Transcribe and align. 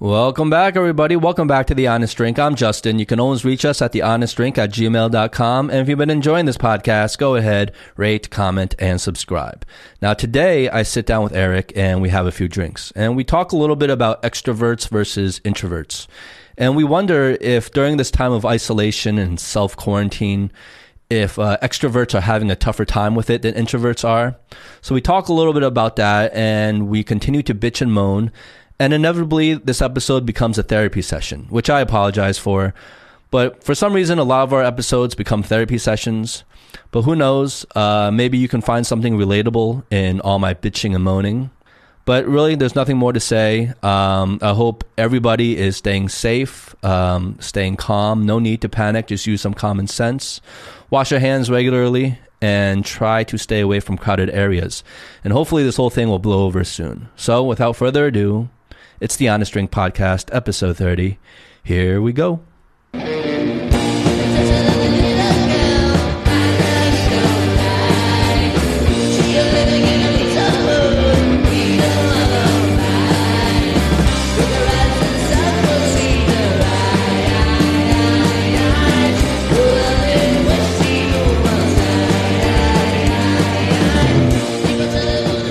Welcome 0.00 0.48
back, 0.48 0.76
everybody. 0.76 1.16
Welcome 1.16 1.48
back 1.48 1.66
to 1.66 1.74
The 1.74 1.88
Honest 1.88 2.16
Drink. 2.16 2.38
I'm 2.38 2.54
Justin. 2.54 3.00
You 3.00 3.06
can 3.06 3.18
always 3.18 3.44
reach 3.44 3.64
us 3.64 3.82
at 3.82 3.92
thehonestdrink 3.92 4.56
at 4.56 4.70
gmail.com. 4.70 5.70
And 5.70 5.80
if 5.80 5.88
you've 5.88 5.98
been 5.98 6.08
enjoying 6.08 6.46
this 6.46 6.56
podcast, 6.56 7.18
go 7.18 7.34
ahead, 7.34 7.72
rate, 7.96 8.30
comment, 8.30 8.76
and 8.78 9.00
subscribe. 9.00 9.66
Now, 10.00 10.14
today 10.14 10.68
I 10.68 10.84
sit 10.84 11.04
down 11.04 11.24
with 11.24 11.32
Aric 11.32 11.72
and 11.74 12.00
we 12.00 12.10
have 12.10 12.26
a 12.26 12.30
few 12.30 12.46
drinks. 12.46 12.92
And 12.94 13.16
we 13.16 13.24
talk 13.24 13.50
a 13.50 13.56
little 13.56 13.74
bit 13.74 13.90
about 13.90 14.22
extroverts 14.22 14.88
versus 14.88 15.40
introverts. 15.40 16.06
And 16.56 16.76
we 16.76 16.84
wonder 16.84 17.36
if 17.40 17.72
during 17.72 17.96
this 17.96 18.12
time 18.12 18.30
of 18.30 18.46
isolation 18.46 19.18
and 19.18 19.40
self 19.40 19.76
quarantine, 19.76 20.52
if 21.10 21.40
uh, 21.40 21.58
extroverts 21.60 22.14
are 22.14 22.20
having 22.20 22.52
a 22.52 22.56
tougher 22.56 22.84
time 22.84 23.16
with 23.16 23.30
it 23.30 23.42
than 23.42 23.54
introverts 23.54 24.08
are. 24.08 24.36
So 24.80 24.94
we 24.94 25.00
talk 25.00 25.26
a 25.26 25.32
little 25.32 25.54
bit 25.54 25.64
about 25.64 25.96
that 25.96 26.32
and 26.34 26.86
we 26.86 27.02
continue 27.02 27.42
to 27.42 27.54
bitch 27.54 27.80
and 27.80 27.92
moan. 27.92 28.30
And 28.80 28.92
inevitably, 28.92 29.54
this 29.54 29.82
episode 29.82 30.24
becomes 30.24 30.56
a 30.56 30.62
therapy 30.62 31.02
session, 31.02 31.46
which 31.50 31.68
I 31.68 31.80
apologize 31.80 32.38
for. 32.38 32.74
But 33.30 33.62
for 33.64 33.74
some 33.74 33.92
reason, 33.92 34.18
a 34.18 34.24
lot 34.24 34.44
of 34.44 34.52
our 34.52 34.62
episodes 34.62 35.14
become 35.14 35.42
therapy 35.42 35.78
sessions. 35.78 36.44
But 36.90 37.02
who 37.02 37.16
knows? 37.16 37.66
Uh, 37.74 38.10
maybe 38.12 38.38
you 38.38 38.48
can 38.48 38.60
find 38.60 38.86
something 38.86 39.18
relatable 39.18 39.84
in 39.90 40.20
all 40.20 40.38
my 40.38 40.54
bitching 40.54 40.94
and 40.94 41.04
moaning. 41.04 41.50
But 42.04 42.26
really, 42.26 42.54
there's 42.54 42.74
nothing 42.74 42.96
more 42.96 43.12
to 43.12 43.20
say. 43.20 43.74
Um, 43.82 44.38
I 44.40 44.54
hope 44.54 44.84
everybody 44.96 45.58
is 45.58 45.76
staying 45.76 46.08
safe, 46.08 46.74
um, 46.82 47.36
staying 47.38 47.76
calm. 47.76 48.24
No 48.24 48.38
need 48.38 48.62
to 48.62 48.68
panic. 48.70 49.08
Just 49.08 49.26
use 49.26 49.42
some 49.42 49.52
common 49.52 49.88
sense. 49.88 50.40
Wash 50.88 51.10
your 51.10 51.20
hands 51.20 51.50
regularly 51.50 52.18
and 52.40 52.82
try 52.82 53.24
to 53.24 53.36
stay 53.36 53.60
away 53.60 53.80
from 53.80 53.98
crowded 53.98 54.30
areas. 54.30 54.82
And 55.22 55.34
hopefully, 55.34 55.64
this 55.64 55.76
whole 55.76 55.90
thing 55.90 56.08
will 56.08 56.18
blow 56.18 56.46
over 56.46 56.64
soon. 56.64 57.10
So, 57.14 57.44
without 57.44 57.76
further 57.76 58.06
ado, 58.06 58.48
it's 59.00 59.16
the 59.16 59.28
Honest 59.28 59.52
Drink 59.52 59.70
Podcast, 59.70 60.34
episode 60.34 60.76
30. 60.76 61.18
Here 61.62 62.00
we 62.00 62.12
go. 62.12 62.40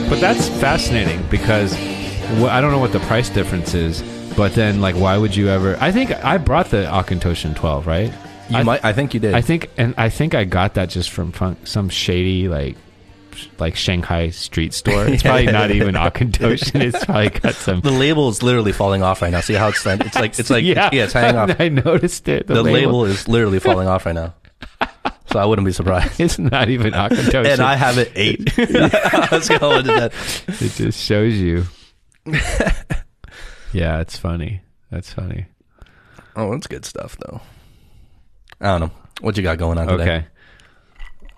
But 0.09 0.21
that's 0.21 0.49
fascinating 0.49 1.21
because 1.29 1.75
wh- 2.35 2.51
I 2.51 2.61
don't 2.61 2.71
know 2.71 2.79
what 2.79 2.91
the 2.91 2.99
price 3.01 3.29
difference 3.29 3.73
is. 3.73 4.03
But 4.37 4.53
then, 4.53 4.81
like, 4.81 4.95
why 4.95 5.17
would 5.17 5.35
you 5.35 5.49
ever? 5.49 5.77
I 5.81 5.91
think 5.91 6.11
I 6.11 6.37
brought 6.37 6.69
the 6.69 6.83
Auchentoshan 6.83 7.55
12, 7.55 7.87
right? 7.87 8.13
You 8.49 8.57
I, 8.57 8.63
might, 8.63 8.85
I 8.85 8.93
think 8.93 9.15
you 9.15 9.19
did. 9.19 9.33
I 9.33 9.41
think, 9.41 9.69
and 9.77 9.95
I 9.97 10.09
think 10.09 10.35
I 10.35 10.43
got 10.43 10.75
that 10.75 10.89
just 10.89 11.09
from 11.09 11.31
fun, 11.31 11.57
some 11.65 11.89
shady 11.89 12.47
like, 12.47 12.77
like 13.57 13.75
Shanghai 13.75 14.29
street 14.29 14.75
store. 14.75 15.07
It's 15.07 15.23
probably 15.23 15.47
not 15.47 15.71
even 15.71 15.95
Auchentoshan. 15.95 16.81
It's 16.81 17.03
probably 17.03 17.29
got 17.29 17.55
some. 17.55 17.81
the 17.81 17.91
label 17.91 18.29
is 18.29 18.43
literally 18.43 18.73
falling 18.73 19.01
off 19.01 19.23
right 19.23 19.31
now. 19.31 19.41
See 19.41 19.55
how 19.55 19.69
it's 19.69 19.83
it's 19.85 20.15
like 20.15 20.37
it's 20.37 20.49
like 20.51 20.63
yeah, 20.65 20.89
it's 20.93 21.13
hanging 21.13 21.35
off. 21.35 21.55
I 21.59 21.69
noticed 21.69 22.27
it. 22.29 22.45
The, 22.45 22.61
label. 22.61 23.05
is 23.05 23.27
literally 23.27 23.59
falling 23.59 23.87
off 23.87 24.05
right 24.05 24.13
now. 24.13 24.35
So 25.31 25.39
I 25.39 25.45
wouldn't 25.45 25.65
be 25.65 25.73
surprised. 25.73 26.19
It's 26.21 26.37
not 26.37 26.69
even 26.69 26.93
Auchentoshan. 26.93 27.53
And 27.53 27.61
I 27.61 27.75
have 27.75 27.97
it 27.97 28.11
eight. 28.15 28.55
Let's 28.57 29.49
go 29.49 29.71
into 29.79 29.91
that. 29.93 30.13
it 30.47 30.73
just 30.73 31.03
shows 31.03 31.33
you. 31.33 31.65
yeah, 33.73 33.99
it's 33.99 34.17
funny. 34.17 34.61
That's 34.91 35.11
funny. 35.13 35.45
Oh, 36.35 36.51
that's 36.51 36.67
good 36.67 36.85
stuff 36.85 37.17
though. 37.17 37.41
I 38.61 38.65
don't 38.77 38.81
know 38.81 38.91
what 39.21 39.37
you 39.37 39.43
got 39.43 39.57
going 39.57 39.77
on 39.77 39.87
today. 39.87 40.03
Okay. 40.03 40.25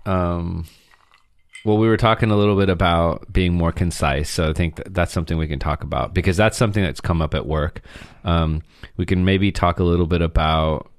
Um, 0.06 0.66
well, 1.66 1.78
we 1.78 1.88
were 1.88 1.98
talking 1.98 2.32
a 2.32 2.38
little 2.38 2.56
bit 2.56 2.70
about 2.70 3.32
being 3.32 3.54
more 3.54 3.72
concise, 3.72 4.30
so 4.30 4.50
I 4.50 4.54
think 4.54 4.76
that 4.76 4.94
that's 4.94 5.12
something 5.12 5.38
we 5.38 5.48
can 5.48 5.60
talk 5.60 5.84
about 5.84 6.14
because 6.14 6.38
that's 6.38 6.58
something 6.58 6.82
that's 6.84 7.02
come 7.02 7.22
up 7.22 7.34
at 7.34 7.46
work. 7.46 7.82
Um, 8.24 8.62
we 8.98 9.06
can 9.06 9.26
maybe 9.26 9.52
talk 9.52 9.80
a 9.80 9.84
little 9.84 10.08
bit 10.08 10.22
about 10.22 10.90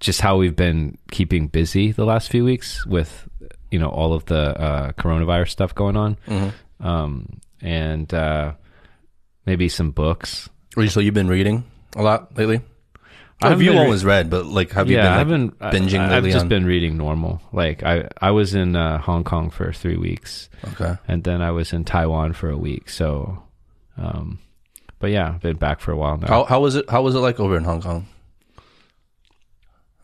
just 0.00 0.20
how 0.20 0.36
we've 0.36 0.54
been 0.56 0.96
keeping 1.10 1.48
busy 1.48 1.92
the 1.92 2.04
last 2.04 2.30
few 2.30 2.44
weeks 2.44 2.86
with 2.86 3.26
you 3.70 3.78
know 3.78 3.88
all 3.88 4.12
of 4.12 4.26
the 4.26 4.58
uh, 4.60 4.92
coronavirus 4.92 5.48
stuff 5.50 5.74
going 5.74 5.96
on, 5.96 6.16
Mm-hmm. 6.26 6.86
um, 6.86 7.40
and 7.60 8.12
uh, 8.14 8.52
maybe 9.48 9.68
some 9.68 9.90
books. 9.90 10.48
So 10.88 11.00
you've 11.00 11.14
been 11.14 11.28
reading 11.28 11.64
a 11.96 12.02
lot 12.02 12.36
lately. 12.36 12.60
I 13.40 13.48
haven't 13.50 13.64
you 13.64 13.70
re- 13.72 13.78
always 13.78 14.04
read, 14.04 14.28
but 14.30 14.46
like, 14.46 14.72
have 14.72 14.90
you 14.90 14.96
yeah, 14.96 15.24
been 15.24 15.46
like, 15.46 15.54
I've 15.62 15.72
been 15.72 15.88
binging 15.88 16.00
I, 16.00 16.16
I've 16.16 16.24
just 16.24 16.36
on- 16.44 16.48
been 16.48 16.66
reading 16.66 16.96
normal. 16.96 17.40
Like 17.52 17.82
I, 17.82 18.08
I 18.20 18.32
was 18.32 18.54
in 18.54 18.76
uh, 18.76 18.98
Hong 18.98 19.24
Kong 19.24 19.48
for 19.50 19.72
three 19.72 19.96
weeks, 19.96 20.50
Okay. 20.72 20.96
and 21.08 21.24
then 21.24 21.40
I 21.40 21.50
was 21.52 21.72
in 21.72 21.84
Taiwan 21.84 22.32
for 22.34 22.50
a 22.50 22.56
week. 22.58 22.90
So, 22.90 23.42
um, 23.96 24.40
but 24.98 25.10
yeah, 25.10 25.28
I've 25.30 25.40
been 25.40 25.56
back 25.56 25.80
for 25.80 25.92
a 25.92 25.96
while 25.96 26.18
now. 26.18 26.26
How 26.28 26.44
how 26.44 26.60
was 26.60 26.74
it? 26.76 26.90
How 26.90 27.00
was 27.02 27.14
it 27.14 27.20
like 27.20 27.40
over 27.40 27.56
in 27.56 27.64
Hong 27.64 27.80
Kong? 27.80 28.06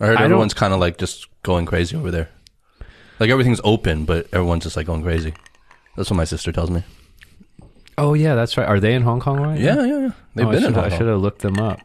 I 0.00 0.06
heard 0.06 0.19
I 0.19 0.25
everyone's 0.25 0.55
kind 0.55 0.72
of 0.72 0.81
like 0.81 0.99
just 0.99 1.26
going 1.43 1.66
crazy 1.66 1.97
over 1.97 2.11
there. 2.11 2.28
Like 3.21 3.31
everything's 3.31 3.61
open, 3.65 4.05
but 4.06 4.26
everyone's 4.32 4.65
just 4.65 4.76
like 4.76 4.87
going 4.87 5.03
crazy. 5.03 5.34
That's 5.97 6.09
what 6.11 6.16
my 6.16 6.25
sister 6.25 6.53
tells 6.53 6.71
me. 6.71 6.82
Oh 7.97 8.15
yeah, 8.15 8.34
that's 8.34 8.56
right. 8.56 8.69
Are 8.69 8.81
they 8.81 8.94
in 8.94 9.03
Hong 9.03 9.21
Kong 9.21 9.41
right? 9.41 9.59
now? 9.59 9.65
Yeah, 9.65 9.84
yeah, 9.87 9.99
yeah. 10.00 10.10
They've 10.34 10.47
Oh, 10.47 10.50
been 10.50 10.65
I 10.65 10.66
in 10.66 10.72
should, 10.72 10.75
Hong 10.75 10.84
I 10.84 10.97
should 10.97 11.06
have 11.06 11.21
looked 11.21 11.43
them 11.43 11.59
up. 11.59 11.81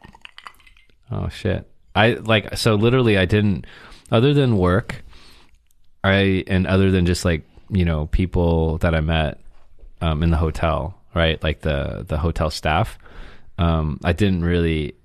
Oh 1.12 1.30
shit! 1.30 1.70
I 1.96 2.14
like 2.14 2.58
so 2.58 2.76
literally 2.76 3.18
I 3.18 3.26
didn't. 3.26 3.66
Other 4.12 4.34
than 4.34 4.58
work, 4.58 5.04
I 6.04 6.44
and 6.48 6.66
other 6.68 6.92
than 6.92 7.06
just 7.06 7.26
like 7.26 7.44
you 7.70 7.86
know 7.86 8.08
people 8.08 8.78
that 8.80 8.96
I 8.96 9.02
met 9.02 9.40
um, 10.02 10.24
in 10.24 10.32
the 10.32 10.38
hotel, 10.38 10.98
right? 11.14 11.42
Like 11.44 11.62
the 11.62 12.06
the 12.08 12.18
hotel 12.18 12.50
staff. 12.50 12.98
Um, 13.58 14.00
I 14.04 14.14
didn't 14.14 14.44
really 14.44 14.96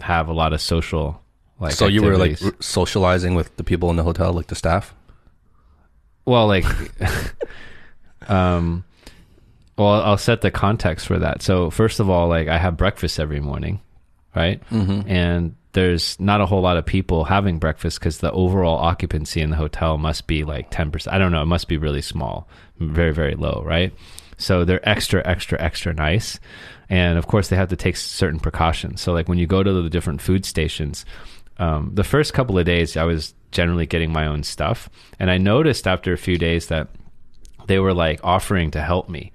have 0.00 0.28
a 0.28 0.32
lot 0.32 0.52
of 0.52 0.60
social 0.60 1.22
like. 1.58 1.72
So 1.72 1.86
you 1.86 2.02
were 2.02 2.16
like 2.16 2.38
socializing 2.60 3.34
with 3.34 3.54
the 3.56 3.64
people 3.64 3.90
in 3.90 3.96
the 3.96 4.04
hotel, 4.04 4.32
like 4.32 4.46
the 4.46 4.54
staff. 4.54 4.94
Well, 6.24 6.46
like, 6.48 6.64
um, 8.28 8.84
well, 9.78 10.02
I'll 10.02 10.18
set 10.18 10.40
the 10.40 10.50
context 10.50 11.06
for 11.06 11.18
that. 11.18 11.42
So, 11.42 11.70
first 11.70 12.00
of 12.00 12.08
all, 12.08 12.28
like, 12.28 12.48
I 12.48 12.58
have 12.58 12.76
breakfast 12.76 13.20
every 13.20 13.40
morning, 13.40 13.80
right? 14.34 14.62
Mm-hmm. 14.70 15.08
And 15.08 15.56
there's 15.72 16.18
not 16.18 16.40
a 16.40 16.46
whole 16.46 16.62
lot 16.62 16.78
of 16.78 16.86
people 16.86 17.24
having 17.24 17.58
breakfast 17.58 18.00
because 18.00 18.18
the 18.18 18.32
overall 18.32 18.78
occupancy 18.78 19.42
in 19.42 19.50
the 19.50 19.56
hotel 19.56 19.98
must 19.98 20.26
be 20.26 20.44
like 20.44 20.70
10%. 20.70 21.12
I 21.12 21.18
don't 21.18 21.32
know. 21.32 21.42
It 21.42 21.46
must 21.46 21.68
be 21.68 21.76
really 21.76 22.00
small, 22.00 22.48
very, 22.78 23.12
very 23.12 23.34
low, 23.34 23.62
right? 23.66 23.92
So, 24.38 24.64
they're 24.64 24.86
extra, 24.88 25.26
extra, 25.26 25.60
extra 25.60 25.92
nice. 25.92 26.40
And 26.88 27.18
of 27.18 27.26
course, 27.26 27.48
they 27.48 27.56
have 27.56 27.68
to 27.68 27.76
take 27.76 27.96
certain 27.96 28.40
precautions. 28.40 29.00
So, 29.02 29.12
like, 29.12 29.28
when 29.28 29.38
you 29.38 29.46
go 29.46 29.62
to 29.62 29.82
the 29.82 29.90
different 29.90 30.22
food 30.22 30.46
stations, 30.46 31.04
um, 31.58 31.90
the 31.94 32.04
first 32.04 32.32
couple 32.32 32.58
of 32.58 32.64
days 32.64 32.96
I 32.96 33.04
was 33.04 33.34
generally 33.50 33.86
getting 33.86 34.12
my 34.12 34.26
own 34.26 34.42
stuff, 34.42 34.88
and 35.18 35.30
I 35.30 35.38
noticed 35.38 35.86
after 35.86 36.12
a 36.12 36.18
few 36.18 36.38
days 36.38 36.66
that 36.66 36.88
they 37.66 37.78
were 37.78 37.94
like 37.94 38.20
offering 38.22 38.70
to 38.72 38.82
help 38.82 39.08
me, 39.08 39.32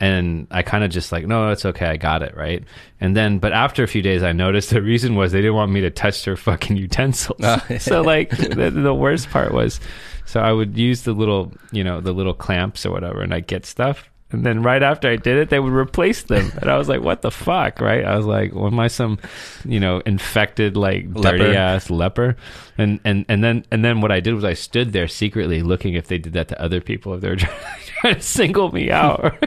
and 0.00 0.46
I 0.50 0.62
kind 0.62 0.84
of 0.84 0.90
just 0.90 1.10
like, 1.10 1.26
no, 1.26 1.50
it's 1.50 1.64
okay, 1.64 1.86
I 1.86 1.96
got 1.96 2.22
it, 2.22 2.36
right? 2.36 2.62
And 3.00 3.16
then, 3.16 3.38
but 3.38 3.52
after 3.52 3.82
a 3.82 3.88
few 3.88 4.02
days, 4.02 4.22
I 4.22 4.32
noticed 4.32 4.70
the 4.70 4.82
reason 4.82 5.16
was 5.16 5.32
they 5.32 5.40
didn't 5.40 5.56
want 5.56 5.72
me 5.72 5.80
to 5.80 5.90
touch 5.90 6.24
their 6.24 6.36
fucking 6.36 6.76
utensils. 6.76 7.40
Oh, 7.42 7.62
so 7.78 8.02
like, 8.02 8.30
the, 8.30 8.70
the 8.70 8.94
worst 8.94 9.30
part 9.30 9.52
was, 9.52 9.80
so 10.24 10.40
I 10.40 10.52
would 10.52 10.76
use 10.76 11.02
the 11.02 11.12
little, 11.12 11.52
you 11.72 11.82
know, 11.82 12.00
the 12.00 12.12
little 12.12 12.34
clamps 12.34 12.86
or 12.86 12.92
whatever, 12.92 13.22
and 13.22 13.34
I 13.34 13.40
get 13.40 13.66
stuff. 13.66 14.08
And 14.30 14.44
then 14.44 14.62
right 14.62 14.82
after 14.82 15.08
I 15.08 15.16
did 15.16 15.38
it, 15.38 15.48
they 15.48 15.58
would 15.58 15.72
replace 15.72 16.24
them, 16.24 16.52
and 16.60 16.70
I 16.70 16.76
was 16.76 16.86
like, 16.86 17.00
"What 17.00 17.22
the 17.22 17.30
fuck?" 17.30 17.80
Right? 17.80 18.04
I 18.04 18.14
was 18.14 18.26
like, 18.26 18.54
"Well, 18.54 18.66
am 18.66 18.78
I 18.78 18.88
some, 18.88 19.18
you 19.64 19.80
know, 19.80 20.02
infected 20.04 20.76
like 20.76 21.10
dirty 21.14 21.44
Leper. 21.44 21.56
ass 21.56 21.88
leper?" 21.88 22.36
And 22.76 23.00
and 23.04 23.24
and 23.30 23.42
then 23.42 23.64
and 23.70 23.82
then 23.82 24.02
what 24.02 24.12
I 24.12 24.20
did 24.20 24.34
was 24.34 24.44
I 24.44 24.52
stood 24.52 24.92
there 24.92 25.08
secretly 25.08 25.62
looking 25.62 25.94
if 25.94 26.08
they 26.08 26.18
did 26.18 26.34
that 26.34 26.48
to 26.48 26.60
other 26.60 26.82
people 26.82 27.14
if 27.14 27.22
they 27.22 27.30
were 27.30 27.36
trying, 27.36 27.56
trying 27.86 28.14
to 28.16 28.20
single 28.20 28.70
me 28.70 28.90
out. 28.90 29.42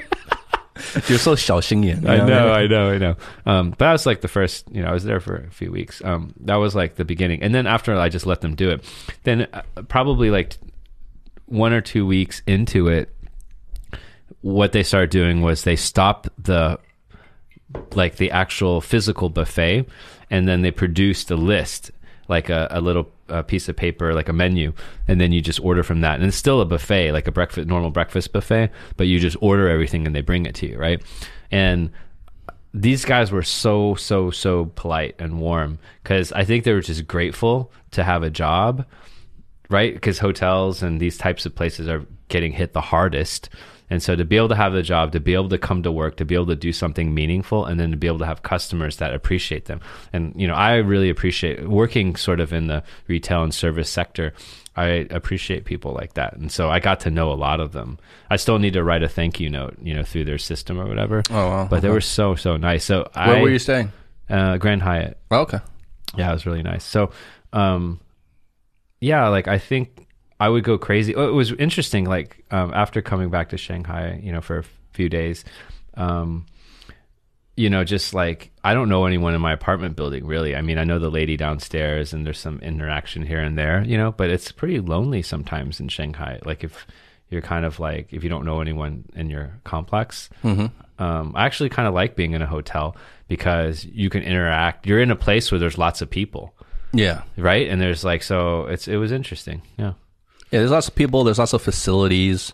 You're 1.07 1.19
so 1.19 1.36
Xiaoxing? 1.36 2.07
I 2.07 2.25
know, 2.25 2.51
I 2.51 2.68
know, 2.68 2.89
I 2.92 2.98
know. 2.98 3.16
Um, 3.45 3.74
but 3.78 3.88
I 3.88 3.92
was 3.92 4.06
like 4.06 4.22
the 4.22 4.28
first, 4.28 4.66
you 4.72 4.81
know, 4.81 4.89
I 4.89 4.94
was 4.94 5.04
there 5.04 5.19
for 5.19 5.36
a 5.36 5.51
few 5.51 5.72
weeks. 5.72 6.04
Um, 6.04 6.33
that 6.42 6.56
was 6.56 6.75
like 6.75 6.95
the 6.95 7.06
beginning. 7.06 7.44
And 7.44 7.54
then 7.54 7.68
after 7.68 7.95
I 7.95 8.10
just 8.10 8.25
let 8.25 8.42
them 8.42 8.56
do 8.56 8.69
it, 8.69 8.83
then 9.24 9.48
uh, 9.54 9.62
probably 9.88 10.30
like 10.30 10.57
one 11.45 11.74
or 11.74 11.81
two 11.81 12.06
weeks 12.06 12.42
into 12.48 12.88
it, 12.88 13.13
what 14.42 14.72
they 14.72 14.83
started 14.83 15.10
doing 15.10 15.42
was 15.42 15.63
they 15.63 15.75
stopped 15.75 16.30
the 16.44 16.80
like 17.94 18.18
the 18.18 18.31
actual 18.31 18.81
physical 18.81 19.30
buffet 19.30 19.86
and 20.30 20.48
then 20.48 20.62
they 20.62 20.72
produced 20.72 21.31
a 21.31 21.36
list 21.36 21.92
like 22.28 22.50
a, 22.50 22.68
a 22.72 22.81
little 22.81 23.10
uh 23.31 23.42
piece 23.44 23.68
of 23.69 23.75
paper 23.75 24.13
like 24.13 24.30
a 24.30 24.33
menu 24.33 24.74
and 25.07 25.19
then 25.19 25.31
you 25.31 25.42
just 25.42 25.60
order 25.62 25.83
from 25.83 26.01
that 26.01 26.19
and 26.19 26.28
it's 26.28 26.38
still 26.38 26.62
a 26.62 26.66
buffet 26.66 27.12
like 27.12 27.28
a 27.28 27.31
breakfast 27.31 27.68
normal 27.68 27.89
breakfast 27.89 28.31
buffet 28.33 28.69
but 28.98 29.07
you 29.07 29.19
just 29.19 29.38
order 29.42 29.69
everything 29.69 30.06
and 30.06 30.16
they 30.16 30.22
bring 30.22 30.45
it 30.45 30.56
to 30.56 30.68
you 30.68 30.78
right 30.78 31.01
and 31.50 31.89
these 32.74 33.04
guys 33.04 33.31
were 33.31 33.44
so 33.44 33.95
so 33.95 34.31
so 34.31 34.66
polite 34.75 35.16
and 35.19 35.39
warm 35.39 35.80
because 36.04 36.31
I 36.31 36.45
think 36.45 36.63
they 36.63 36.74
were 36.74 36.81
just 36.81 37.07
grateful 37.07 37.72
to 37.92 38.04
have 38.04 38.24
a 38.24 38.30
job, 38.30 38.86
right? 39.69 39.94
Because 39.94 40.19
hotels 40.19 40.81
and 40.81 41.00
these 41.00 41.18
types 41.18 41.45
of 41.45 41.54
places 41.54 41.88
are 41.88 42.06
getting 42.31 42.51
hit 42.51 42.74
the 42.74 42.81
hardest. 42.81 43.50
And 43.92 44.01
so 44.01 44.16
to 44.16 44.24
be 44.24 44.38
able 44.38 44.48
to 44.48 44.56
have 44.56 44.72
the 44.72 44.81
job, 44.81 45.12
to 45.12 45.19
be 45.19 45.33
able 45.33 45.50
to 45.50 45.57
come 45.57 45.83
to 45.83 45.92
work, 45.92 46.16
to 46.16 46.25
be 46.25 46.33
able 46.33 46.48
to 46.48 46.56
do 46.56 46.72
something 46.72 47.13
meaningful, 47.13 47.66
and 47.66 47.78
then 47.78 47.92
to 47.92 47.98
be 47.98 48.07
able 48.07 48.19
to 48.19 48.25
have 48.25 48.42
customers 48.42 48.98
that 48.98 49.13
appreciate 49.13 49.66
them. 49.66 49.81
And, 50.13 50.33
you 50.38 50.48
know, 50.48 50.54
I 50.54 50.78
really 50.78 51.10
appreciate 51.10 51.68
working 51.68 52.16
sort 52.16 52.39
of 52.39 52.54
in 52.54 52.68
the 52.68 52.83
retail 53.07 53.44
and 53.44 53.54
service 53.54 53.89
sector. 53.89 54.33
I 54.78 55.06
appreciate 55.12 55.66
people 55.66 55.92
like 55.94 56.13
that. 56.13 56.38
And 56.38 56.50
so 56.50 56.69
I 56.69 56.80
got 56.80 57.01
to 57.01 57.12
know 57.12 57.33
a 57.33 57.36
lot 57.36 57.60
of 57.60 57.74
them. 57.74 58.00
I 58.30 58.38
still 58.38 58.60
need 58.60 58.74
to 58.74 58.83
write 58.83 59.04
a 59.04 59.10
thank 59.10 59.42
you 59.42 59.50
note, 59.50 59.75
you 59.81 59.94
know, 59.94 60.04
through 60.04 60.24
their 60.24 60.38
system 60.38 60.80
or 60.80 60.88
whatever. 60.88 61.22
Oh, 61.30 61.50
wow. 61.50 61.68
But 61.69 61.81
they 61.81 61.89
were 61.89 62.00
so, 62.00 62.36
so 62.36 62.56
nice. 62.56 62.86
So 62.86 63.10
Where 63.13 63.36
I, 63.36 63.42
were 63.42 63.50
you 63.50 63.60
staying? 63.60 63.92
Uh, 64.30 64.56
Grand 64.57 64.81
Hyatt. 64.81 65.18
Oh, 65.30 65.42
okay. 65.42 65.60
Yeah, 66.18 66.30
it 66.30 66.33
was 66.33 66.45
really 66.45 66.63
nice. 66.63 66.86
So, 66.86 67.12
um, 67.51 68.00
yeah, 69.01 69.28
like 69.28 69.50
I 69.50 69.57
think 69.57 70.07
I 70.41 70.49
would 70.49 70.63
go 70.63 70.77
crazy. 70.77 71.11
It 71.13 71.33
was 71.33 71.51
interesting. 71.53 72.05
Like 72.05 72.43
um, 72.51 72.73
after 72.73 73.01
coming 73.01 73.29
back 73.29 73.49
to 73.49 73.57
Shanghai, 73.57 74.19
you 74.23 74.31
know, 74.31 74.41
for 74.41 74.57
a 74.59 74.63
few 74.91 75.07
days, 75.07 75.45
um, 75.95 76.45
you 77.55 77.69
know, 77.69 77.83
just 77.83 78.13
like 78.13 78.49
I 78.63 78.73
don't 78.73 78.89
know 78.89 79.05
anyone 79.05 79.35
in 79.35 79.41
my 79.41 79.53
apartment 79.53 79.95
building 79.95 80.25
really. 80.25 80.55
I 80.55 80.61
mean, 80.61 80.77
I 80.77 80.83
know 80.83 80.99
the 80.99 81.11
lady 81.11 81.38
downstairs, 81.38 82.13
and 82.13 82.25
there's 82.25 82.39
some 82.39 82.59
interaction 82.61 83.23
here 83.25 83.39
and 83.39 83.57
there, 83.57 83.83
you 83.83 83.97
know, 83.97 84.11
but 84.11 84.29
it's 84.29 84.51
pretty 84.51 84.79
lonely 84.79 85.21
sometimes 85.21 85.79
in 85.79 85.89
Shanghai. 85.89 86.39
Like 86.44 86.63
if 86.63 86.87
you're 87.29 87.41
kind 87.41 87.63
of 87.65 87.79
like 87.79 88.11
if 88.11 88.23
you 88.23 88.29
don't 88.29 88.45
know 88.45 88.61
anyone 88.61 89.05
in 89.15 89.29
your 89.29 89.59
complex. 89.63 90.29
Um, 90.44 91.33
I 91.35 91.45
actually 91.45 91.69
kind 91.69 91.87
of 91.87 91.94
like 91.95 92.15
being 92.15 92.33
in 92.33 92.41
a 92.41 92.45
hotel 92.45 92.95
because 93.27 93.85
you 93.85 94.09
can 94.09 94.21
interact. 94.23 94.85
You're 94.85 95.01
in 95.01 95.09
a 95.11 95.15
place 95.15 95.51
where 95.51 95.57
there's 95.59 95.77
lots 95.77 96.01
of 96.01 96.09
people 96.09 96.53
Yeah. 96.94 97.23
right? 97.37 97.67
And 97.69 97.81
there's 97.81 98.03
like 98.03 98.21
so 98.23 98.65
it's 98.67 98.87
it 98.87 98.97
was 98.97 99.11
interesting. 99.11 99.61
Yeah. 99.77 99.94
Yeah, 100.51 100.59
there's 100.59 100.71
lots 100.71 100.88
of 100.88 100.95
people. 100.95 101.24
There's 101.24 101.39
lots 101.39 101.53
of 101.53 101.62
facilities. 101.62 102.53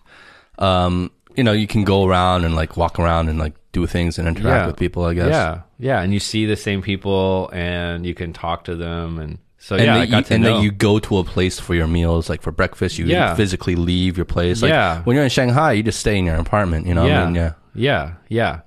Um, 0.60 1.12
you 1.36 1.44
know, 1.44 1.52
you 1.52 1.68
can 1.68 1.84
go 1.84 2.06
around 2.06 2.46
and 2.46 2.56
like 2.56 2.78
walk 2.78 3.00
around 3.00 3.30
and 3.30 3.38
like 3.40 3.54
do 3.72 3.86
things 3.86 4.18
and 4.18 4.28
interact 4.28 4.62
Yeah. 4.64 4.68
with 4.68 4.78
people. 4.78 5.04
I 5.06 5.14
guess. 5.14 5.30
Yeah. 5.30 5.62
Yeah, 5.80 6.02
and 6.02 6.12
you 6.14 6.20
see 6.20 6.46
the 6.46 6.56
same 6.56 6.82
people 6.82 7.50
and 7.54 8.06
you 8.06 8.16
can 8.16 8.34
talk 8.34 8.64
to 8.66 8.76
them 8.76 9.20
and 9.20 9.38
so 9.60 9.76
And, 9.76 9.86
yeah, 9.86 9.94
then, 9.96 10.02
I 10.02 10.06
got 10.06 10.18
you, 10.18 10.24
to 10.24 10.34
and 10.36 10.44
know. 10.44 10.54
then 10.56 10.64
you 10.64 10.72
go 10.72 10.98
to 11.00 11.18
a 11.18 11.24
place 11.24 11.60
for 11.60 11.76
your 11.76 11.88
meals, 11.88 12.30
like 12.30 12.42
for 12.42 12.52
breakfast. 12.52 12.98
You 12.98 13.06
Yeah. 13.06 13.36
physically 13.36 13.76
leave 13.76 14.18
your 14.18 14.26
place. 14.26 14.62
Like 14.62 14.70
Yeah. 14.70 15.02
when 15.04 15.16
you're 15.16 15.24
in 15.24 15.30
Shanghai, 15.30 15.74
you 15.74 15.84
just 15.84 16.00
stay 16.00 16.18
in 16.18 16.26
your 16.26 16.36
apartment. 16.38 16.88
You 16.88 16.94
know. 16.96 17.06
yeah. 17.06 17.22
I 17.22 17.26
mean, 17.26 17.36
yeah. 17.36 17.52
Yeah. 17.76 18.12
Yeah. 18.30 18.60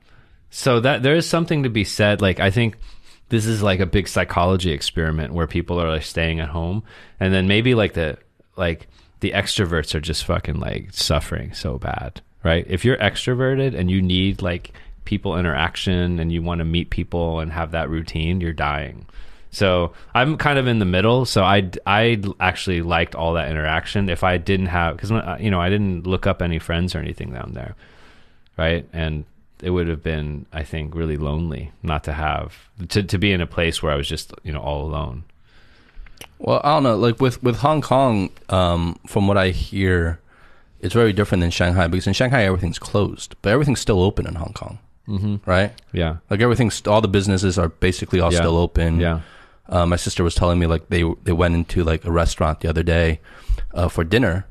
So 0.51 0.79
that 0.81 1.03
there 1.03 1.15
is 1.17 1.27
something 1.29 1.63
to 1.65 1.69
be 1.71 1.85
said 1.85 2.21
like 2.21 2.39
I 2.41 2.51
think 2.51 2.77
this 3.31 3.47
is 3.47 3.63
like 3.63 3.81
a 3.81 3.87
big 3.87 4.07
psychology 4.09 4.71
experiment 4.73 5.33
where 5.33 5.47
people 5.47 5.81
are 5.81 5.89
like 5.89 6.03
staying 6.03 6.39
at 6.41 6.49
home 6.49 6.83
and 7.21 7.33
then 7.33 7.47
maybe 7.49 7.75
like 7.75 7.95
the 7.95 8.17
like 8.57 8.89
the 9.21 9.33
extroverts 9.33 9.95
are 9.95 10.01
just 10.01 10.25
fucking 10.25 10.59
like 10.59 10.89
suffering 10.93 11.53
so 11.53 11.79
bad, 11.79 12.21
right? 12.43 12.67
If 12.69 12.85
you're 12.85 12.97
extroverted 12.97 13.79
and 13.79 13.91
you 13.91 14.03
need 14.03 14.43
like 14.43 14.73
people 15.05 15.39
interaction 15.39 16.19
and 16.19 16.33
you 16.33 16.43
want 16.43 16.61
to 16.61 16.65
meet 16.65 16.91
people 16.91 17.41
and 17.41 17.53
have 17.53 17.73
that 17.73 17.91
routine, 17.91 18.41
you're 18.41 18.53
dying. 18.53 19.07
So 19.51 19.93
I'm 20.15 20.37
kind 20.37 20.59
of 20.59 20.67
in 20.67 20.79
the 20.79 20.85
middle. 20.85 21.25
So 21.25 21.43
I 21.43 21.71
I 21.87 22.23
actually 22.39 22.83
liked 22.83 23.15
all 23.15 23.35
that 23.35 23.51
interaction. 23.51 24.09
If 24.09 24.23
I 24.23 24.39
didn't 24.39 24.67
have 24.67 24.97
because 24.97 25.11
uh, 25.11 25.37
you 25.41 25.51
know 25.51 25.61
I 25.61 25.69
didn't 25.69 26.07
look 26.07 26.27
up 26.27 26.41
any 26.41 26.59
friends 26.59 26.95
or 26.95 26.99
anything 26.99 27.33
down 27.33 27.53
there, 27.55 27.75
right? 28.57 28.87
And 28.93 29.25
it 29.63 29.71
would 29.71 29.89
have 29.89 30.03
been 30.03 30.47
I 30.53 30.63
think 30.63 30.95
really 30.95 31.17
lonely 31.17 31.73
not 31.83 32.05
to 32.05 32.13
have 32.13 32.69
to 32.89 33.03
to 33.03 33.19
be 33.19 33.33
in 33.33 33.41
a 33.41 33.47
place 33.47 33.83
where 33.83 33.93
I 33.93 33.97
was 33.97 34.09
just 34.09 34.33
you 34.45 34.53
know 34.53 34.61
all 34.61 34.87
alone. 34.87 35.25
Well, 36.39 36.61
I 36.65 36.75
don't 36.75 36.83
know. 36.83 36.97
Like 36.97 37.21
with 37.21 37.43
with 37.43 37.57
Hong 37.59 37.81
Kong, 37.83 38.31
um, 38.49 38.99
from 39.07 39.27
what 39.29 39.37
I 39.37 39.51
hear, 39.51 40.19
it's 40.81 40.95
very 40.95 41.13
different 41.13 41.41
than 41.43 41.51
Shanghai 41.51 41.87
because 41.87 42.07
in 42.07 42.13
Shanghai 42.15 42.45
everything's 42.45 42.79
closed, 42.79 43.35
but 43.43 43.53
everything's 43.53 43.81
still 43.81 44.03
open 44.03 44.27
in 44.27 44.35
Hong 44.37 44.53
Kong, 44.55 44.79
mm-hmm. 45.09 45.37
right? 45.45 45.73
Yeah, 45.93 46.17
Like 46.31 46.41
everything's 46.41 46.87
all 46.87 47.01
the 47.01 47.09
businesses 47.09 47.59
are 47.59 47.69
basically 47.69 48.21
all 48.21 48.33
Yeah. 48.33 48.39
still 48.39 48.57
open. 48.57 49.01
yeah, 49.01 49.21
Uh, 49.69 49.85
my 49.87 49.97
sister 49.97 50.25
was 50.25 50.35
telling 50.35 50.59
me 50.59 50.67
like 50.67 50.89
they 50.89 51.05
they 51.25 51.33
went 51.33 51.55
into 51.55 51.85
like 51.85 52.05
a 52.05 52.11
restaurant 52.11 52.61
the 52.61 52.69
other 52.69 52.83
day 52.83 53.21
uh, 53.75 53.89
for 53.89 54.03
dinner, 54.05 54.47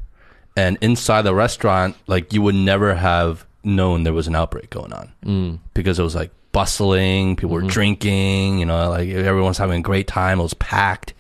and 0.56 0.78
inside 0.82 1.24
the 1.24 1.34
restaurant, 1.34 1.96
like 2.08 2.32
you 2.34 2.42
would 2.44 2.56
never 2.56 2.96
have 2.96 3.46
known 3.64 4.04
there 4.04 4.14
was 4.14 4.28
an 4.28 4.36
outbreak 4.36 4.70
going 4.70 4.94
on 4.94 5.12
mm. 5.26 5.60
because 5.74 6.00
it 6.00 6.04
was 6.04 6.16
like 6.16 6.32
bustling, 6.52 7.36
people 7.36 7.56
Mm-hmm. 7.58 7.66
were 7.66 7.72
drinking, 7.72 8.60
you 8.60 8.66
know, 8.66 8.90
like 8.90 9.10
everyone's 9.10 9.58
having 9.58 9.80
a 9.80 9.84
great 9.84 10.08
time. 10.08 10.40
It 10.40 10.44
was 10.44 10.54
packed, 10.54 11.14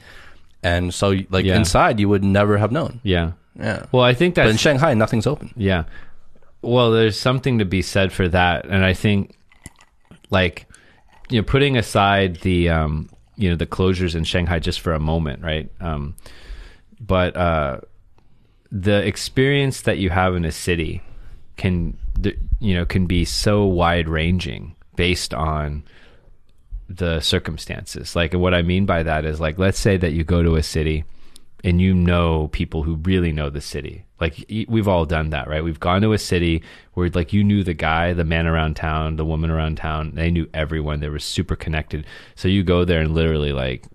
and 0.63 0.93
so 0.93 1.15
like 1.29 1.45
Yeah. 1.45 1.55
inside 1.57 1.99
you 1.99 2.09
would 2.09 2.23
never 2.23 2.57
have 2.57 2.71
known. 2.71 2.99
yeah. 3.03 3.31
Yeah, 3.59 3.87
Well, 3.91 4.03
I 4.03 4.13
think 4.13 4.35
that 4.35 4.47
in 4.47 4.55
Shanghai 4.55 4.93
nothing's 4.93 5.27
open. 5.27 5.51
Yeah. 5.57 5.83
Well, 6.61 6.91
there's 6.91 7.19
something 7.19 7.59
to 7.59 7.65
be 7.65 7.81
said 7.81 8.13
for 8.13 8.27
that, 8.29 8.65
and 8.65 8.85
I 8.85 8.93
think, 8.93 9.35
like, 10.29 10.65
you 11.29 11.39
know, 11.39 11.43
putting 11.43 11.75
aside 11.77 12.37
the 12.37 12.69
um, 12.69 13.09
you 13.35 13.49
know 13.49 13.55
the 13.57 13.65
closures 13.65 14.15
in 14.15 14.23
Shanghai 14.23 14.59
just 14.59 14.79
for 14.79 14.93
a 14.93 14.99
moment, 14.99 15.43
right? 15.43 15.69
Um, 15.81 16.15
but 17.01 17.35
uh, 17.35 17.81
the 18.71 19.05
experience 19.05 19.81
that 19.81 19.97
you 19.97 20.09
have 20.09 20.35
in 20.35 20.45
a 20.45 20.51
city 20.51 21.01
can 21.57 21.97
you 22.59 22.75
know 22.75 22.85
can 22.85 23.05
be 23.07 23.25
so 23.25 23.65
wide 23.65 24.07
ranging 24.07 24.75
based 24.95 25.33
on 25.33 25.83
the 26.89 27.21
circumstances. 27.21 28.15
Like, 28.15 28.33
what 28.33 28.53
I 28.53 28.63
mean 28.63 28.85
by 28.85 29.03
that 29.03 29.23
is, 29.23 29.39
like, 29.39 29.57
let's 29.57 29.79
say 29.79 29.95
that 29.97 30.11
you 30.11 30.23
go 30.23 30.43
to 30.43 30.55
a 30.55 30.63
city 30.63 31.05
and 31.63 31.81
you 31.81 31.93
know 31.93 32.47
people 32.49 32.83
who 32.83 32.95
really 32.95 33.31
know 33.31 33.49
the 33.49 33.61
city. 33.61 34.05
Like 34.19 34.45
we've 34.67 34.87
all 34.87 35.05
done 35.05 35.29
that, 35.31 35.47
right? 35.47 35.63
We've 35.63 35.79
gone 35.79 36.01
to 36.01 36.13
a 36.13 36.17
city 36.17 36.63
where 36.93 37.09
like 37.09 37.33
you 37.33 37.43
knew 37.43 37.63
the 37.63 37.73
guy, 37.73 38.13
the 38.13 38.23
man 38.23 38.47
around 38.47 38.75
town, 38.75 39.15
the 39.15 39.25
woman 39.25 39.49
around 39.49 39.77
town. 39.77 40.11
They 40.15 40.31
knew 40.31 40.49
everyone. 40.53 40.99
They 40.99 41.09
were 41.09 41.19
super 41.19 41.55
connected. 41.55 42.05
So 42.35 42.47
you 42.47 42.63
go 42.63 42.85
there 42.85 43.01
and 43.01 43.13
literally 43.13 43.53
like 43.53 43.85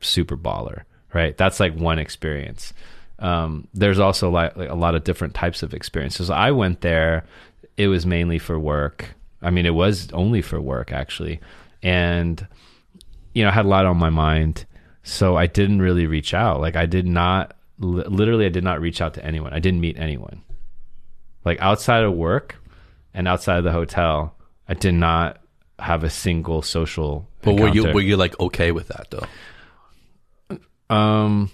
super 0.00 0.36
baller, 0.36 0.82
right? 1.12 1.36
That's 1.36 1.60
like 1.60 1.74
one 1.74 1.98
experience. 1.98 2.72
Um, 3.18 3.66
there's 3.72 3.98
also 3.98 4.30
like, 4.30 4.56
like 4.56 4.68
a 4.68 4.74
lot 4.74 4.94
of 4.94 5.04
different 5.04 5.34
types 5.34 5.62
of 5.62 5.74
experiences. 5.74 6.30
I 6.30 6.50
went 6.50 6.80
there. 6.82 7.24
It 7.76 7.88
was 7.88 8.06
mainly 8.06 8.38
for 8.38 8.58
work. 8.58 9.14
I 9.42 9.50
mean, 9.50 9.66
it 9.66 9.74
was 9.74 10.10
only 10.12 10.42
for 10.42 10.60
work 10.60 10.92
actually, 10.92 11.40
and 11.82 12.46
you 13.34 13.42
know, 13.42 13.50
I 13.50 13.52
had 13.52 13.66
a 13.66 13.68
lot 13.68 13.86
on 13.86 13.98
my 13.98 14.10
mind. 14.10 14.64
So 15.02 15.36
I 15.36 15.46
didn't 15.46 15.80
really 15.80 16.06
reach 16.06 16.34
out. 16.34 16.60
Like 16.60 16.74
I 16.74 16.86
did 16.86 17.06
not 17.06 17.56
literally 17.78 18.46
I 18.46 18.48
did 18.48 18.64
not 18.64 18.80
reach 18.80 19.00
out 19.00 19.14
to 19.14 19.24
anyone. 19.24 19.52
I 19.52 19.60
didn't 19.60 19.80
meet 19.80 19.98
anyone. 19.98 20.42
Like 21.44 21.60
outside 21.60 22.02
of 22.02 22.14
work 22.14 22.56
and 23.14 23.28
outside 23.28 23.58
of 23.58 23.64
the 23.64 23.72
hotel, 23.72 24.34
I 24.68 24.74
did 24.74 24.94
not 24.94 25.38
have 25.78 26.02
a 26.02 26.10
single 26.10 26.62
social 26.62 27.28
But 27.42 27.52
were 27.54 27.68
you 27.68 27.82
encounter. 27.82 27.94
were 27.94 28.00
you 28.00 28.16
like 28.16 28.38
okay 28.40 28.72
with 28.72 28.88
that 28.88 29.08
though? 29.10 30.94
Um, 30.94 31.50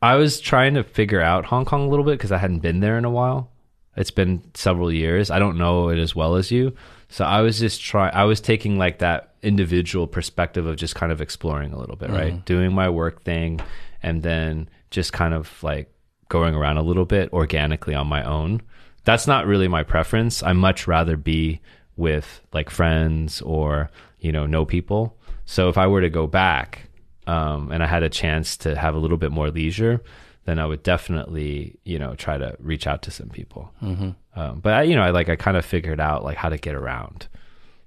I 0.00 0.14
was 0.16 0.40
trying 0.40 0.74
to 0.74 0.84
figure 0.84 1.20
out 1.20 1.46
Hong 1.46 1.64
Kong 1.64 1.82
a 1.82 1.88
little 1.88 2.04
bit 2.04 2.12
because 2.12 2.32
I 2.32 2.38
hadn't 2.38 2.60
been 2.60 2.80
there 2.80 2.96
in 2.98 3.04
a 3.04 3.10
while. 3.10 3.50
It's 3.96 4.10
been 4.10 4.42
several 4.54 4.92
years. 4.92 5.30
I 5.30 5.38
don't 5.38 5.58
know 5.58 5.88
it 5.88 5.98
as 5.98 6.14
well 6.14 6.36
as 6.36 6.50
you. 6.50 6.74
So 7.08 7.24
I 7.24 7.40
was 7.40 7.58
just 7.58 7.80
trying, 7.82 8.14
I 8.14 8.24
was 8.24 8.40
taking 8.40 8.78
like 8.78 8.98
that 8.98 9.34
individual 9.42 10.06
perspective 10.06 10.66
of 10.66 10.76
just 10.76 10.94
kind 10.94 11.12
of 11.12 11.20
exploring 11.20 11.72
a 11.72 11.78
little 11.78 11.96
bit, 11.96 12.10
right? 12.10 12.44
Doing 12.44 12.72
my 12.72 12.88
work 12.88 13.22
thing 13.22 13.60
and 14.02 14.22
then 14.22 14.68
just 14.90 15.12
kind 15.12 15.32
of 15.34 15.62
like 15.62 15.92
going 16.28 16.54
around 16.54 16.78
a 16.78 16.82
little 16.82 17.04
bit 17.04 17.32
organically 17.32 17.94
on 17.94 18.08
my 18.08 18.24
own. 18.24 18.60
That's 19.04 19.26
not 19.28 19.46
really 19.46 19.68
my 19.68 19.84
preference. 19.84 20.42
I 20.42 20.52
much 20.52 20.88
rather 20.88 21.16
be 21.16 21.60
with 21.96 22.40
like 22.52 22.70
friends 22.70 23.40
or, 23.42 23.88
you 24.18 24.32
know, 24.32 24.46
know 24.46 24.64
people. 24.64 25.16
So 25.44 25.68
if 25.68 25.78
I 25.78 25.86
were 25.86 26.00
to 26.00 26.10
go 26.10 26.26
back, 26.26 26.88
um, 27.28 27.70
and 27.72 27.82
I 27.82 27.86
had 27.86 28.02
a 28.02 28.08
chance 28.08 28.56
to 28.58 28.76
have 28.76 28.94
a 28.94 28.98
little 28.98 29.16
bit 29.16 29.32
more 29.32 29.50
leisure, 29.50 30.02
then 30.46 30.58
I 30.58 30.64
would 30.66 30.82
definitely, 30.82 31.78
you 31.84 31.98
know, 31.98 32.14
try 32.14 32.38
to 32.38 32.56
reach 32.60 32.86
out 32.86 33.02
to 33.02 33.10
some 33.10 33.28
people. 33.28 33.72
Mm-hmm. 33.82 34.10
Um, 34.38 34.60
but 34.60 34.72
I, 34.72 34.82
you 34.82 34.96
know, 34.96 35.02
I 35.02 35.10
like 35.10 35.28
I 35.28 35.36
kind 35.36 35.56
of 35.56 35.64
figured 35.64 36.00
out 36.00 36.24
like 36.24 36.36
how 36.36 36.48
to 36.48 36.56
get 36.56 36.74
around. 36.74 37.26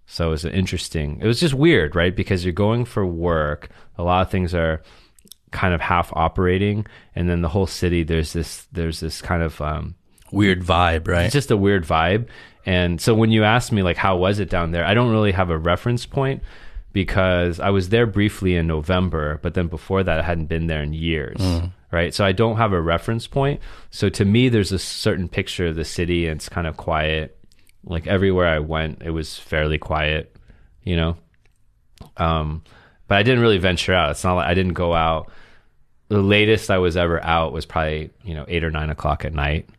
So 0.06 0.28
it 0.28 0.32
was 0.32 0.46
an 0.46 0.52
interesting. 0.54 1.20
It 1.22 1.28
was 1.28 1.40
just 1.40 1.54
weird, 1.54 1.96
right? 1.96 2.16
Because 2.16 2.44
you're 2.44 2.52
going 2.52 2.86
for 2.86 3.06
work. 3.06 3.70
A 3.98 4.04
lot 4.04 4.22
of 4.22 4.32
things 4.32 4.54
are 4.54 4.82
kind 5.52 5.74
of 5.74 5.82
half 5.82 6.12
operating, 6.14 6.86
and 7.16 7.30
then 7.30 7.42
the 7.42 7.50
whole 7.50 7.68
city 7.68 8.04
there's 8.04 8.34
this 8.34 8.68
there's 8.72 9.00
this 9.00 9.22
kind 9.22 9.42
of 9.42 9.60
um, 9.62 9.96
Weird 10.32 10.62
vibe, 10.62 11.08
right? 11.08 11.26
it's 11.26 11.34
just 11.34 11.52
a 11.52 11.58
weird 11.58 11.86
vibe. 11.86 12.28
And 12.66 13.00
so 13.00 13.16
when 13.16 13.32
you 13.32 13.44
ask 13.44 13.72
me 13.72 13.84
like 13.84 13.98
how 13.98 14.18
was 14.18 14.40
it 14.40 14.50
down 14.50 14.72
there, 14.72 14.86
I 14.86 14.94
don't 14.94 15.12
really 15.12 15.32
have 15.32 15.50
a 15.50 15.58
reference 15.58 16.06
point 16.06 16.44
because 16.92 17.60
I 17.60 17.70
was 17.70 17.90
there 17.90 18.06
briefly 18.06 18.56
in 18.56 18.68
November, 18.68 19.40
but 19.42 19.54
then 19.54 19.68
before 19.68 20.04
that 20.04 20.20
I 20.20 20.24
hadn't 20.24 20.48
been 20.48 20.68
there 20.68 20.84
in 20.84 20.94
years. 20.94 21.40
Right. 21.92 22.14
So 22.14 22.24
I 22.24 22.34
don't 22.34 22.58
have 22.58 22.72
a 22.72 22.80
reference 22.82 23.26
point. 23.26 23.62
So 23.90 24.10
to 24.10 24.26
me 24.26 24.50
there's 24.50 24.72
a 24.72 24.78
certain 24.80 25.28
picture 25.28 25.68
of 25.68 25.76
the 25.76 25.86
city 25.86 26.28
and 26.28 26.38
it's 26.38 26.48
kind 26.50 26.68
of 26.68 26.78
quiet. 26.78 27.38
Like 27.84 28.06
everywhere 28.06 28.48
I 28.48 28.60
went, 28.60 29.02
it 29.02 29.10
was 29.12 29.38
fairly 29.40 29.78
quiet. 29.80 30.36
you 30.84 30.96
know. 30.96 31.18
Um, 32.18 32.64
but 33.08 33.18
I 33.18 33.24
didn't 33.24 33.42
really 33.42 33.58
venture 33.58 33.94
out. 33.94 34.12
It's 34.12 34.24
not 34.24 34.36
like 34.36 34.48
I 34.48 34.54
didn't 34.54 34.74
go 34.74 34.94
out. 34.94 35.32
The 36.10 36.22
latest 36.22 36.70
I 36.72 36.78
was 36.78 36.96
ever 36.98 37.24
out 37.24 37.54
was 37.54 37.66
probably 37.66 38.12
you 38.24 38.34
know 38.36 38.46
eight 38.48 38.64
or 38.64 38.72
nine 38.72 38.90
o'clock 38.90 39.26
at 39.26 39.34
night, 39.34 39.70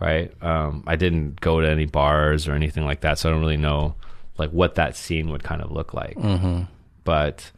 right? 0.00 0.32
Um, 0.42 0.84
I 0.86 0.96
didn't 0.96 1.40
go 1.40 1.60
to 1.60 1.68
any 1.68 1.86
bars 1.86 2.46
or 2.48 2.54
anything 2.54 2.84
like 2.84 3.00
that, 3.00 3.18
so 3.18 3.28
I 3.28 3.32
don't 3.32 3.40
really 3.40 3.56
know 3.56 3.94
like 4.38 4.50
what 4.50 4.74
that 4.76 4.96
scene 4.96 5.30
would 5.30 5.42
kind 5.42 5.62
of 5.62 5.70
look 5.70 5.94
like. 5.94 6.16
Mm-hmm. 6.16 6.62
But 7.04 7.50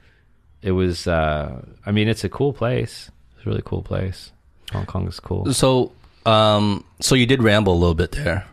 it 0.62 0.72
was, 0.72 1.06
uh, 1.06 1.62
I 1.84 1.92
mean, 1.92 2.08
it's 2.08 2.24
a 2.24 2.28
cool 2.28 2.52
place. 2.52 3.10
It's 3.44 3.46
a 3.48 3.50
really 3.50 3.62
cool 3.66 3.82
place. 3.82 4.32
Hong 4.72 4.86
Kong 4.86 5.06
is 5.06 5.20
cool. 5.20 5.52
So, 5.52 5.92
um, 6.24 6.82
so 7.00 7.14
you 7.14 7.26
did 7.26 7.42
ramble 7.42 7.74
a 7.74 7.76
little 7.76 7.94
bit 7.94 8.12
there. 8.12 8.46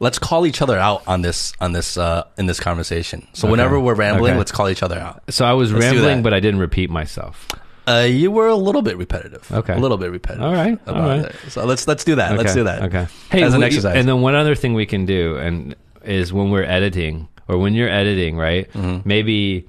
Let's 0.00 0.18
call 0.18 0.46
each 0.46 0.62
other 0.62 0.78
out 0.78 1.02
on 1.06 1.20
this 1.20 1.52
on 1.60 1.72
this 1.72 1.98
uh, 1.98 2.24
in 2.38 2.46
this 2.46 2.58
conversation. 2.58 3.28
So 3.34 3.46
Okay. 3.46 3.50
whenever 3.50 3.78
we're 3.78 3.92
rambling, 3.94 4.30
Okay. 4.32 4.38
let's 4.38 4.50
call 4.50 4.70
each 4.70 4.82
other 4.82 4.98
out. 4.98 5.22
So 5.28 5.44
I 5.44 5.52
was 5.52 5.70
Let's 5.70 5.84
rambling, 5.84 6.22
but 6.22 6.32
I 6.32 6.40
didn't 6.40 6.60
repeat 6.60 6.88
myself. 6.88 7.46
Uh, 7.86 8.06
you 8.08 8.30
were 8.30 8.48
a 8.48 8.54
little 8.54 8.80
bit 8.80 8.96
repetitive. 8.96 9.50
Okay. 9.52 9.74
a 9.74 9.78
little 9.78 9.98
bit 9.98 10.10
repetitive. 10.10 10.46
All 10.46 10.52
right, 10.54 10.78
all 10.86 10.94
right. 10.94 11.24
it. 11.26 11.34
So 11.50 11.66
let's 11.66 11.86
let's 11.86 12.04
do 12.04 12.14
that. 12.14 12.38
Let's 12.38 12.54
do 12.54 12.64
that. 12.64 12.84
Okay. 12.84 13.06
Hey, 13.30 13.42
As 13.42 13.52
an 13.52 13.60
we- 13.60 13.66
exercise. 13.66 13.96
And 13.96 14.08
then 14.08 14.22
one 14.22 14.34
other 14.34 14.54
thing 14.54 14.72
we 14.72 14.86
can 14.86 15.04
do, 15.04 15.36
and 15.36 15.74
is 16.04 16.32
when 16.32 16.48
we're 16.50 16.64
editing 16.64 17.28
or 17.48 17.58
when 17.58 17.74
you're 17.74 17.90
editing, 17.90 18.38
right? 18.38 18.72
Mm-hmm. 18.72 19.06
Maybe 19.06 19.66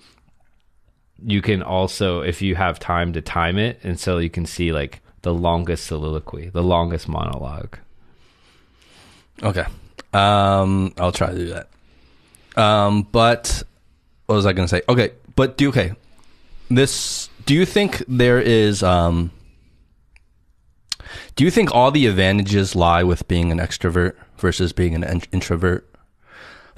you 1.25 1.41
can 1.41 1.61
also, 1.61 2.21
if 2.21 2.41
you 2.41 2.55
have 2.55 2.79
time 2.79 3.13
to 3.13 3.21
time 3.21 3.57
it, 3.57 3.79
and 3.83 3.99
so 3.99 4.17
you 4.17 4.29
can 4.29 4.45
see 4.45 4.71
like 4.71 5.01
the 5.21 5.33
longest 5.33 5.85
soliloquy, 5.85 6.49
the 6.49 6.63
longest 6.63 7.07
monologue. 7.07 7.77
Okay. 9.43 9.65
Um, 10.13 10.93
I'll 10.97 11.11
try 11.11 11.31
to 11.31 11.35
do 11.35 11.53
that. 11.53 12.61
Um, 12.61 13.03
but 13.11 13.63
what 14.25 14.35
was 14.35 14.45
I 14.45 14.53
going 14.53 14.67
to 14.67 14.69
say? 14.69 14.81
Okay, 14.89 15.11
but 15.35 15.57
do 15.57 15.69
okay. 15.69 15.93
This 16.69 17.29
do 17.45 17.55
you 17.55 17.65
think 17.65 18.03
there 18.07 18.39
is 18.39 18.83
um 18.83 19.31
do 21.35 21.43
you 21.43 21.49
think 21.49 21.73
all 21.73 21.89
the 21.89 22.05
advantages 22.05 22.75
lie 22.75 23.03
with 23.03 23.27
being 23.27 23.51
an 23.51 23.57
extrovert 23.57 24.15
versus 24.37 24.73
being 24.73 24.93
an 24.93 25.03
in- 25.03 25.23
introvert? 25.31 25.88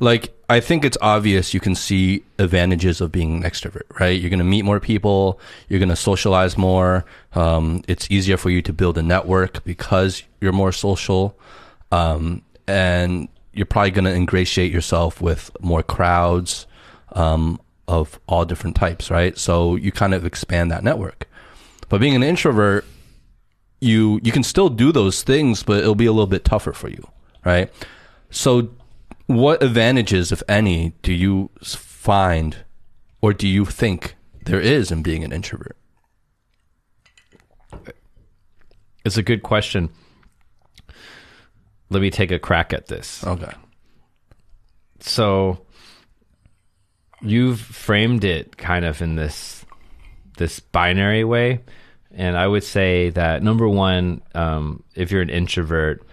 Like 0.01 0.34
I 0.50 0.60
think 0.60 0.84
it's 0.84 0.98
obvious 1.00 1.53
you 1.53 1.60
can 1.60 1.75
see 1.75 2.24
advantages 2.39 3.01
of 3.01 3.12
being 3.12 3.38
an 3.38 3.43
extrovert, 3.43 3.84
right? 4.00 4.20
You're 4.20 4.31
going 4.31 4.39
to 4.39 4.43
meet 4.43 4.65
more 4.65 4.79
people, 4.79 5.39
you're 5.70 5.79
going 5.79 5.89
to 5.89 5.96
socialize 5.96 6.58
more. 6.58 7.05
Um, 7.34 7.84
it's 7.88 8.10
easier 8.10 8.36
for 8.36 8.50
you 8.50 8.63
to 8.63 8.74
build 8.74 8.98
a 8.98 9.03
network 9.03 9.63
because 9.63 10.24
you're 10.41 10.53
more 10.53 10.72
social, 10.72 11.38
um, 11.91 12.41
and 12.67 13.29
you're 13.53 13.67
probably 13.67 13.91
going 13.91 14.05
to 14.05 14.13
ingratiate 14.13 14.72
yourself 14.72 15.22
with 15.22 15.51
more 15.62 15.84
crowds 15.84 16.65
um, 17.12 17.62
of 17.88 18.20
all 18.27 18.43
different 18.43 18.75
types, 18.75 19.12
right? 19.12 19.38
So 19.38 19.75
you 19.75 19.91
kind 19.91 20.15
of 20.15 20.25
expand 20.25 20.72
that 20.72 20.84
network. 20.84 21.27
But 21.89 22.01
being 22.01 22.15
an 22.15 22.24
introvert, 22.24 22.86
you 23.81 24.20
you 24.24 24.31
can 24.31 24.43
still 24.43 24.70
do 24.70 24.91
those 24.91 25.22
things, 25.22 25.62
but 25.62 25.77
it'll 25.77 25.93
be 25.93 26.08
a 26.08 26.12
little 26.12 26.25
bit 26.25 26.43
tougher 26.43 26.74
for 26.74 26.89
you, 26.89 27.08
right? 27.46 27.72
So, 28.31 28.70
what 29.35 29.61
advantages, 29.63 30.31
if 30.31 30.41
any, 30.47 30.93
do 31.01 31.13
you 31.13 31.50
find, 31.63 32.57
or 33.21 33.33
do 33.33 33.47
you 33.47 33.65
think 33.65 34.15
there 34.45 34.59
is 34.59 34.91
in 34.91 35.03
being 35.03 35.23
an 35.23 35.31
introvert? 35.31 35.77
It's 39.03 39.17
a 39.17 39.23
good 39.23 39.41
question. 39.43 39.89
Let 41.89 42.01
me 42.01 42.09
take 42.11 42.31
a 42.31 42.39
crack 42.39 42.71
at 42.73 42.88
this. 42.88 43.23
Okay. 43.25 43.51
so 45.00 45.65
you've 47.21 47.59
framed 47.59 48.23
it 48.23 48.57
kind 48.57 48.85
of 48.85 49.01
in 49.01 49.15
this 49.15 49.65
this 50.38 50.59
binary 50.59 51.23
way 51.23 51.59
and 52.11 52.35
i 52.35 52.47
would 52.47 52.63
say 52.63 53.09
that 53.11 53.43
number 53.43 53.67
one 53.67 54.21
um, 54.33 54.83
if 54.95 55.11
you're 55.11 55.21
an 55.21 55.29
introvert 55.29 56.03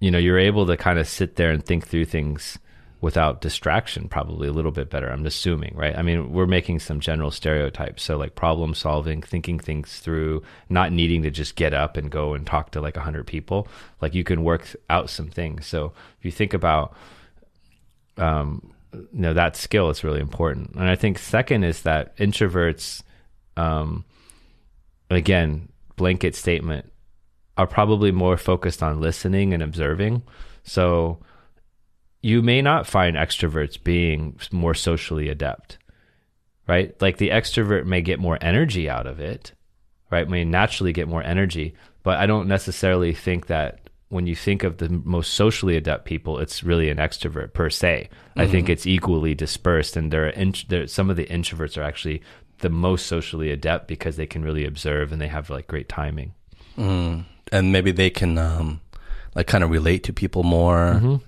you 0.00 0.10
know 0.10 0.18
you're 0.18 0.38
able 0.38 0.66
to 0.66 0.76
kind 0.76 0.98
of 0.98 1.08
sit 1.08 1.36
there 1.36 1.50
and 1.50 1.64
think 1.64 1.86
through 1.86 2.04
things 2.04 2.58
without 3.00 3.40
distraction 3.40 4.08
probably 4.08 4.48
a 4.48 4.52
little 4.52 4.72
bit 4.72 4.90
better 4.90 5.08
i'm 5.08 5.24
assuming 5.24 5.72
right? 5.76 5.96
I 5.96 6.02
mean 6.02 6.32
we're 6.32 6.46
making 6.46 6.80
some 6.80 6.98
general 6.98 7.30
stereotypes 7.30 8.02
so 8.02 8.16
like 8.16 8.34
problem 8.34 8.74
solving 8.74 9.22
thinking 9.22 9.58
things 9.58 10.00
through 10.00 10.42
not 10.68 10.92
needing 10.92 11.22
to 11.22 11.30
just 11.30 11.54
get 11.54 11.72
up 11.72 11.96
and 11.96 12.10
go 12.10 12.34
and 12.34 12.46
talk 12.46 12.72
to 12.72 12.80
like 12.80 12.96
100 12.96 13.26
people. 13.26 13.68
Like 14.00 14.14
you 14.14 14.24
can 14.24 14.42
work 14.42 14.74
out 14.90 15.10
some 15.10 15.28
things. 15.28 15.66
So 15.66 15.92
if 16.18 16.24
you 16.24 16.32
think 16.32 16.54
about 16.54 16.94
um, 18.16 18.72
you 18.92 19.06
know 19.12 19.34
that 19.34 19.54
skill 19.54 19.90
is 19.90 20.02
really 20.02 20.20
important. 20.20 20.74
And 20.74 20.88
i 20.88 20.96
think 20.96 21.18
second 21.18 21.62
is 21.62 21.82
that 21.82 22.16
introverts 22.16 23.02
um, 23.56 24.04
again 25.10 25.68
blanket 25.96 26.34
statement 26.34 26.92
are 27.58 27.66
probably 27.66 28.12
more 28.12 28.36
focused 28.36 28.82
on 28.82 29.00
listening 29.00 29.52
and 29.52 29.62
observing. 29.62 30.22
So 30.62 31.18
you 32.22 32.40
may 32.40 32.62
not 32.62 32.86
find 32.86 33.16
extroverts 33.16 33.82
being 33.82 34.38
more 34.50 34.74
socially 34.74 35.28
adept 35.28 35.78
right? 36.66 36.94
Like 37.00 37.16
the 37.16 37.30
extrovert 37.30 37.86
may 37.86 38.02
get 38.02 38.20
more 38.20 38.38
energy 38.40 38.88
out 38.88 39.06
of 39.06 39.20
it 39.20 39.52
right? 40.10 40.28
May 40.28 40.44
naturally 40.44 40.92
get 40.92 41.08
more 41.08 41.22
energy 41.22 41.74
but 42.02 42.18
i 42.18 42.26
don't 42.26 42.48
necessarily 42.48 43.12
think 43.12 43.46
that 43.46 43.80
when 44.08 44.26
you 44.26 44.34
think 44.34 44.64
of 44.64 44.78
the 44.78 44.88
most 44.88 45.34
socially 45.34 45.76
adept 45.76 46.06
people 46.06 46.38
it's 46.38 46.64
really 46.64 46.88
an 46.88 46.96
extrovert 46.96 47.52
per 47.52 47.68
se. 47.68 48.08
I 48.36 48.46
think 48.46 48.68
it's 48.68 48.86
equally 48.86 49.34
dispersed 49.34 49.96
and 49.96 50.10
there 50.10 50.26
are 50.26 50.30
int- 50.30 50.68
there, 50.68 50.86
some 50.86 51.10
of 51.10 51.16
the 51.16 51.26
introverts 51.26 51.76
are 51.76 51.82
actually 51.82 52.22
the 52.60 52.70
most 52.70 53.06
socially 53.06 53.50
adept 53.50 53.86
because 53.86 54.16
they 54.16 54.26
can 54.26 54.42
really 54.42 54.64
observe 54.64 55.12
and 55.12 55.20
they 55.20 55.28
have 55.28 55.50
like 55.50 55.66
great 55.66 55.88
timing. 55.88 56.32
Mm. 56.78 57.24
And 57.52 57.72
maybe 57.72 57.92
they 57.92 58.10
can, 58.10 58.36
um, 58.38 58.80
like, 59.34 59.46
kind 59.46 59.64
of 59.64 59.70
relate 59.70 60.04
to 60.04 60.12
people 60.12 60.42
more 60.42 61.20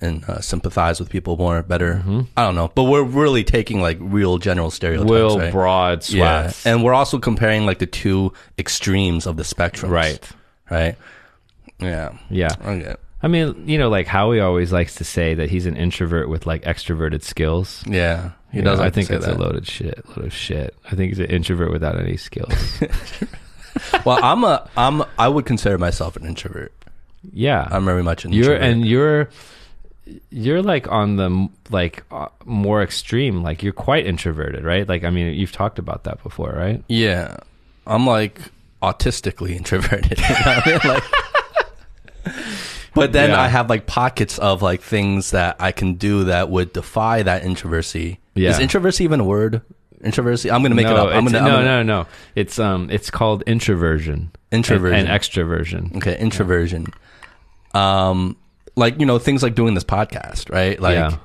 and 0.00 0.24
uh, 0.28 0.40
sympathize 0.40 1.00
with 1.00 1.08
people 1.08 1.36
more 1.38 1.62
better. 1.62 2.02
I 2.36 2.44
don't 2.44 2.54
know, 2.54 2.70
but 2.74 2.84
we're 2.84 3.02
really 3.02 3.44
taking 3.44 3.80
like 3.80 3.96
real 4.00 4.36
general 4.38 4.70
stereotypes, 4.70 5.10
real 5.10 5.38
right? 5.38 5.50
broad 5.52 6.06
yeah, 6.10 6.42
swaths 6.42 6.66
and 6.66 6.84
we're 6.84 6.92
also 6.92 7.18
comparing 7.18 7.64
like 7.64 7.78
the 7.78 7.86
two 7.86 8.32
extremes 8.58 9.26
of 9.26 9.38
the 9.38 9.44
spectrum, 9.44 9.90
right 9.90 10.20
Right. 10.70 10.96
Yeah. 11.78 12.18
yeah 12.28 12.54
Okay. 12.62 12.94
I 13.22 13.28
mean, 13.28 13.66
you 13.66 13.78
know, 13.78 13.88
like 13.88 14.06
Howie 14.06 14.40
always 14.40 14.70
likes 14.72 14.96
to 14.96 15.04
say 15.04 15.32
that 15.34 15.48
he's 15.48 15.64
an 15.64 15.76
introvert 15.76 16.28
with 16.28 16.44
like 16.46 16.62
extroverted 16.64 17.22
skills. 17.22 17.82
Yeah. 17.86 18.32
He 18.52 18.58
You 18.58 18.64
does. 18.64 18.76
know, 18.78 18.82
I 18.82 18.86
like 18.86 18.92
to 18.92 19.00
think 19.00 19.10
it's 19.10 19.24
that. 19.26 19.36
a 19.36 19.38
loaded 19.38 19.66
shit. 19.66 20.04
Load 20.10 20.26
of 20.26 20.32
shit. 20.34 20.74
I 20.84 20.94
think 20.94 21.10
he's 21.12 21.20
an 21.20 21.26
introvert 21.30 21.70
without 21.72 21.98
any 21.98 22.18
skills. 22.18 22.52
well, 24.04 24.18
I'm 24.22 24.44
a. 24.44 24.68
I'm. 24.76 25.02
I 25.18 25.28
would 25.28 25.46
consider 25.46 25.78
myself 25.78 26.16
an 26.16 26.26
introvert. 26.26 26.72
yeah, 27.32 27.66
I'm 27.70 27.84
very 27.84 28.02
much 28.02 28.24
an 28.24 28.32
you're 28.32 28.54
introvert. 28.54 28.62
and 28.70 28.86
you're 28.86 29.28
you're 30.30 30.62
like 30.62 30.86
on 30.90 31.16
the 31.16 31.48
like 31.70 32.04
uh, 32.10 32.28
more 32.44 32.82
extreme. 32.82 33.42
Like 33.42 33.62
you're 33.62 33.72
quite 33.72 34.06
introverted, 34.06 34.64
right? 34.64 34.88
Like 34.88 35.04
I 35.04 35.10
mean, 35.10 35.34
you've 35.34 35.52
talked 35.52 35.78
about 35.78 36.04
that 36.04 36.22
before, 36.22 36.52
right? 36.52 36.82
Yeah, 36.88 37.36
I'm 37.86 38.06
like 38.06 38.40
autistically 38.82 39.56
introverted. 39.56 40.18
You 40.28 40.34
know 40.34 40.38
I 40.44 40.62
mean? 40.66 40.80
Like, 40.84 41.04
but 42.94 43.12
then 43.12 43.30
Yeah. 43.30 43.40
I 43.40 43.48
have 43.48 43.68
like 43.68 43.86
pockets 43.86 44.38
of 44.38 44.62
like 44.62 44.80
things 44.80 45.30
that 45.32 45.56
I 45.60 45.72
can 45.72 45.94
do 45.94 46.24
that 46.24 46.48
would 46.50 46.72
defy 46.72 47.22
that 47.22 47.44
introversy. 47.44 48.18
Yeah. 48.34 48.50
Is 48.50 48.58
introversy 48.58 49.04
even 49.04 49.20
a 49.20 49.24
word? 49.24 49.62
Introversy? 50.02 50.50
I'm 50.50 50.62
gonna 50.62 50.74
make 50.74 50.86
no, 50.86 50.92
it 50.92 50.98
up. 50.98 51.08
I'm 51.14 51.24
gonna, 51.24 51.38
I'm 51.38 51.44
no, 51.44 51.50
gonna- 51.52 51.64
no, 51.64 51.82
no. 51.82 52.06
It's 52.34 52.58
um, 52.58 52.90
it's 52.90 53.10
called 53.10 53.42
introversion, 53.46 54.30
Introversion. 54.52 54.98
and, 55.00 55.08
and 55.08 55.20
extroversion. 55.20 55.96
Okay, 55.96 56.18
introversion. 56.18 56.86
Um, 57.74 58.36
like 58.76 58.98
you 59.00 59.06
know 59.06 59.18
things 59.18 59.42
like 59.42 59.54
doing 59.54 59.74
this 59.74 59.84
podcast, 59.84 60.50
right? 60.52 60.78
Like, 60.80 60.94
Yeah. 60.96 61.16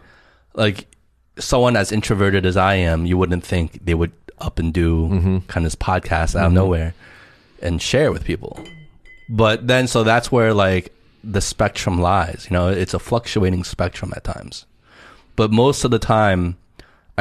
like 0.54 0.88
someone 1.38 1.76
as 1.76 1.92
introverted 1.92 2.46
as 2.46 2.58
I 2.58 2.76
am, 2.76 3.06
you 3.06 3.18
wouldn't 3.18 3.44
think 3.44 3.84
they 3.86 3.94
would 3.94 4.12
up 4.40 4.58
and 4.60 4.74
do 4.74 5.08
Mm-hmm. 5.08 5.38
kind 5.48 5.66
of 5.66 5.72
this 5.72 5.76
podcast 5.76 6.36
out 6.40 6.48
of 6.48 6.54
nowhere 6.54 6.94
and 7.62 7.82
share 7.82 8.12
with 8.12 8.24
people. 8.24 8.60
But 9.30 9.68
then, 9.68 9.88
so 9.88 10.04
that's 10.04 10.32
where 10.32 10.54
like 10.54 10.94
the 11.24 11.42
spectrum 11.42 12.02
lies. 12.02 12.48
You 12.50 12.56
know, 12.58 12.68
it's 12.70 12.94
a 12.94 13.00
fluctuating 13.00 13.64
spectrum 13.64 14.12
at 14.16 14.24
times. 14.24 14.66
But 15.36 15.52
most 15.52 15.84
of 15.86 15.92
the 15.92 16.00
time, 16.00 16.58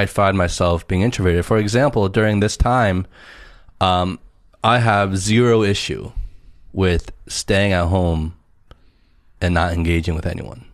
I 0.00 0.06
find 0.06 0.36
myself 0.36 0.88
being 0.88 1.02
introverted. 1.02 1.44
For 1.44 1.58
example, 1.58 2.08
during 2.08 2.40
this 2.40 2.56
time, 2.56 3.06
um, 3.82 4.18
I 4.64 4.78
have 4.78 5.18
zero 5.18 5.62
issue 5.62 6.12
with 6.72 7.12
staying 7.28 7.72
at 7.72 7.86
home 7.86 8.34
and 9.42 9.52
not 9.52 9.72
engaging 9.74 10.14
with 10.14 10.26
anyone. 10.26 10.64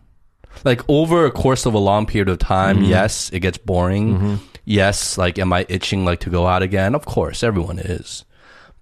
Like 0.63 0.81
over 0.87 1.25
a 1.25 1.31
course 1.31 1.65
of 1.65 1.73
a 1.73 1.77
long 1.77 2.05
period 2.05 2.29
of 2.29 2.39
time, 2.39 2.77
mm-hmm. 2.77 2.85
yes, 2.85 3.29
it 3.33 3.41
gets 3.41 3.57
boring. 3.57 4.15
Mm-hmm. 4.15 4.35
Yes, 4.63 5.17
like 5.17 5.37
am 5.39 5.51
I 5.51 5.65
itching 5.67 6.05
like 6.05 6.21
to 6.21 6.29
go 6.29 6.47
out 6.47 6.63
again? 6.63 6.95
Of 6.95 7.05
course, 7.05 7.43
everyone 7.43 7.79
is. 7.79 8.23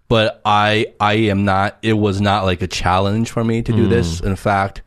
But 0.07 0.41
I 0.45 0.93
I 0.99 1.13
am 1.33 1.43
not 1.43 1.77
it 1.81 1.93
was 1.93 2.21
not 2.21 2.45
like 2.45 2.61
a 2.61 2.67
challenge 2.67 3.31
for 3.31 3.43
me 3.43 3.63
to 3.63 3.71
do 3.71 3.87
this. 3.87 4.21
Mm. 4.21 4.27
In 4.27 4.35
fact, 4.35 4.83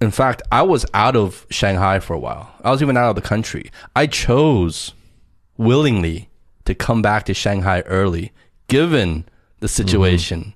In 0.00 0.10
fact, 0.10 0.42
I 0.52 0.62
was 0.62 0.86
out 0.94 1.16
of 1.16 1.46
Shanghai 1.50 1.98
for 1.98 2.14
a 2.14 2.18
while. 2.18 2.50
I 2.62 2.70
was 2.70 2.82
even 2.82 2.96
out 2.96 3.10
of 3.10 3.16
the 3.16 3.22
country. 3.22 3.70
I 3.96 4.06
chose 4.06 4.92
willingly 5.56 6.28
to 6.66 6.74
come 6.74 7.02
back 7.02 7.24
to 7.24 7.34
Shanghai 7.34 7.80
early, 7.82 8.32
given 8.68 9.24
the 9.58 9.66
mm-hmm. 9.66 9.82
situation, 9.82 10.54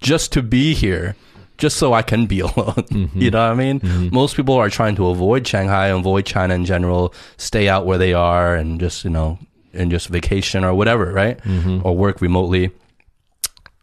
just 0.00 0.32
to 0.32 0.42
be 0.42 0.74
here, 0.74 1.16
just 1.56 1.78
so 1.78 1.94
I 1.94 2.02
can 2.02 2.26
be 2.26 2.40
alone. 2.48 2.52
Mm-hmm. 2.54 3.18
you 3.18 3.30
know 3.30 3.48
what 3.48 3.52
I 3.52 3.54
mean? 3.54 3.80
Mm-hmm. 3.80 4.14
Most 4.14 4.36
people 4.36 4.56
are 4.56 4.68
trying 4.68 4.96
to 4.96 5.06
avoid 5.08 5.46
Shanghai, 5.46 5.86
avoid 5.86 6.26
China 6.26 6.54
in 6.54 6.66
general, 6.66 7.14
stay 7.38 7.68
out 7.68 7.86
where 7.86 7.98
they 7.98 8.12
are, 8.12 8.54
and 8.54 8.78
just 8.78 9.04
you 9.04 9.10
know, 9.10 9.38
and 9.72 9.90
just 9.90 10.08
vacation 10.08 10.64
or 10.64 10.74
whatever, 10.74 11.12
right? 11.12 11.40
Or 11.82 11.96
work 11.96 12.20
remotely. 12.20 12.72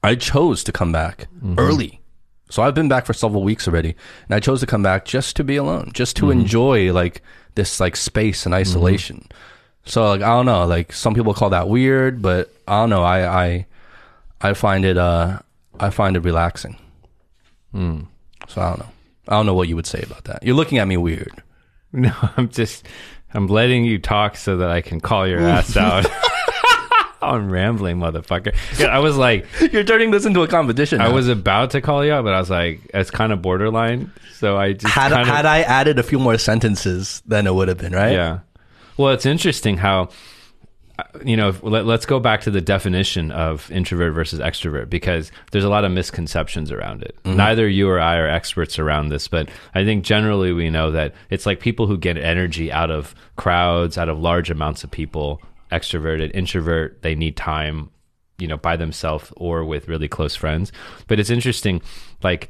I 0.03 0.15
chose 0.15 0.63
to 0.65 0.71
come 0.71 0.91
back 0.91 1.27
early. 1.57 1.98
So 2.49 2.63
I've 2.63 2.73
been 2.73 2.89
back 2.89 3.05
for 3.05 3.13
several 3.13 3.43
weeks 3.43 3.67
already, 3.67 3.95
and 4.27 4.35
I 4.35 4.39
chose 4.39 4.59
to 4.61 4.65
come 4.65 4.81
back 4.83 5.05
just 5.05 5.35
to 5.35 5.43
be 5.43 5.55
alone, 5.55 5.91
just 5.93 6.15
to 6.17 6.31
enjoy 6.31 6.91
like 6.91 7.21
this 7.55 7.79
like 7.79 7.95
space 7.95 8.45
and 8.45 8.55
isolation. 8.55 9.27
So 9.85 10.07
like 10.07 10.21
I 10.21 10.27
don't 10.29 10.45
know, 10.45 10.65
like 10.65 10.91
some 10.91 11.13
people 11.13 11.33
call 11.33 11.51
that 11.51 11.69
weird, 11.69 12.21
but 12.21 12.53
I 12.67 12.79
don't 12.81 12.89
know. 12.89 13.03
I 13.03 13.45
I 13.45 13.65
I 14.41 14.53
find 14.53 14.83
it 14.85 14.97
uh 14.97 15.39
I 15.79 15.89
find 15.89 16.15
it 16.15 16.21
relaxing. 16.21 16.77
Mm. 17.73 18.07
So 18.47 18.61
I 18.61 18.69
don't 18.69 18.79
know. 18.79 18.89
I 19.27 19.31
don't 19.33 19.45
know 19.45 19.53
what 19.53 19.67
you 19.67 19.75
would 19.75 19.85
say 19.87 20.01
about 20.01 20.23
that. 20.25 20.41
You're 20.43 20.55
looking 20.55 20.79
at 20.79 20.87
me 20.87 20.97
weird. 20.97 21.43
No, 21.91 22.13
I'm 22.37 22.49
just 22.49 22.85
I'm 23.33 23.47
letting 23.47 23.83
you 23.83 23.97
talk 23.97 24.37
so 24.37 24.57
that 24.57 24.69
I 24.69 24.81
can 24.81 24.99
call 25.01 25.27
your 25.27 25.39
ass 25.39 25.75
out. 25.87 26.05
I'm 27.21 27.51
rambling, 27.51 27.97
motherfucker. 27.97 28.55
Yeah, 28.79 28.87
I 28.87 28.99
was 28.99 29.17
like, 29.17 29.45
You're 29.71 29.83
turning 29.83 30.11
this 30.11 30.25
into 30.25 30.41
a 30.41 30.47
competition. 30.47 31.01
I 31.01 31.07
now. 31.07 31.13
was 31.13 31.27
about 31.27 31.71
to 31.71 31.81
call 31.81 32.05
you 32.05 32.13
out, 32.13 32.23
but 32.23 32.33
I 32.33 32.39
was 32.39 32.49
like, 32.49 32.81
it's 32.93 33.11
kind 33.11 33.33
of 33.33 33.41
borderline. 33.41 34.11
So 34.35 34.57
I 34.57 34.73
just 34.73 34.93
had 34.93 35.11
kind 35.11 35.27
of, 35.27 35.27
had 35.27 35.45
I 35.45 35.61
added 35.61 35.99
a 35.99 36.03
few 36.03 36.19
more 36.19 36.37
sentences, 36.37 37.21
then 37.25 37.45
it 37.45 37.53
would 37.53 37.67
have 37.67 37.77
been 37.77 37.93
right. 37.93 38.13
Yeah. 38.13 38.39
Well, 38.97 39.13
it's 39.13 39.25
interesting 39.25 39.77
how, 39.77 40.09
you 41.23 41.37
know, 41.37 41.53
let, 41.61 41.85
let's 41.85 42.05
go 42.05 42.19
back 42.19 42.41
to 42.41 42.51
the 42.51 42.61
definition 42.61 43.31
of 43.31 43.69
introvert 43.71 44.13
versus 44.13 44.39
extrovert 44.39 44.89
because 44.89 45.31
there's 45.51 45.63
a 45.63 45.69
lot 45.69 45.85
of 45.85 45.91
misconceptions 45.91 46.71
around 46.71 47.03
it. 47.03 47.17
Mm-hmm. 47.23 47.37
Neither 47.37 47.67
you 47.67 47.89
or 47.89 47.99
I 47.99 48.17
are 48.17 48.27
experts 48.27 48.79
around 48.79 49.09
this, 49.09 49.27
but 49.27 49.49
I 49.73 49.83
think 49.83 50.03
generally 50.03 50.51
we 50.51 50.69
know 50.69 50.91
that 50.91 51.13
it's 51.29 51.45
like 51.45 51.59
people 51.59 51.87
who 51.87 51.97
get 51.97 52.17
energy 52.17 52.71
out 52.71 52.91
of 52.91 53.15
crowds, 53.35 53.97
out 53.97 54.09
of 54.09 54.19
large 54.19 54.49
amounts 54.49 54.83
of 54.83 54.91
people, 54.91 55.41
extroverted, 55.71 56.31
introvert, 56.33 57.01
they 57.01 57.15
need 57.15 57.37
time, 57.37 57.89
you 58.37 58.47
know, 58.47 58.57
by 58.57 58.75
themselves 58.75 59.31
or 59.37 59.63
with 59.65 59.87
really 59.87 60.07
close 60.07 60.35
friends. 60.35 60.71
But 61.07 61.19
it's 61.19 61.29
interesting, 61.29 61.81
like, 62.23 62.49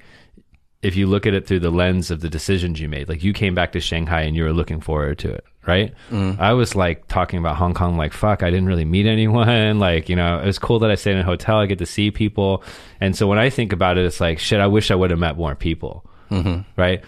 if 0.81 0.95
you 0.95 1.07
look 1.07 1.25
at 1.25 1.33
it 1.33 1.45
through 1.45 1.59
the 1.59 1.71
lens 1.71 2.09
of 2.09 2.21
the 2.21 2.29
decisions 2.29 2.79
you 2.79 2.88
made, 2.88 3.09
like 3.09 3.23
you 3.23 3.33
came 3.33 3.53
back 3.53 3.73
to 3.73 3.81
Shanghai 3.81 4.21
and 4.21 4.35
you 4.35 4.43
were 4.43 4.53
looking 4.53 4.79
forward 4.79 5.19
to 5.19 5.33
it, 5.33 5.43
right? 5.67 5.93
Mm. 6.09 6.39
I 6.39 6.53
was 6.53 6.73
like 6.73 7.07
talking 7.07 7.38
about 7.38 7.57
Hong 7.57 7.73
Kong, 7.73 7.97
like, 7.97 8.13
fuck, 8.13 8.43
I 8.43 8.49
didn't 8.49 8.67
really 8.67 8.85
meet 8.85 9.05
anyone. 9.05 9.49
Like, 9.79 10.09
you 10.09 10.15
know, 10.15 10.39
it 10.39 10.45
was 10.45 10.59
cool 10.59 10.79
that 10.79 10.91
I 10.91 10.95
stayed 10.95 11.13
in 11.13 11.19
a 11.19 11.23
hotel, 11.23 11.57
I 11.57 11.65
get 11.65 11.79
to 11.79 11.85
see 11.85 12.11
people. 12.11 12.63
And 13.01 13.15
so 13.15 13.27
when 13.27 13.38
I 13.38 13.49
think 13.49 13.73
about 13.73 13.97
it, 13.97 14.05
it's 14.05 14.21
like, 14.21 14.39
shit, 14.39 14.59
I 14.59 14.67
wish 14.67 14.91
I 14.91 14.95
would 14.95 15.09
have 15.09 15.19
met 15.19 15.38
more 15.38 15.55
people, 15.55 16.05
mm-hmm. 16.31 16.61
right? 16.79 17.03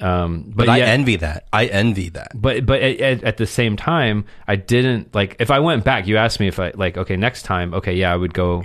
Um, 0.00 0.44
but, 0.46 0.66
But 0.66 0.68
I 0.68 0.78
yet- 0.78 0.88
envy 0.88 1.16
that. 1.16 1.48
I 1.52 1.66
envy 1.66 2.08
that. 2.10 2.32
but 2.34 2.64
but 2.64 2.80
at, 2.80 3.24
at, 3.24 3.36
the 3.36 3.46
same 3.46 3.76
time 3.76 4.24
i 4.46 4.56
didn't 4.56 5.14
like 5.14 5.36
if 5.38 5.50
i 5.50 5.58
went 5.58 5.84
back 5.84 6.06
you 6.06 6.16
asked 6.16 6.40
me 6.40 6.48
if 6.48 6.58
i 6.58 6.72
like 6.74 6.96
okay 6.96 7.16
next 7.16 7.42
time 7.42 7.74
okay 7.74 7.94
yeah 7.94 8.12
i 8.12 8.16
would 8.16 8.34
go. 8.34 8.64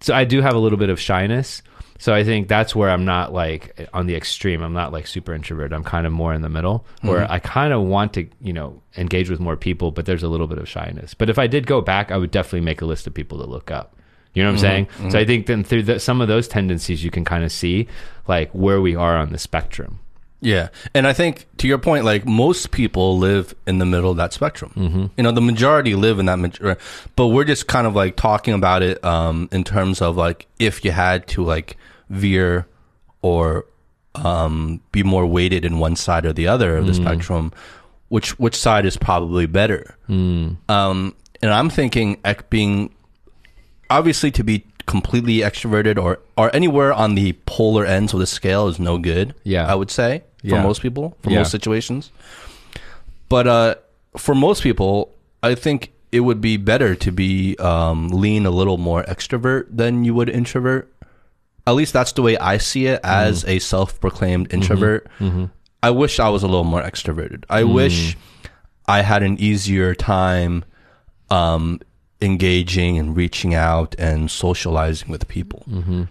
So 0.00 0.14
i 0.14 0.24
do 0.24 0.40
have 0.40 0.54
a 0.54 0.58
little 0.58 0.78
bit 0.78 0.90
of 0.90 1.00
shyness. 1.00 1.62
So 1.98 2.12
i 2.12 2.24
think 2.24 2.48
that's 2.48 2.74
where 2.74 2.90
i'm 2.90 3.04
not 3.04 3.32
like 3.32 3.88
on 3.94 4.06
the 4.06 4.16
extreme. 4.16 4.62
I'm 4.62 4.72
not 4.72 4.92
like 4.92 5.06
super 5.06 5.32
introverted 5.32 5.72
i'm 5.72 5.84
kind 5.84 6.06
of 6.06 6.12
more 6.12 6.34
in 6.34 6.42
the 6.42 6.48
middle 6.48 6.86
where 7.02 7.20
mm-hmm. 7.20 7.32
i 7.32 7.38
kind 7.38 7.72
of 7.72 7.82
want 7.82 8.14
to 8.14 8.26
you 8.40 8.52
know 8.52 8.82
engage 8.96 9.30
with 9.30 9.40
more 9.40 9.56
people 9.56 9.90
but 9.90 10.06
there's 10.06 10.22
a 10.22 10.28
little 10.28 10.46
bit 10.46 10.58
of 10.58 10.68
shyness. 10.68 11.14
But 11.14 11.30
if 11.30 11.38
i 11.38 11.46
did 11.46 11.66
go 11.66 11.80
back 11.80 12.10
i 12.10 12.16
would 12.16 12.30
definitely 12.30 12.62
make 12.62 12.82
a 12.82 12.86
list 12.86 13.06
of 13.06 13.14
people 13.14 13.38
to 13.38 13.46
look 13.46 13.70
up. 13.70 13.96
You 14.34 14.42
know 14.42 14.52
what 14.52 14.64
i'm 14.64 14.86
mm-hmm. 14.88 15.00
saying? 15.00 15.10
So 15.12 15.18
i 15.18 15.22
mm-hmm. 15.22 15.28
think 15.28 15.46
then 15.46 15.64
through 15.64 15.84
the, 15.84 16.00
some 16.00 16.20
of 16.20 16.28
those 16.28 16.48
tendencies 16.48 17.04
you 17.04 17.10
can 17.10 17.24
kind 17.24 17.44
of 17.44 17.52
see 17.52 17.86
like 18.26 18.50
where 18.50 18.80
we 18.80 18.96
are 18.96 19.16
on 19.16 19.30
the 19.30 19.38
spectrum 19.38 20.00
Yeah. 20.44 20.68
And 20.94 21.06
I 21.06 21.12
think 21.14 21.46
to 21.56 21.66
your 21.66 21.78
point, 21.78 22.04
like 22.04 22.26
most 22.26 22.70
people 22.70 23.18
live 23.18 23.54
in 23.66 23.78
the 23.78 23.86
middle 23.86 24.10
of 24.10 24.18
that 24.18 24.32
spectrum. 24.32 24.72
Mm-hmm. 24.76 25.06
You 25.16 25.22
know, 25.24 25.32
the 25.32 25.40
majority 25.40 25.94
live 25.94 26.18
in 26.18 26.26
that, 26.26 26.38
major- 26.38 26.76
but 27.16 27.28
we're 27.28 27.44
just 27.44 27.66
kind 27.66 27.86
of 27.86 27.94
like 27.96 28.14
talking 28.16 28.52
about 28.54 28.82
it 28.82 29.02
um, 29.04 29.48
in 29.52 29.64
terms 29.64 30.02
of 30.02 30.16
like 30.16 30.46
if 30.58 30.84
you 30.84 30.90
had 30.92 31.26
to 31.28 31.42
like 31.42 31.78
veer 32.10 32.66
or 33.22 33.64
um, 34.14 34.80
be 34.92 35.02
more 35.02 35.26
weighted 35.26 35.64
in 35.64 35.78
one 35.78 35.96
side 35.96 36.26
or 36.26 36.32
the 36.34 36.46
other 36.46 36.76
of 36.76 36.86
the 36.86 36.92
spectrum, 36.94 37.50
which 38.08 38.38
which 38.38 38.54
side 38.54 38.84
is 38.84 38.96
probably 38.98 39.46
better? 39.46 39.96
Um, 40.68 41.14
and 41.42 41.52
I'm 41.52 41.70
thinking 41.70 42.20
being 42.50 42.94
obviously 43.90 44.30
to 44.32 44.44
be 44.44 44.66
completely 44.86 45.38
extroverted 45.38 45.98
or 46.02 46.18
or 46.36 46.54
anywhere 46.54 46.92
on 46.92 47.14
the 47.14 47.32
polar 47.46 47.84
end 47.86 48.12
of 48.12 48.20
the 48.20 48.26
scale 48.26 48.68
is 48.68 48.78
no 48.78 48.98
good. 48.98 49.34
Yeah. 49.44 49.66
I 49.66 49.74
would 49.74 49.90
say 49.90 50.22
for 50.40 50.46
Yeah. 50.48 50.62
most 50.62 50.82
people, 50.82 51.16
for 51.22 51.30
Yeah. 51.30 51.38
most 51.38 51.50
situations. 51.50 52.10
But 53.28 53.46
uh, 53.46 53.74
for 54.16 54.34
most 54.34 54.62
people, 54.62 55.10
I 55.42 55.54
think 55.54 55.92
it 56.12 56.20
would 56.20 56.40
be 56.40 56.56
better 56.56 56.94
to 56.94 57.10
be 57.10 57.56
um, 57.58 58.08
lean 58.08 58.46
a 58.46 58.50
little 58.50 58.78
more 58.78 59.02
extrovert 59.04 59.66
than 59.70 60.04
you 60.04 60.14
would 60.14 60.28
introvert. 60.28 60.90
At 61.66 61.74
least 61.74 61.92
that's 61.92 62.12
the 62.12 62.22
way 62.22 62.36
I 62.36 62.58
see 62.58 62.86
it 62.86 63.00
as 63.02 63.40
Mm-hmm. 63.42 63.50
a 63.50 63.58
self-proclaimed 63.58 64.52
introvert. 64.52 65.08
I 65.82 65.90
wish 65.90 66.20
I 66.20 66.28
was 66.28 66.42
a 66.42 66.46
little 66.46 66.64
more 66.64 66.82
extroverted. 66.82 67.44
I 67.50 67.62
Mm. 67.62 67.72
wish 67.74 68.16
I 68.86 69.00
had 69.02 69.22
an 69.22 69.38
easier 69.40 69.94
time 69.94 70.64
um, 71.30 71.80
engaging 72.24 72.98
and 72.98 73.16
reaching 73.16 73.54
out 73.54 73.94
and 73.98 74.30
socializing 74.30 75.08
with 75.08 75.28
people. 75.28 75.64
Mm-hmm. 75.68 76.04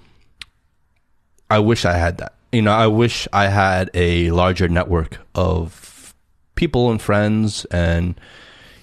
I 1.50 1.60
wish 1.60 1.86
I 1.86 1.94
had 1.94 2.18
that. 2.20 2.34
You 2.52 2.62
know, 2.62 2.72
I 2.72 2.88
wish 2.88 3.28
I 3.34 3.48
had 3.48 3.90
a 3.94 4.32
larger 4.32 4.68
network 4.68 5.20
of 5.34 6.14
people 6.56 6.92
and 6.92 7.02
friends 7.02 7.66
and 7.66 8.20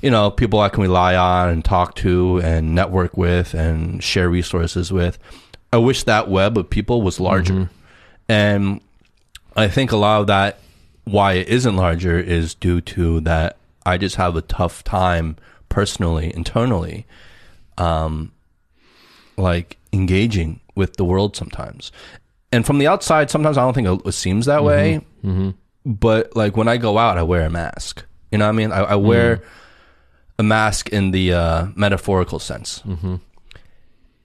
you 0.03 0.11
know, 0.11 0.31
people 0.31 0.61
I 0.61 0.71
can 0.71 0.83
rely 0.83 1.15
on 1.15 1.51
and 1.51 1.65
talk 1.65 1.95
to 1.97 2.41
and 2.43 2.75
network 2.75 3.17
with 3.17 3.53
and 3.55 4.03
share 4.03 4.31
resources 4.31 4.91
with. 4.91 5.19
I 5.73 5.77
wish 5.77 6.05
that 6.05 6.29
web 6.29 6.57
of 6.57 6.71
people 6.71 7.03
was 7.03 7.21
larger. 7.21 7.53
Mm-hmm. 7.53 7.73
And 8.29 8.81
I 9.57 9.69
think 9.69 9.93
a 9.93 9.97
lot 9.97 10.23
of 10.23 10.27
that 10.29 10.59
why 11.05 11.35
it 11.35 11.49
isn't 11.49 11.77
larger 11.77 12.19
is 12.19 12.55
due 12.55 12.81
to 12.81 13.21
that 13.21 13.57
I 13.85 13.99
just 13.99 14.17
have 14.17 14.37
a 14.37 14.43
tough 14.43 14.85
time 14.85 15.37
personally, 15.71 16.31
internally, 16.35 17.07
um, 17.79 18.33
like 19.39 19.79
engaging 19.95 20.61
with 20.75 20.97
the 20.97 21.05
world 21.05 21.35
sometimes. 21.37 21.91
And 22.53 22.67
from 22.67 22.79
the 22.79 22.87
outside, 22.87 23.31
sometimes 23.31 23.57
I 23.57 23.63
don't 23.63 23.73
think 23.75 24.07
it 24.07 24.13
seems 24.13 24.45
that 24.47 24.63
way. 24.65 25.01
But 25.87 26.37
like 26.37 26.57
when 26.59 26.69
I 26.69 26.77
go 26.77 26.99
out, 26.99 27.17
I 27.17 27.23
wear 27.23 27.47
a 27.47 27.51
mask. 27.51 28.05
You 28.31 28.37
know 28.39 28.45
what 28.45 28.51
I 28.51 28.53
mean? 28.53 28.71
I, 28.73 28.81
I 28.81 28.95
wear 28.97 29.41
a 30.39 30.43
mask 30.43 30.91
in 30.91 31.11
the 31.13 31.33
uh, 31.33 31.67
metaphorical 31.75 32.39
sense, 32.39 32.83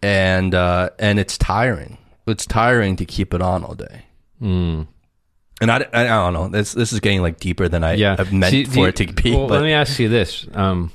and 0.01 0.53
uh, 0.53 0.89
and 0.99 1.19
it's 1.19 1.37
tiring. 1.37 1.97
It's 2.27 2.45
tiring 2.45 2.95
to 2.97 3.05
keep 3.05 3.33
it 3.33 3.41
on 3.41 3.63
all 3.63 3.75
day. 3.75 4.03
And 4.41 5.71
I, 5.71 5.77
I, 5.93 6.03
I 6.03 6.07
don't 6.07 6.33
know. 6.33 6.47
This 6.49 6.73
this 6.73 6.91
is 6.93 6.99
getting 6.99 7.21
like 7.21 7.39
deeper 7.39 7.67
than 7.69 7.83
I 7.83 7.93
yeah 7.93 8.15
I've 8.19 8.33
meant 8.33 8.51
See, 8.51 8.65
for 8.65 8.79
you- 8.79 8.85
it 8.87 8.95
to 8.97 9.07
be. 9.13 9.33
well, 9.33 9.47
but 9.47 9.55
let 9.55 9.63
me 9.63 9.71
ask 9.73 9.97
you 9.99 10.09
this 10.09 10.45
um 10.53 10.91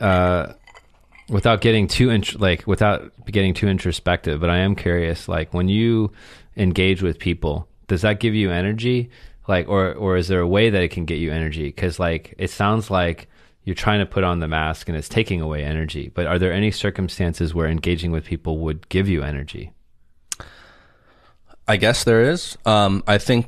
uh 0.00 0.52
without 1.28 1.60
getting 1.60 1.88
too 1.88 2.10
int- 2.10 2.40
like 2.40 2.66
without 2.66 3.12
getting 3.26 3.52
too 3.52 3.68
introspective 3.68 4.40
but 4.40 4.48
i 4.50 4.58
am 4.58 4.74
curious 4.74 5.28
like 5.28 5.52
when 5.52 5.68
you 5.68 6.12
engage 6.56 7.02
with 7.02 7.18
people 7.18 7.68
does 7.86 8.02
that 8.02 8.20
give 8.20 8.34
you 8.34 8.50
energy? 8.50 9.10
Like 9.48 9.68
or 9.68 9.94
or 9.94 10.16
is 10.16 10.28
there 10.28 10.40
a 10.40 10.46
way 10.46 10.70
that 10.70 10.82
it 10.82 10.90
can 10.90 11.04
get 11.04 11.18
you 11.18 11.30
energy? 11.30 11.64
Because 11.64 11.98
like 11.98 12.34
it 12.38 12.50
sounds 12.50 12.90
like 12.90 13.28
you're 13.64 13.74
trying 13.74 14.00
to 14.00 14.06
put 14.06 14.24
on 14.24 14.40
the 14.40 14.48
mask 14.48 14.88
and 14.88 14.96
it's 14.96 15.08
taking 15.08 15.40
away 15.40 15.64
energy 15.64 16.08
but 16.14 16.24
are 16.26 16.38
there 16.38 16.52
any 16.52 16.70
circumstances 16.70 17.52
where 17.52 17.66
engaging 17.66 18.12
with 18.12 18.24
people 18.24 18.58
would 18.58 18.88
give 18.88 19.08
you 19.08 19.22
energy? 19.22 19.72
I 21.68 21.76
guess 21.76 22.04
there 22.04 22.22
is. 22.22 22.56
Um, 22.64 23.02
I 23.08 23.18
think 23.18 23.46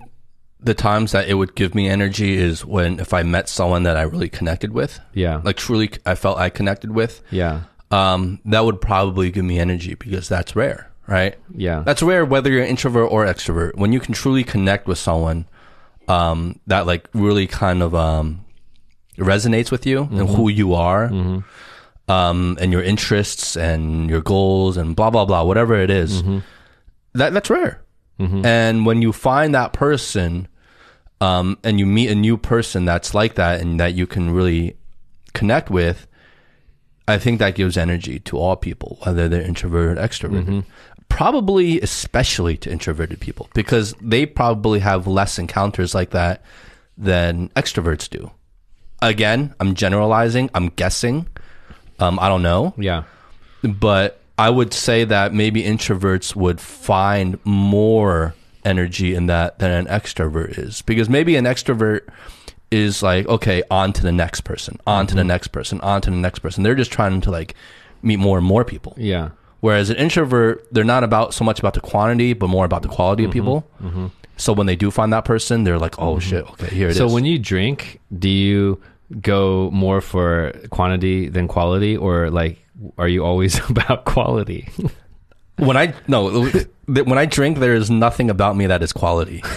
the 0.61 0.75
times 0.75 1.13
that 1.13 1.29
it 1.29 1.35
would 1.35 1.55
give 1.55 1.75
me 1.75 1.89
energy 1.89 2.37
is 2.37 2.65
when 2.65 2.99
if 3.01 3.15
I 3.15 3.23
met 3.23 3.49
someone 3.49 3.85
that 3.85 3.97
I 3.97 4.03
really 4.03 4.29
connected 4.29 4.73
with, 4.73 4.99
yeah 5.15 5.41
like 5.45 5.57
truly 5.57 5.91
I 6.05 6.15
felt 6.15 6.39
I 6.39 6.51
connected 6.51 6.91
with. 6.91 7.23
yeah 7.31 7.61
Um, 7.91 8.41
that 8.45 8.65
would 8.65 8.81
probably 8.81 9.31
give 9.31 9.45
me 9.45 9.59
energy 9.59 9.95
because 9.95 10.29
that's 10.29 10.55
rare, 10.57 10.91
right? 11.07 11.37
yeah 11.55 11.83
That's 11.87 12.03
rare 12.03 12.25
whether 12.25 12.51
you're 12.51 12.65
introvert 12.65 13.11
or 13.11 13.25
extrovert. 13.25 13.77
When 13.77 13.93
you 13.93 14.01
can 14.01 14.13
truly 14.15 14.45
connect 14.45 14.87
with 14.87 14.99
someone 14.99 15.47
um, 16.09 16.59
that 16.67 16.87
like 16.87 17.09
really 17.15 17.47
kind 17.47 17.83
of 17.83 17.95
um, 17.95 18.45
resonates 19.17 19.71
with 19.71 19.87
you 19.87 20.09
and 20.11 20.29
who 20.29 20.49
you 20.51 20.75
are, 20.75 21.05
um, 22.09 22.57
and 22.61 22.73
your 22.73 22.83
interests 22.83 23.57
and 23.57 24.09
your 24.11 24.21
goals 24.23 24.77
and 24.77 24.97
blah 24.97 25.11
blah 25.11 25.25
blah, 25.25 25.43
whatever 25.45 25.75
it 25.77 25.91
is, 25.91 26.23
that 27.15 27.33
that's 27.33 27.51
rare. 27.51 27.81
And 28.19 28.85
when 28.85 29.01
you 29.03 29.13
find 29.13 29.55
that 29.55 29.73
person 29.73 30.49
um, 31.21 31.57
and 31.63 31.79
you 31.79 31.87
meet 31.87 32.11
a 32.11 32.15
new 32.15 32.37
person 32.37 32.85
that's 32.85 33.15
like 33.15 33.37
that 33.37 33.61
and 33.61 33.79
that 33.79 33.95
you 33.95 34.07
can 34.07 34.31
really 34.31 34.77
connect 35.35 35.71
with, 35.71 36.07
I 37.07 37.19
think 37.19 37.39
that 37.39 37.55
gives 37.55 37.77
energy 37.77 38.19
to 38.21 38.37
all 38.37 38.57
people, 38.57 38.99
whether 39.05 39.29
they're 39.29 39.43
introverted 39.43 39.99
or 39.99 40.01
extroverted. 40.07 40.65
Probably 41.09 41.81
especially 41.81 42.57
to 42.59 42.71
introverted 42.71 43.19
people 43.21 43.49
because 43.55 43.95
they 44.01 44.27
probably 44.27 44.81
have 44.81 45.07
less 45.07 45.39
encounters 45.39 45.95
like 45.95 46.11
that 46.11 46.43
than 46.99 47.49
extroverts 47.51 48.11
do. 48.11 48.31
Again, 49.01 49.55
I'm 49.61 49.75
generalizing, 49.75 50.51
I'm 50.55 50.69
guessing. 50.69 51.29
Um, 51.99 52.19
I 52.21 52.29
don't 52.29 52.43
know 52.43 52.75
Yeah. 52.77 53.05
but 53.63 54.21
I 54.39 54.51
would 54.51 54.73
say 54.73 55.05
that 55.05 55.35
maybe 55.35 55.63
introverts 55.63 56.37
would 56.37 56.61
find 56.61 57.39
more 57.45 58.35
energy 58.65 59.15
in 59.15 59.27
that 59.27 59.59
than 59.59 59.71
an 59.71 59.87
extrovert 59.87 60.59
is. 60.59 60.83
Because 60.83 61.09
maybe 61.09 61.37
an 61.37 61.45
extrovert 61.45 62.09
is 62.71 63.03
like 63.03 63.27
okay 63.27 63.63
on 63.71 63.93
to 63.95 64.03
the 64.03 64.13
next 64.13 64.43
person 64.43 64.79
on 64.87 65.07
to 65.07 65.15
the 65.15 65.23
mm-hmm. 65.23 65.29
next 65.29 65.49
person 65.49 65.81
on 65.81 66.01
to 66.03 66.11
the 66.11 66.17
next 66.17 66.41
person. 66.41 66.63
They're 66.63 66.75
just 66.75 66.93
trying 66.93 67.21
to 67.23 67.31
like 67.31 67.55
meet 68.03 68.19
more 68.19 68.39
and 68.39 68.47
more 68.47 68.65
people. 68.65 68.95
Yeah. 68.97 69.31
whereas 69.61 69.91
an 69.91 69.97
introvert 69.97 70.67
they're 70.71 70.85
not 70.85 71.03
about 71.03 71.35
so 71.35 71.45
much 71.45 71.59
about 71.59 71.75
the 71.75 71.81
quantity 71.81 72.33
but 72.33 72.49
more 72.49 72.65
about 72.65 72.83
the 72.83 72.89
quality 72.89 73.25
of 73.25 73.31
mm-hmm. 73.31 73.39
people. 73.39 73.71
Mm-hmm. 73.83 74.07
So 74.37 74.53
when 74.53 74.67
they 74.67 74.77
do 74.77 74.91
find 74.91 75.13
that 75.13 75.25
person 75.25 75.65
they're 75.65 75.79
like 75.79 75.99
oh 75.99 76.19
shit 76.19 76.45
okay 76.53 76.69
here 76.75 76.89
it 76.89 76.93
is. 76.93 76.99
So 76.99 77.09
when 77.09 77.25
you 77.25 77.39
drink, 77.39 78.01
do 78.17 78.29
you 78.29 78.81
go 79.21 79.71
more 79.71 80.01
for 80.01 80.53
quantity 80.71 81.29
than 81.29 81.49
quality, 81.49 81.97
or 81.97 82.31
like 82.31 82.59
are 82.97 83.09
you 83.09 83.25
always 83.25 83.59
about 83.71 84.05
quality? 84.05 84.69
When 85.57 85.77
I 85.77 85.95
no, 86.07 86.49
when 86.87 87.19
I 87.19 87.27
drink, 87.27 87.59
there 87.59 87.75
is 87.75 87.91
nothing 87.91 88.31
about 88.31 88.57
me 88.57 88.67
that 88.67 88.83
is 88.83 88.93
quality. 88.93 89.43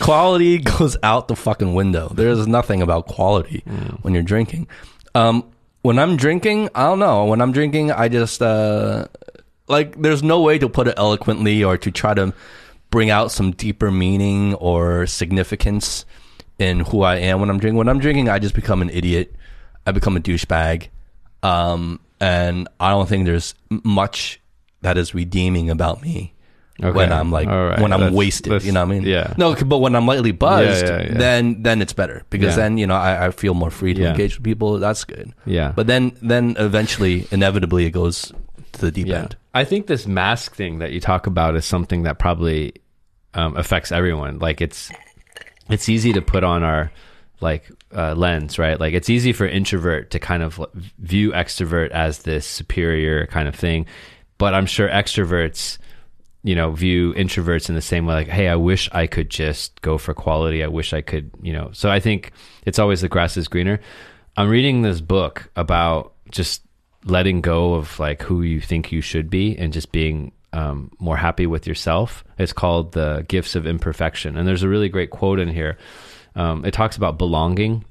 quality 0.00 0.58
goes 0.58 0.96
out 1.02 1.28
the 1.28 1.36
fucking 1.36 1.74
window. 1.74 2.08
There 2.08 2.28
is 2.28 2.46
nothing 2.46 2.82
about 2.82 3.06
quality 3.06 3.62
when 4.02 4.12
you're 4.14 4.22
drinking. 4.24 4.66
Um, 5.14 5.48
when 5.82 5.98
I'm 5.98 6.16
drinking, 6.16 6.70
I 6.74 6.84
don't 6.84 6.98
know. 6.98 7.26
When 7.26 7.40
I'm 7.40 7.52
drinking, 7.52 7.92
I 7.92 8.08
just 8.08 8.42
uh, 8.42 9.06
like 9.68 10.00
there's 10.00 10.22
no 10.22 10.40
way 10.40 10.58
to 10.58 10.68
put 10.68 10.88
it 10.88 10.94
eloquently 10.96 11.62
or 11.62 11.76
to 11.78 11.90
try 11.90 12.14
to 12.14 12.34
bring 12.90 13.10
out 13.10 13.30
some 13.30 13.52
deeper 13.52 13.90
meaning 13.90 14.54
or 14.54 15.06
significance 15.06 16.04
in 16.58 16.80
who 16.80 17.02
I 17.02 17.16
am 17.16 17.40
when 17.40 17.50
I'm 17.50 17.58
drinking. 17.58 17.78
When 17.78 17.88
I'm 17.88 17.98
drinking, 17.98 18.28
I 18.28 18.38
just 18.38 18.54
become 18.54 18.82
an 18.82 18.90
idiot. 18.90 19.34
I 19.86 19.92
become 19.92 20.16
a 20.16 20.20
douchebag. 20.20 20.88
Um, 21.42 22.00
and 22.20 22.68
I 22.80 22.90
don't 22.90 23.08
think 23.08 23.26
there's 23.26 23.54
much 23.70 24.40
that 24.82 24.96
is 24.98 25.14
redeeming 25.14 25.70
about 25.70 26.02
me 26.02 26.32
Okay. 26.82 26.90
when 26.90 27.12
I'm 27.12 27.30
like 27.30 27.46
right. 27.46 27.80
when 27.80 27.92
I'm 27.92 28.00
That's- 28.00 28.12
wasted. 28.16 28.50
that's- 28.52 28.66
You 28.66 28.72
know 28.72 28.80
what 28.84 28.90
I 28.94 28.98
mean? 28.98 29.02
yeah. 29.04 29.34
No, 29.36 29.54
but 29.54 29.78
when 29.78 29.94
I'm 29.94 30.06
lightly 30.06 30.32
buzzed, 30.32 30.84
Yeah, 30.86 31.02
yeah, 31.02 31.12
yeah. 31.12 31.18
then 31.18 31.62
then 31.62 31.80
it's 31.82 31.92
better 31.92 32.24
because 32.30 32.56
then 32.56 32.78
you 32.78 32.86
know 32.86 32.96
I, 32.96 33.26
I 33.26 33.30
feel 33.30 33.54
more 33.54 33.70
free 33.70 33.94
to 33.94 34.04
engage 34.10 34.36
with 34.38 34.44
people. 34.44 34.78
That's 34.80 35.04
good. 35.04 35.32
Yeah. 35.46 35.72
But 35.76 35.86
then 35.86 36.16
then 36.20 36.56
eventually, 36.58 37.28
inevitably, 37.30 37.86
it 37.86 37.90
goes 37.92 38.32
to 38.72 38.80
the 38.80 38.90
deep 38.90 39.08
end. 39.08 39.36
I 39.54 39.64
think 39.64 39.86
this 39.86 40.06
mask 40.06 40.56
thing 40.56 40.78
that 40.80 40.90
you 40.90 40.98
talk 41.00 41.28
about 41.28 41.54
is 41.54 41.64
something 41.64 42.02
that 42.04 42.18
probably 42.18 42.72
um, 43.34 43.56
affects 43.56 43.92
everyone. 43.92 44.40
Like 44.40 44.60
it's 44.60 44.90
it's 45.70 45.88
easy 45.88 46.12
to 46.14 46.22
put 46.22 46.42
on 46.42 46.64
our 46.64 46.90
like 47.44 47.70
uh, 47.94 48.14
lens, 48.14 48.58
right? 48.58 48.80
Like 48.80 48.94
it's 48.94 49.08
easy 49.08 49.32
for 49.32 49.46
introvert 49.46 50.10
to 50.10 50.18
kind 50.18 50.42
of 50.42 50.60
view 50.98 51.30
extrovert 51.30 51.90
as 51.90 52.20
this 52.20 52.46
superior 52.46 53.26
kind 53.26 53.46
of 53.46 53.54
thing, 53.54 53.86
but 54.38 54.54
I'm 54.54 54.66
sure 54.66 54.88
extroverts 54.88 55.78
you 56.44 56.54
know 56.54 56.70
view 56.70 57.14
introverts 57.14 57.68
in 57.68 57.74
the 57.74 57.80
same 57.80 58.04
way 58.04 58.14
like 58.14 58.28
hey 58.28 58.48
i 58.48 58.54
wish 58.54 58.90
i 58.92 59.06
could 59.06 59.30
just 59.30 59.80
go 59.80 59.98
for 59.98 60.14
quality. 60.14 60.62
I 60.62 60.68
wish 60.68 60.92
i 60.92 61.00
could 61.00 61.30
you 61.42 61.52
know 61.52 61.70
so 61.72 61.90
i 61.90 61.98
think 61.98 62.32
it's 62.66 62.78
always 62.78 63.00
the 63.00 63.08
grass 63.08 63.36
is 63.36 63.48
greener. 63.48 63.80
I'm 64.36 64.48
reading 64.48 64.82
this 64.82 65.00
book 65.00 65.50
about 65.56 66.12
just 66.30 66.62
letting 67.04 67.40
go 67.40 67.74
of 67.74 67.98
like 67.98 68.22
who 68.22 68.42
you 68.42 68.60
think 68.60 68.92
you 68.92 69.00
should 69.00 69.30
be 69.30 69.56
and 69.56 69.72
just 69.72 69.92
being 69.92 70.32
um, 70.52 70.90
more 70.98 71.16
happy 71.16 71.46
with 71.46 71.66
yourself. 71.66 72.24
It's 72.38 72.52
called 72.52 72.92
the 72.92 73.24
gifts 73.28 73.56
of 73.56 73.66
imperfection 73.66 74.36
and 74.36 74.46
there's 74.46 74.62
a 74.62 74.68
really 74.68 74.88
great 74.88 75.10
quote 75.10 75.38
in 75.38 75.48
here 75.48 75.78
um, 76.34 76.64
it 76.64 76.72
talks 76.72 76.96
about 76.96 77.18
belonging 77.18 77.84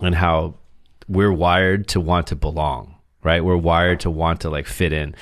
and 0.00 0.14
how 0.14 0.54
we're 1.08 1.32
wired 1.32 1.88
to 1.88 2.00
want 2.00 2.28
to 2.28 2.36
belong 2.36 2.94
right? 3.22 3.44
We're 3.44 3.56
wired 3.56 4.00
to 4.00 4.10
want 4.10 4.40
to 4.42 4.50
like 4.50 4.66
fit 4.66 4.92
in. 4.92 5.14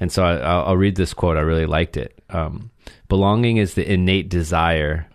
And 0.00 0.10
so 0.10 0.24
I, 0.24 0.36
I'll, 0.36 0.64
I'll 0.66 0.76
read 0.76 0.96
this 0.96 1.14
quote. 1.14 1.36
I 1.36 1.40
really 1.40 1.66
liked 1.66 1.96
it. 1.96 2.22
Um, 2.30 2.70
belonging 3.08 3.58
is 3.58 3.74
the 3.74 3.90
innate 3.90 4.28
desire 4.28 5.08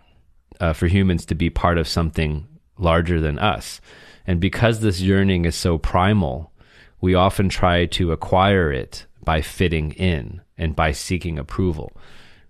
uh, 0.58 0.72
for 0.72 0.86
humans 0.86 1.26
to 1.26 1.34
be 1.34 1.50
part 1.50 1.78
of 1.78 1.86
something 1.86 2.46
larger 2.78 3.20
than 3.20 3.38
us. 3.38 3.80
And 4.26 4.40
because 4.40 4.80
this 4.80 5.00
yearning 5.00 5.44
is 5.44 5.54
so 5.54 5.78
primal 5.78 6.50
we 7.02 7.14
often 7.14 7.48
try 7.48 7.86
to 7.86 8.12
acquire 8.12 8.70
it 8.70 9.06
by 9.24 9.40
fitting 9.40 9.92
in 9.92 10.40
and 10.58 10.76
by 10.76 10.92
seeking 10.92 11.38
approval 11.38 11.96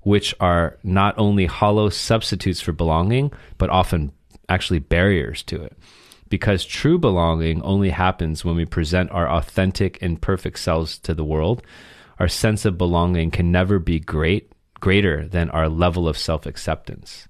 which 0.03 0.35
are 0.41 0.79
not 0.83 1.15
only 1.19 1.47
hollow 1.47 1.89
substitutes 1.89 2.61
for 2.61 2.73
belonging 2.73 3.33
but 3.59 3.71
often 3.71 4.13
actually 4.51 4.81
barriers 4.81 5.43
to 5.45 5.63
it 5.63 5.77
because 6.29 6.65
true 6.67 6.99
belonging 6.99 7.63
only 7.63 7.91
happens 7.91 8.45
when 8.45 8.57
we 8.57 8.65
present 8.67 9.11
our 9.11 9.29
authentic 9.29 9.97
and 10.03 10.21
perfect 10.21 10.59
selves 10.59 10.99
to 10.99 11.15
the 11.15 11.25
world. 11.25 11.63
Our 12.19 12.29
sense 12.29 12.65
of 12.67 12.77
belonging 12.77 13.31
can 13.31 13.51
never 13.51 13.79
be 13.79 13.99
great 14.01 14.53
greater 14.81 15.27
than 15.29 15.51
our 15.51 15.69
level 15.69 16.09
of 16.09 16.17
self-acceptance. 16.19 17.29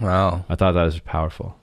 Wow, 0.00 0.44
I 0.48 0.54
thought 0.56 0.72
that 0.72 0.82
was 0.84 0.98
powerful. 1.00 1.56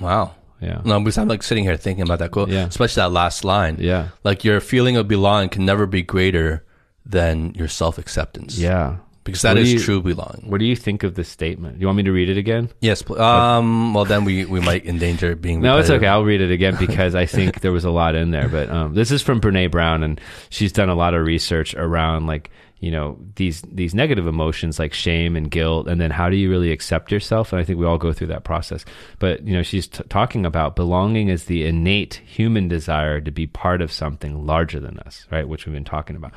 wow. 0.00 0.34
Yeah. 0.60 0.80
No, 0.84 0.98
because 1.00 1.18
I'm 1.18 1.28
like 1.28 1.42
sitting 1.42 1.64
here 1.64 1.76
thinking 1.76 2.02
about 2.04 2.20
that 2.20 2.30
quote, 2.30 2.48
Yeah. 2.48 2.64
especially 2.66 3.02
that 3.02 3.12
last 3.12 3.44
line. 3.44 3.76
Yeah. 3.78 4.08
Like 4.24 4.42
your 4.44 4.60
feeling 4.60 4.96
of 4.96 5.06
belonging 5.06 5.50
can 5.50 5.66
never 5.66 5.86
be 5.86 6.02
greater 6.02 6.64
than 7.04 7.52
your 7.54 7.68
self 7.68 7.98
acceptance. 7.98 8.56
Yeah. 8.58 8.96
Because 9.26 9.42
that 9.42 9.54
What 9.56 9.62
is 9.62 9.72
you- 9.74 9.80
true 9.80 10.00
belonging. 10.00 10.48
What 10.50 10.58
do 10.58 10.64
you 10.64 10.74
think 10.76 11.02
of 11.02 11.14
this 11.14 11.28
statement? 11.28 11.74
Do 11.76 11.80
You 11.82 11.86
want 11.88 11.98
me 11.98 12.02
to 12.04 12.12
read 12.12 12.30
it 12.30 12.38
again? 12.38 12.70
Yes. 12.80 13.02
pl- 13.02 13.20
Um. 13.20 13.92
Well, 13.92 14.06
then 14.06 14.24
we 14.24 14.44
we 14.46 14.60
might 14.60 14.86
endanger 14.86 15.36
being. 15.36 15.60
No, 15.60 15.78
it's 15.78 15.90
okay. 15.90 16.06
I'll 16.06 16.24
read 16.24 16.40
it 16.40 16.50
again 16.50 16.76
because 16.80 17.14
I 17.14 17.26
think 17.26 17.60
there 17.60 17.72
was 17.72 17.84
a 17.84 17.90
lot 17.90 18.14
in 18.14 18.30
there. 18.30 18.48
But 18.48 18.70
um, 18.70 18.94
this 18.94 19.10
is 19.10 19.20
from 19.22 19.40
Brene 19.40 19.70
Brown, 19.70 20.02
and 20.02 20.18
she's 20.48 20.72
done 20.72 20.88
a 20.88 20.94
lot 20.94 21.12
of 21.14 21.26
research 21.26 21.74
around 21.74 22.26
like 22.26 22.50
you 22.78 22.90
know 22.90 23.18
these 23.36 23.62
these 23.62 23.94
negative 23.94 24.26
emotions 24.26 24.78
like 24.78 24.92
shame 24.92 25.34
and 25.34 25.50
guilt, 25.50 25.88
and 25.88 25.98
then 26.00 26.10
how 26.10 26.28
do 26.28 26.36
you 26.36 26.50
really 26.50 26.70
accept 26.70 27.10
yourself? 27.10 27.52
And 27.52 27.58
I 27.60 27.64
think 27.64 27.78
we 27.78 27.86
all 27.86 27.96
go 27.98 28.12
through 28.12 28.26
that 28.28 28.44
process. 28.44 28.84
But 29.18 29.46
you 29.46 29.54
know, 29.54 29.62
she's 29.62 29.88
t- 29.88 30.02
talking 30.10 30.44
about 30.44 30.76
belonging 30.76 31.28
is 31.28 31.44
the 31.46 31.64
innate 31.66 32.20
human 32.26 32.68
desire 32.68 33.20
to 33.22 33.30
be 33.30 33.46
part 33.46 33.80
of 33.80 33.90
something 33.90 34.44
larger 34.46 34.78
than 34.78 34.98
us, 35.00 35.26
right? 35.30 35.48
Which 35.48 35.64
we've 35.66 35.72
been 35.74 35.84
talking 35.84 36.16
about, 36.16 36.32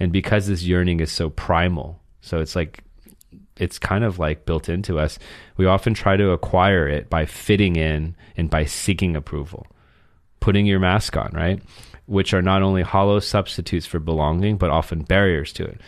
and 0.00 0.10
because 0.12 0.46
this 0.46 0.62
yearning 0.62 1.00
is 1.00 1.12
so 1.12 1.28
primal, 1.28 2.00
so 2.22 2.40
it's 2.40 2.56
like 2.56 2.82
it's 3.56 3.78
kind 3.78 4.04
of 4.04 4.18
like 4.18 4.46
built 4.46 4.68
into 4.68 4.98
us. 4.98 5.18
We 5.56 5.66
often 5.66 5.92
try 5.94 6.16
to 6.16 6.30
acquire 6.30 6.88
it 6.88 7.10
by 7.10 7.26
fitting 7.26 7.76
in 7.76 8.16
and 8.36 8.48
by 8.48 8.64
seeking 8.64 9.14
approval, 9.14 9.66
putting 10.40 10.64
your 10.64 10.80
mask 10.80 11.16
on, 11.16 11.30
right? 11.34 11.62
Which 12.06 12.32
are 12.32 12.42
not 12.42 12.62
only 12.62 12.82
hollow 12.82 13.20
substitutes 13.20 13.86
for 13.86 13.98
belonging, 13.98 14.56
but 14.56 14.70
often 14.70 15.02
barriers 15.02 15.52
to 15.54 15.64
it. 15.64 15.80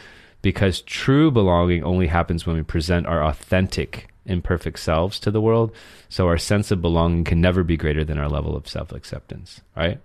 Because 0.42 0.83
true 0.83 1.31
belonging 1.31 1.83
only 1.85 2.07
happens 2.07 2.47
when 2.47 2.57
we 2.57 2.62
present 2.62 3.07
our 3.07 3.25
authentic, 3.25 4.09
imperfect 4.27 4.79
selves 4.79 5.18
to 5.20 5.31
the 5.31 5.40
world. 5.40 5.73
So 6.11 6.27
our 6.29 6.37
sense 6.37 6.70
of 6.70 6.83
belonging 6.83 7.25
can 7.25 7.40
never 7.40 7.64
be 7.64 7.79
greater 7.79 8.05
than 8.05 8.18
our 8.18 8.29
level 8.29 8.55
of 8.55 8.68
self 8.68 8.92
acceptance, 8.92 9.62
right? 9.75 9.99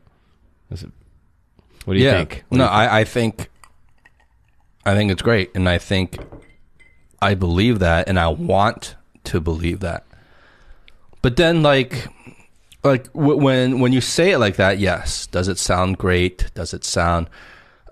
What 1.86 1.94
do 1.94 2.00
you 2.00 2.06
yeah. 2.06 2.18
think? 2.18 2.44
What 2.50 2.58
No, 2.58 2.64
you 2.66 2.70
think? 2.70 2.80
I, 2.80 3.00
I 3.00 3.04
think, 3.04 3.50
I 4.86 4.96
think 4.96 5.12
it's 5.12 5.22
great, 5.22 5.52
and 5.56 5.68
I 5.68 5.78
think 5.78 6.18
I 7.22 7.36
believe 7.36 7.80
that, 7.80 8.08
and 8.08 8.20
I 8.20 8.30
want 8.30 8.96
to 9.26 9.40
believe 9.40 9.82
that. 9.82 10.06
But 11.22 11.36
then, 11.36 11.62
like, 11.62 12.08
like 12.84 13.12
w- 13.14 13.38
when 13.38 13.80
when 13.80 13.92
you 13.92 14.02
say 14.02 14.32
it 14.32 14.40
like 14.40 14.56
that, 14.56 14.80
yes, 14.80 15.28
does 15.28 15.48
it 15.48 15.58
sound 15.58 15.98
great? 15.98 16.50
Does 16.54 16.74
it 16.74 16.86
sound 16.86 17.30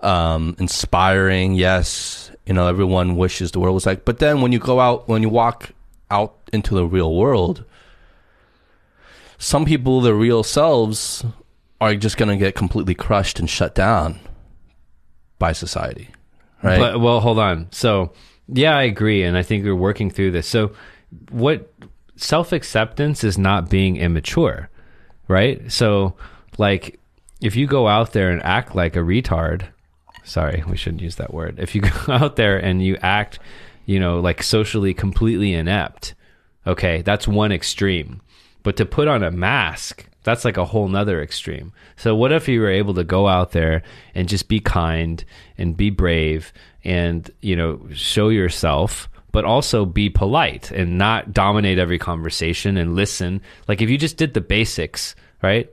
um, 0.02 0.56
inspiring? 0.58 1.54
Yes, 1.54 2.30
you 2.46 2.54
know, 2.54 2.66
everyone 2.66 3.16
wishes 3.16 3.52
the 3.52 3.60
world 3.60 3.74
was 3.74 3.86
like. 3.86 4.04
But 4.04 4.18
then 4.18 4.40
when 4.40 4.52
you 4.52 4.58
go 4.58 4.80
out, 4.80 5.08
when 5.08 5.22
you 5.22 5.28
walk 5.28 5.70
out 6.10 6.36
into 6.52 6.74
the 6.74 6.86
real 6.86 7.14
world, 7.14 7.64
some 9.36 9.66
people, 9.66 10.00
their 10.00 10.14
real 10.14 10.42
selves, 10.42 11.24
are 11.80 11.94
just 11.94 12.16
going 12.16 12.30
to 12.30 12.36
get 12.36 12.54
completely 12.54 12.94
crushed 12.94 13.38
and 13.38 13.48
shut 13.48 13.74
down 13.74 14.18
by 15.38 15.52
society, 15.52 16.08
right? 16.62 16.78
But 16.78 17.00
well, 17.00 17.20
hold 17.20 17.38
on. 17.38 17.68
So 17.72 18.12
yeah, 18.48 18.76
I 18.76 18.84
agree, 18.84 19.22
and 19.22 19.36
I 19.36 19.42
think 19.42 19.64
we're 19.64 19.74
working 19.74 20.10
through 20.10 20.32
this. 20.32 20.46
So 20.46 20.72
what 21.30 21.72
self 22.16 22.52
acceptance 22.52 23.24
is 23.24 23.38
not 23.38 23.70
being 23.70 23.96
immature, 23.96 24.70
right? 25.28 25.70
So 25.70 26.14
like 26.56 26.98
if 27.40 27.56
you 27.56 27.66
go 27.66 27.86
out 27.86 28.12
there 28.12 28.30
and 28.30 28.42
act 28.42 28.74
like 28.74 28.96
a 28.96 29.00
retard, 29.00 29.66
sorry, 30.24 30.64
we 30.68 30.76
shouldn't 30.76 31.02
use 31.02 31.16
that 31.16 31.32
word. 31.32 31.58
If 31.58 31.74
you 31.74 31.80
go 32.06 32.12
out 32.12 32.36
there 32.36 32.58
and 32.58 32.82
you 32.82 32.96
act, 33.02 33.38
you 33.86 34.00
know, 34.00 34.20
like 34.20 34.42
socially 34.42 34.94
completely 34.94 35.54
inept. 35.54 36.14
Okay, 36.66 37.02
that's 37.02 37.26
one 37.26 37.52
extreme. 37.52 38.20
But 38.62 38.76
to 38.76 38.84
put 38.84 39.08
on 39.08 39.22
a 39.22 39.30
mask, 39.30 40.06
that's 40.24 40.44
like 40.44 40.56
a 40.56 40.64
whole 40.64 40.88
nother 40.88 41.22
extreme. 41.22 41.72
So 41.96 42.14
what 42.14 42.32
if 42.32 42.48
you 42.48 42.60
were 42.60 42.70
able 42.70 42.94
to 42.94 43.04
go 43.04 43.28
out 43.28 43.52
there 43.52 43.82
and 44.14 44.28
just 44.28 44.48
be 44.48 44.60
kind 44.60 45.24
and 45.56 45.76
be 45.76 45.90
brave 45.90 46.52
and, 46.84 47.30
you 47.40 47.56
know, 47.56 47.80
show 47.92 48.28
yourself, 48.28 49.08
but 49.32 49.44
also 49.44 49.84
be 49.84 50.08
polite 50.08 50.70
and 50.70 50.98
not 50.98 51.32
dominate 51.32 51.78
every 51.78 51.98
conversation 51.98 52.76
and 52.76 52.96
listen. 52.96 53.40
Like 53.66 53.80
if 53.80 53.90
you 53.90 53.98
just 53.98 54.16
did 54.16 54.34
the 54.34 54.40
basics, 54.40 55.14
right? 55.42 55.70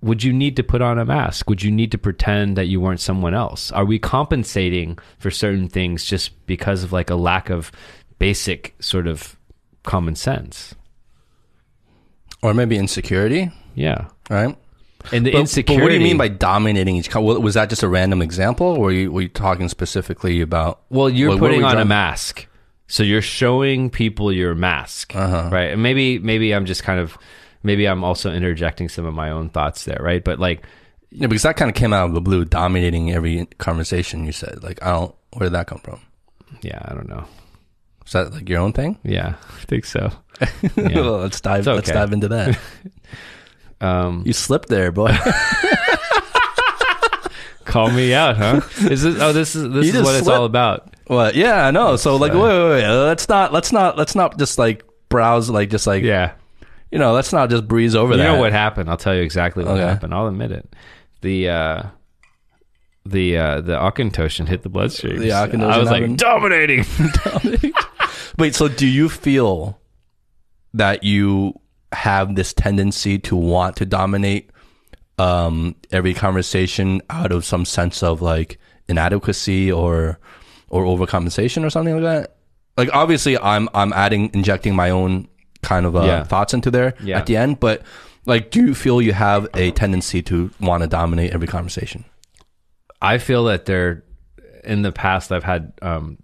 Would 0.00 0.22
you 0.22 0.32
need 0.32 0.56
to 0.56 0.62
put 0.62 0.80
on 0.80 0.98
a 0.98 1.04
mask? 1.04 1.48
Would 1.48 1.62
you 1.62 1.70
need 1.70 1.90
to 1.92 1.98
pretend 1.98 2.56
that 2.56 2.66
you 2.66 2.80
weren't 2.80 3.00
someone 3.00 3.34
else? 3.34 3.72
Are 3.72 3.84
we 3.84 3.98
compensating 3.98 4.98
for 5.18 5.30
certain 5.30 5.68
things 5.68 6.04
just 6.04 6.46
because 6.46 6.84
of 6.84 6.92
like 6.92 7.10
a 7.10 7.16
lack 7.16 7.50
of 7.50 7.72
basic 8.18 8.74
sort 8.80 9.06
of 9.06 9.36
common 9.82 10.14
sense? 10.14 10.74
Or 12.42 12.54
maybe 12.54 12.76
insecurity, 12.76 13.50
Yeah. 13.78 14.08
right? 14.30 14.56
And 15.12 15.24
the 15.24 15.30
But, 15.32 15.54
but 15.66 15.80
what 15.80 15.88
do 15.88 15.94
you 15.94 16.00
mean 16.00 16.18
by 16.18 16.28
dominating 16.28 16.96
each? 16.96 17.08
co- 17.10 17.20
Was 17.22 17.54
that 17.54 17.70
just 17.70 17.82
a 17.82 17.88
random 17.88 18.20
example, 18.20 18.66
or 18.66 18.78
were 18.80 18.90
you, 18.92 19.12
were 19.12 19.22
you 19.22 19.28
talking 19.28 19.68
specifically 19.68 20.40
about? 20.40 20.80
Well, 20.90 21.08
you're 21.08 21.28
What- 21.30 21.40
what 21.40 21.46
putting 21.48 21.60
we 21.60 21.66
on 21.66 21.78
a 21.78 21.84
mask, 21.84 22.46
so 22.88 23.02
you're 23.02 23.22
showing 23.22 23.90
people 23.90 24.32
your 24.32 24.54
mask, 24.54 25.14
Uh-huh. 25.14 25.48
right? 25.52 25.70
And 25.72 25.82
maybe, 25.82 26.18
maybe 26.18 26.52
I'm 26.54 26.66
just 26.66 26.82
kind 26.82 26.98
of, 27.00 27.16
maybe 27.62 27.86
I'm 27.86 28.02
also 28.04 28.32
interjecting 28.32 28.88
some 28.88 29.04
of 29.06 29.14
my 29.14 29.30
own 29.30 29.48
thoughts 29.50 29.84
there, 29.84 30.00
right? 30.02 30.22
But 30.24 30.38
like, 30.40 30.62
Yeah, 31.10 31.28
because 31.28 31.42
that 31.44 31.56
kind 31.56 31.70
of 31.70 31.74
came 31.76 31.92
out 31.94 32.08
of 32.08 32.14
the 32.14 32.20
blue, 32.20 32.44
dominating 32.44 33.12
every 33.12 33.46
conversation. 33.58 34.26
You 34.26 34.32
said, 34.32 34.62
like, 34.62 34.82
I 34.82 34.90
don't. 34.90 35.14
Where 35.34 35.44
did 35.48 35.54
that 35.54 35.66
come 35.68 35.78
from? 35.78 36.00
yeah, 36.60 36.80
I 36.84 36.94
don't 36.94 37.08
know. 37.08 37.24
Is 38.06 38.12
that 38.12 38.32
like 38.32 38.48
your 38.48 38.60
own 38.60 38.72
thing? 38.72 38.98
Yeah, 39.04 39.34
I 39.60 39.64
think 39.66 39.84
so. 39.84 40.10
well, 40.76 41.18
let's 41.18 41.40
dive. 41.40 41.60
It's 41.60 41.66
Let's 41.66 41.90
dive 41.90 42.12
into 42.12 42.28
that. 42.28 42.58
Um, 43.80 44.22
you 44.26 44.32
slipped 44.32 44.68
there, 44.68 44.90
boy. 44.92 45.16
call 47.64 47.90
me 47.90 48.14
out, 48.14 48.36
huh? 48.36 48.60
Is 48.90 49.02
this? 49.02 49.20
Oh, 49.20 49.32
this 49.32 49.54
is 49.54 49.70
this 49.72 49.86
You 49.92 50.00
is 50.00 50.04
what 50.04 50.14
it's 50.16 50.24
slipped. 50.24 50.38
all 50.38 50.44
about. 50.44 50.94
what? 51.06 51.34
Yeah, 51.34 51.66
I 51.66 51.70
know. 51.70 51.96
So 51.96 52.16
like, 52.16 52.32
wait, 52.32 52.40
wait, 52.40 52.70
wait. 52.70 52.88
Let's 52.88 53.28
not. 53.28 53.52
Let's 53.52 53.72
not. 53.72 53.96
Let's 53.98 54.14
not 54.14 54.38
just 54.38 54.58
like 54.58 54.84
browse. 55.08 55.50
Like, 55.50 55.70
just 55.70 55.86
like 55.86 56.02
Yeah, 56.02 56.32
you 56.90 56.98
know. 56.98 57.12
Let's 57.12 57.32
not 57.32 57.50
just 57.50 57.68
breeze 57.68 57.94
over 57.94 58.12
you 58.12 58.18
that. 58.18 58.24
You 58.24 58.32
know 58.32 58.40
what 58.40 58.52
happened? 58.52 58.88
I'll 58.90 58.96
tell 58.96 59.14
you 59.14 59.22
exactly 59.22 59.64
what 59.64 59.74
Okay. 59.74 59.82
happened. 59.86 60.14
I'll 60.14 60.28
admit 60.28 60.52
it. 60.52 60.74
The 61.20 61.48
uh, 61.50 61.82
the 63.04 63.36
uh, 63.38 63.60
the 63.60 63.72
Auchentoshan 63.74 64.48
hit 64.48 64.62
the 64.62 64.68
bloodstream. 64.68 65.18
The 65.18 65.28
Auchentoshan 65.30 65.72
I 65.72 65.78
was 65.78 65.90
like 65.90 66.00
happened. 66.02 66.18
dominating. 66.18 66.84
Wait, 68.38 68.54
so 68.54 68.68
do 68.68 68.86
you 68.86 69.08
feel 69.08 69.80
that 70.74 71.02
you 71.02 71.54
have 71.92 72.34
this 72.36 72.52
tendency 72.52 73.18
to 73.20 73.36
want 73.36 73.76
to 73.76 73.86
dominate 73.86 74.50
um, 75.18 75.74
every 75.90 76.14
conversation 76.14 77.02
out 77.10 77.32
of 77.32 77.44
some 77.44 77.64
sense 77.64 78.02
of 78.02 78.22
like 78.22 78.58
inadequacy 78.88 79.70
or 79.72 80.18
or 80.68 80.84
overcompensation 80.84 81.64
or 81.64 81.70
something 81.70 81.94
like 81.94 82.02
that? 82.04 82.36
Like 82.76 82.90
obviously, 82.94 83.38
I'm 83.38 83.68
I'm 83.74 83.92
adding 83.92 84.30
injecting 84.34 84.76
my 84.76 84.90
own 84.90 85.28
kind 85.62 85.86
of 85.86 85.96
uh, 85.96 86.04
Yeah. 86.04 86.22
thoughts 86.24 86.54
into 86.54 86.70
there 86.70 86.94
Yeah. 87.02 87.18
at 87.18 87.26
the 87.26 87.36
end, 87.36 87.58
but 87.58 87.82
like, 88.26 88.50
do 88.50 88.60
you 88.60 88.74
feel 88.74 89.00
you 89.02 89.12
have 89.14 89.48
a 89.54 89.70
tendency 89.72 90.22
to 90.22 90.50
want 90.60 90.82
to 90.82 90.86
dominate 90.86 91.32
every 91.32 91.48
conversation? 91.48 92.04
I 93.00 93.18
feel 93.18 93.44
that 93.44 93.64
there, 93.64 94.04
in 94.64 94.82
the 94.82 94.92
past, 94.92 95.32
I've 95.32 95.44
had 95.44 95.72
um, 95.82 96.18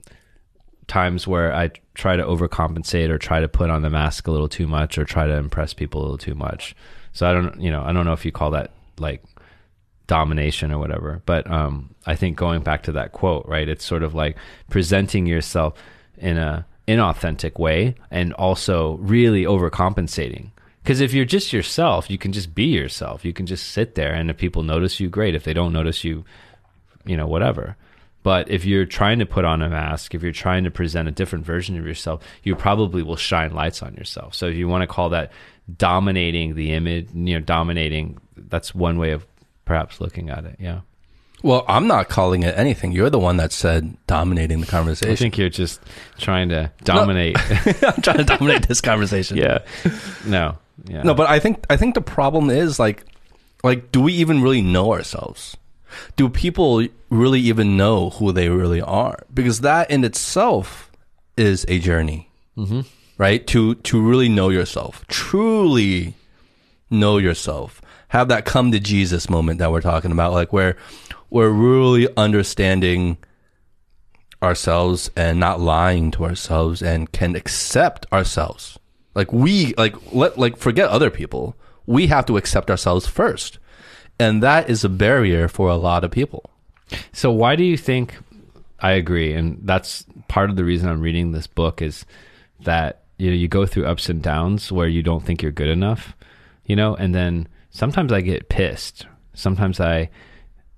times 0.87 1.27
where 1.27 1.55
I 1.55 1.70
try 1.94 2.16
to 2.16 2.22
overcompensate 2.24 3.09
or 3.09 3.18
try 3.18 3.40
to 3.40 3.48
put 3.48 3.70
on 3.70 3.83
the 3.83 3.90
mask 3.90 4.26
a 4.26 4.30
little 4.30 4.48
too 4.48 4.66
much 4.66 4.98
or 4.98 5.04
try 5.04 5.26
to 5.26 5.35
impress 5.35 5.72
people 5.72 6.00
a 6.00 6.02
little 6.02 6.18
too 6.18 6.35
much. 6.35 6.74
So 7.12 7.28
I 7.28 7.33
don't, 7.33 7.61
you 7.61 7.70
know, 7.70 7.83
I 7.83 7.92
don't 7.92 8.04
know 8.04 8.12
if 8.12 8.24
you 8.24 8.33
call 8.33 8.50
that 8.50 8.72
like 8.98 9.22
domination 10.07 10.72
or 10.72 10.78
whatever, 10.78 11.22
but 11.24 11.48
um, 11.50 11.94
I 12.07 12.16
think 12.16 12.37
going 12.37 12.62
back 12.62 12.83
to 12.85 12.92
that 12.92 13.12
quote, 13.12 13.46
right? 13.46 13.68
It's 13.68 13.85
sort 13.85 14.02
of 14.02 14.14
like 14.14 14.37
presenting 14.68 15.26
yourself 15.26 15.74
in 16.18 16.37
a 16.37 16.66
inauthentic 16.87 17.59
way 17.59 17.94
and 18.11 18.33
also 18.35 18.96
really 18.96 19.44
overcompensating. 19.44 20.50
Because 20.83 21.00
if 21.00 21.14
you're 21.14 21.24
just 21.24 21.52
yourself, 21.52 22.11
you 22.11 22.18
can 22.18 22.33
just 22.33 22.54
be 22.54 22.64
yourself. 22.64 23.24
You 23.24 23.33
can 23.33 23.46
just 23.46 23.70
sit 23.70 23.94
there, 23.94 24.12
and 24.12 24.28
if 24.28 24.37
people 24.37 24.62
notice 24.62 25.00
you, 25.00 25.09
great. 25.09 25.35
If 25.35 25.44
they 25.44 25.54
don't 25.54 25.72
notice 25.72 26.04
you, 26.04 26.26
you 27.07 27.16
know, 27.16 27.26
whatever. 27.26 27.76
But 28.24 28.50
if 28.50 28.64
you're 28.64 28.87
trying 28.87 29.18
to 29.20 29.26
put 29.26 29.44
on 29.44 29.60
a 29.62 29.68
mask, 29.68 30.14
if 30.14 30.22
you're 30.22 30.32
trying 30.32 30.64
to 30.64 30.70
present 30.70 31.06
a 31.06 31.12
different 31.12 31.44
version 31.44 31.78
of 31.78 31.87
yourself, 31.87 32.22
you 32.42 32.56
probably 32.56 33.02
will 33.02 33.16
shine 33.16 33.52
lights 33.52 33.82
on 33.82 33.94
yourself. 33.94 34.34
So 34.34 34.46
if 34.46 34.56
you 34.56 34.66
want 34.66 34.80
to 34.80 34.87
call 34.87 35.10
that 35.10 35.30
dominating 35.76 36.54
the 36.54 36.72
image, 36.72 37.08
you 37.14 37.34
know, 37.34 37.40
dominating, 37.40 38.18
that's 38.34 38.74
one 38.74 38.98
way 38.98 39.10
of 39.10 39.26
perhaps 39.66 40.00
looking 40.00 40.30
at 40.30 40.46
it. 40.46 40.56
Yeah. 40.58 40.80
Well, 41.42 41.66
I'm 41.68 41.87
not 41.87 42.08
calling 42.08 42.44
it 42.44 42.56
anything. 42.56 42.92
You're 42.92 43.10
the 43.10 43.18
one 43.18 43.37
that 43.37 43.52
said 43.52 43.94
dominating 44.06 44.62
the 44.62 44.66
conversation. 44.66 45.12
I 45.12 45.16
think 45.16 45.37
you're 45.37 45.50
just 45.50 45.78
trying 46.16 46.48
to 46.48 46.72
dominate. 46.82 47.37
I'm 47.82 48.00
trying 48.00 48.16
to 48.16 48.24
dominate 48.24 48.66
this 48.66 48.80
conversation. 48.80 49.37
yeah. 49.37 49.58
No. 50.24 50.56
Yeah. 50.87 51.02
No, 51.02 51.12
but 51.12 51.28
I 51.28 51.40
think 51.40 51.66
I 51.68 51.76
think 51.76 51.94
the 51.94 52.00
problem 52.00 52.48
is 52.48 52.78
like 52.78 53.04
like 53.62 53.92
do 53.92 54.00
we 54.00 54.14
even 54.14 54.40
really 54.42 54.62
know 54.62 54.94
ourselves? 54.94 55.58
Do 56.16 56.28
people 56.28 56.87
really 57.11 57.40
even 57.40 57.76
know 57.76 58.11
who 58.11 58.33
they 58.33 58.48
really 58.48 58.80
are? 58.80 59.24
Because 59.33 59.61
that 59.61 59.90
in 59.90 60.04
itself 60.04 60.90
is 61.37 61.64
a 61.68 61.78
journey. 61.78 62.30
Mm-hmm. 62.57 62.80
Right? 63.18 63.46
To 63.48 63.76
to 63.76 64.00
really 64.02 64.28
know 64.28 64.48
yourself. 64.48 65.04
Truly 65.09 66.14
know 66.90 67.18
yourself. 67.18 67.80
Have 68.09 68.28
that 68.28 68.44
come 68.44 68.72
to 68.72 68.80
Jesus 68.80 69.30
moment 69.30 69.59
that 69.59 69.72
we're 69.72 69.80
talking 69.80 70.12
about 70.12 70.33
like 70.33 70.52
where 70.52 70.76
we're 71.30 71.50
really 71.50 72.09
understanding 72.16 73.18
ourselves 74.42 75.11
and 75.16 75.40
not 75.40 75.59
lying 75.59 76.11
to 76.12 76.24
ourselves 76.24 76.83
and 76.83 77.11
can 77.11 77.35
accept 77.35 78.07
ourselves. 78.12 78.78
Like 79.14 79.33
we 79.33 79.74
like 79.74 79.96
let 80.12 80.38
like 80.38 80.57
forget 80.57 80.88
other 80.88 81.11
people. 81.11 81.57
We 81.87 82.07
have 82.09 82.26
to 82.26 82.37
accept 82.37 82.70
ourselves 82.70 83.07
first. 83.07 83.59
And 84.18 84.42
that 84.42 84.70
is 84.70 84.85
a 84.85 84.88
barrier 84.88 85.48
for 85.48 85.68
a 85.68 85.77
lot 85.77 86.05
of 86.05 86.11
people. 86.11 86.50
So 87.12 87.31
why 87.31 87.57
do 87.57 87.64
you 87.64 87.77
think 87.77 88.14
I 88.81 88.92
agree 88.92 89.33
and 89.33 89.59
that's 89.62 90.05
part 90.29 90.50
of 90.50 90.57
the 90.57 90.64
reason 90.64 90.88
I'm 90.88 91.00
reading 91.00 91.33
this 91.33 91.46
book 91.46 91.81
is 91.81 92.05
that 92.61 93.05
you 93.18 93.31
know 93.31 93.37
you 93.37 93.48
go 93.48 93.66
through 93.66 93.87
ups 93.87 94.09
and 94.09 94.22
downs 94.22 94.70
where 94.70 94.88
you 94.88 95.03
don't 95.03 95.24
think 95.24 95.42
you're 95.42 95.53
good 95.53 95.68
enough, 95.68 96.14
you 96.66 96.77
know, 96.77 96.94
and 96.94 97.14
then 97.14 97.48
sometimes 97.70 98.12
I 98.12 98.20
get 98.20 98.48
pissed. 98.48 99.07
Sometimes 99.33 99.81
I 99.81 100.11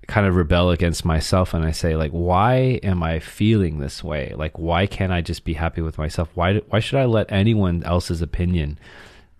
kind 0.07 0.25
of 0.25 0.35
rebel 0.35 0.69
against 0.71 1.03
myself 1.03 1.53
and 1.53 1.65
I 1.65 1.71
say 1.71 1.97
like 1.97 2.11
why 2.11 2.79
am 2.81 3.03
I 3.03 3.19
feeling 3.19 3.79
this 3.79 4.03
way? 4.03 4.33
Like 4.35 4.57
why 4.57 4.87
can't 4.87 5.11
I 5.11 5.21
just 5.21 5.43
be 5.43 5.53
happy 5.53 5.81
with 5.81 5.97
myself? 5.97 6.29
Why 6.33 6.59
why 6.69 6.79
should 6.79 6.99
I 6.99 7.05
let 7.05 7.31
anyone 7.31 7.83
else's 7.83 8.21
opinion 8.21 8.79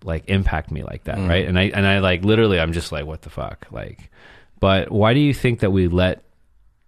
like 0.04 0.24
impact 0.28 0.70
me 0.70 0.82
like 0.82 1.04
that, 1.04 1.18
right? 1.18 1.46
And 1.46 1.58
I 1.58 1.64
and 1.64 1.86
I 1.86 1.98
like 1.98 2.24
literally 2.24 2.60
I'm 2.60 2.72
just 2.72 2.92
like 2.92 3.06
what 3.06 3.22
the 3.22 3.30
fuck? 3.30 3.66
Like 3.70 4.10
but 4.60 4.90
why 4.90 5.14
do 5.14 5.20
you 5.20 5.34
think 5.34 5.60
that 5.60 5.70
we 5.70 5.88
let 5.88 6.22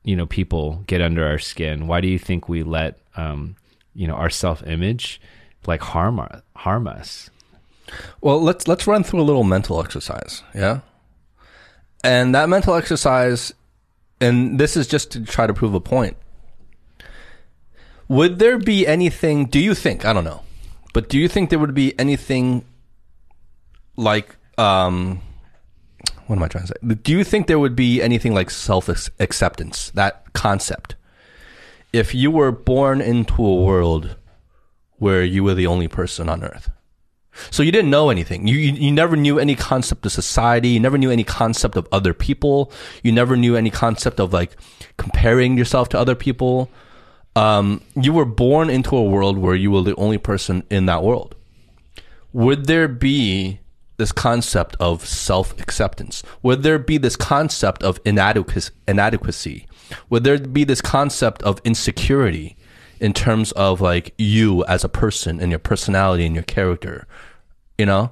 you 0.03 0.17
know 0.17 0.27
people 0.27 0.83
get 0.87 1.01
under 1.01 1.27
our 1.27 1.39
skin? 1.39 1.87
Why 1.87 2.01
do 2.01 2.09
you 2.09 2.19
think 2.19 2.49
we 2.49 2.63
let 2.63 2.99
um 3.17 3.57
you 3.95 4.07
know 4.07 4.15
our 4.15 4.31
self-image 4.31 5.21
like 5.67 5.81
harm 5.83 6.21
our, 6.21 6.43
harm 6.57 6.87
us? 6.87 7.31
Well, 8.21 8.41
let's 8.41 8.69
let's 8.69 8.87
run 8.87 9.03
through 9.03 9.21
a 9.21 9.23
little 9.23 9.45
mental 9.45 9.81
exercise, 9.83 10.43
yeah? 10.55 10.81
And 12.03 12.35
that 12.35 12.49
mental 12.49 12.75
exercise 12.75 13.53
and 14.21 14.61
this 14.61 14.77
is 14.77 14.87
just 14.87 15.11
to 15.13 15.25
try 15.25 15.47
to 15.47 15.55
prove 15.55 15.75
a 15.75 15.81
point. 15.81 16.17
Would 18.09 18.39
there 18.39 18.59
be 18.59 18.87
anything, 18.87 19.47
do 19.47 19.59
you 19.59 19.75
think, 19.75 20.05
I 20.05 20.13
don't 20.13 20.25
know, 20.25 20.43
but 20.93 21.09
do 21.09 21.19
you 21.19 21.29
think 21.29 21.51
there 21.51 21.59
would 21.59 21.75
be 21.75 21.99
anything 21.99 22.65
like 24.01 24.37
um 24.59 25.21
what 26.27 26.37
am 26.37 26.45
I 26.45 26.49
trying 26.49 26.67
to 26.67 26.69
say? 26.69 26.95
Do 26.95 27.11
you 27.11 27.25
think 27.25 27.49
there 27.49 27.59
would 27.59 27.75
be 27.75 28.01
anything 28.01 28.35
like 28.35 28.51
self 28.51 28.89
acceptance, 29.19 29.91
that 29.91 30.33
concept? 30.33 30.95
If 31.93 32.15
you 32.15 32.31
were 32.31 32.53
born 32.53 33.01
into 33.01 33.45
a 33.45 33.63
world 33.65 34.17
where 34.99 35.25
you 35.25 35.43
were 35.43 35.55
the 35.55 35.67
only 35.67 35.89
person 35.89 36.29
on 36.29 36.45
earth. 36.45 36.71
So 37.51 37.65
you 37.65 37.73
didn't 37.73 37.91
know 37.91 38.11
anything. 38.11 38.47
You, 38.47 38.57
you 38.59 38.73
you 38.75 38.93
never 38.93 39.17
knew 39.17 39.41
any 39.41 39.57
concept 39.57 40.07
of 40.07 40.13
society. 40.13 40.69
You 40.69 40.81
never 40.81 40.99
knew 40.99 41.11
any 41.11 41.25
concept 41.25 41.77
of 41.77 41.89
other 41.91 42.15
people. 42.15 42.71
You 43.03 43.11
never 43.11 43.37
knew 43.37 43.57
any 43.57 43.71
concept 43.71 44.21
of 44.21 44.33
like 44.33 44.57
comparing 44.99 45.59
yourself 45.59 45.89
to 45.91 45.99
other 45.99 46.15
people. 46.15 46.71
Um, 47.35 47.83
you 47.97 48.13
were 48.13 48.25
born 48.25 48.71
into 48.71 48.97
a 48.97 49.03
world 49.03 49.39
where 49.39 49.55
you 49.55 49.71
were 49.71 49.83
the 49.83 49.97
only 49.97 50.19
person 50.19 50.65
in 50.71 50.87
that 50.87 51.03
world. 51.03 51.35
Would 52.33 52.67
there 52.67 52.89
be 52.89 53.61
this 54.01 54.11
concept 54.13 54.75
of 54.81 55.07
self 55.07 55.53
acceptance? 55.61 56.25
Would 56.43 56.65
there 56.65 56.79
be 56.81 56.99
this 56.99 57.15
concept 57.15 57.85
of 57.85 58.01
inadequacy? 58.05 58.73
inadequacy? 58.89 59.67
Would 60.09 60.25
there 60.25 60.39
be 60.39 60.65
this 60.65 60.81
concept 60.81 61.43
of 61.45 61.61
insecurity 61.65 62.57
in 62.99 63.13
terms 63.13 63.53
of 63.53 63.81
like 63.81 64.13
you 64.19 64.65
as 64.65 64.83
a 64.85 64.89
person 64.89 65.41
and 65.41 65.51
your 65.53 65.59
personality 65.61 66.27
and 66.27 66.35
your 66.35 66.45
character, 66.45 67.07
you 67.79 67.87
know, 67.87 68.11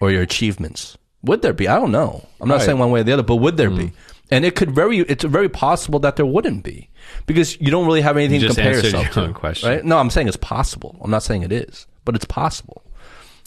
or 0.00 0.10
your 0.10 0.22
achievements? 0.22 0.98
Would 1.22 1.42
there 1.42 1.52
be? 1.52 1.66
I 1.68 1.76
don't 1.76 1.90
know. 1.92 2.26
I'm 2.40 2.48
not 2.48 2.56
Right. 2.56 2.64
saying 2.66 2.78
one 2.78 2.90
way 2.90 3.00
or 3.00 3.04
the 3.04 3.12
other, 3.12 3.22
but 3.24 3.36
would 3.36 3.56
there 3.56 3.70
be? 3.70 3.84
Mm. 3.86 3.92
And 4.30 4.44
it 4.44 4.54
could 4.54 4.70
very, 4.72 4.98
it's 4.98 5.24
very 5.24 5.48
possible 5.48 5.98
that 6.00 6.16
there 6.16 6.26
wouldn't 6.26 6.62
be 6.62 6.90
because 7.26 7.58
you 7.60 7.70
don't 7.70 7.86
really 7.86 8.02
have 8.02 8.16
anything 8.16 8.40
You 8.42 8.48
to 8.48 8.54
compare 8.54 8.74
yourself 8.74 9.16
your 9.16 9.28
to. 9.28 9.32
question. 9.32 9.68
Right? 9.70 9.84
No, 9.84 9.98
I'm 9.98 10.10
saying 10.10 10.28
it's 10.28 10.36
possible. 10.36 10.96
I'm 11.02 11.10
not 11.10 11.22
saying 11.22 11.42
it 11.42 11.52
is, 11.52 11.86
but 12.04 12.14
it's 12.14 12.26
possible. 12.26 12.82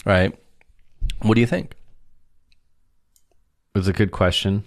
Right? 0.04 0.34
What 1.22 1.34
do 1.36 1.40
you 1.40 1.46
think? 1.46 1.74
It 3.74 3.78
was 3.78 3.88
a 3.88 3.92
good 3.92 4.10
question. 4.10 4.64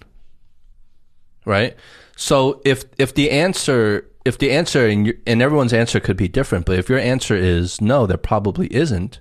right? 1.44 1.76
So 2.16 2.60
if 2.64 2.84
if 2.98 3.14
the 3.14 3.30
answer 3.30 4.10
if 4.24 4.38
the 4.38 4.50
answer 4.50 4.86
and, 4.88 5.14
and 5.26 5.40
everyone's 5.40 5.72
answer 5.72 6.00
could 6.00 6.16
be 6.16 6.26
different, 6.28 6.66
but 6.66 6.78
if 6.78 6.88
your 6.88 6.98
answer 6.98 7.36
is 7.36 7.80
no, 7.80 8.06
there 8.06 8.16
probably 8.16 8.66
isn't, 8.74 9.20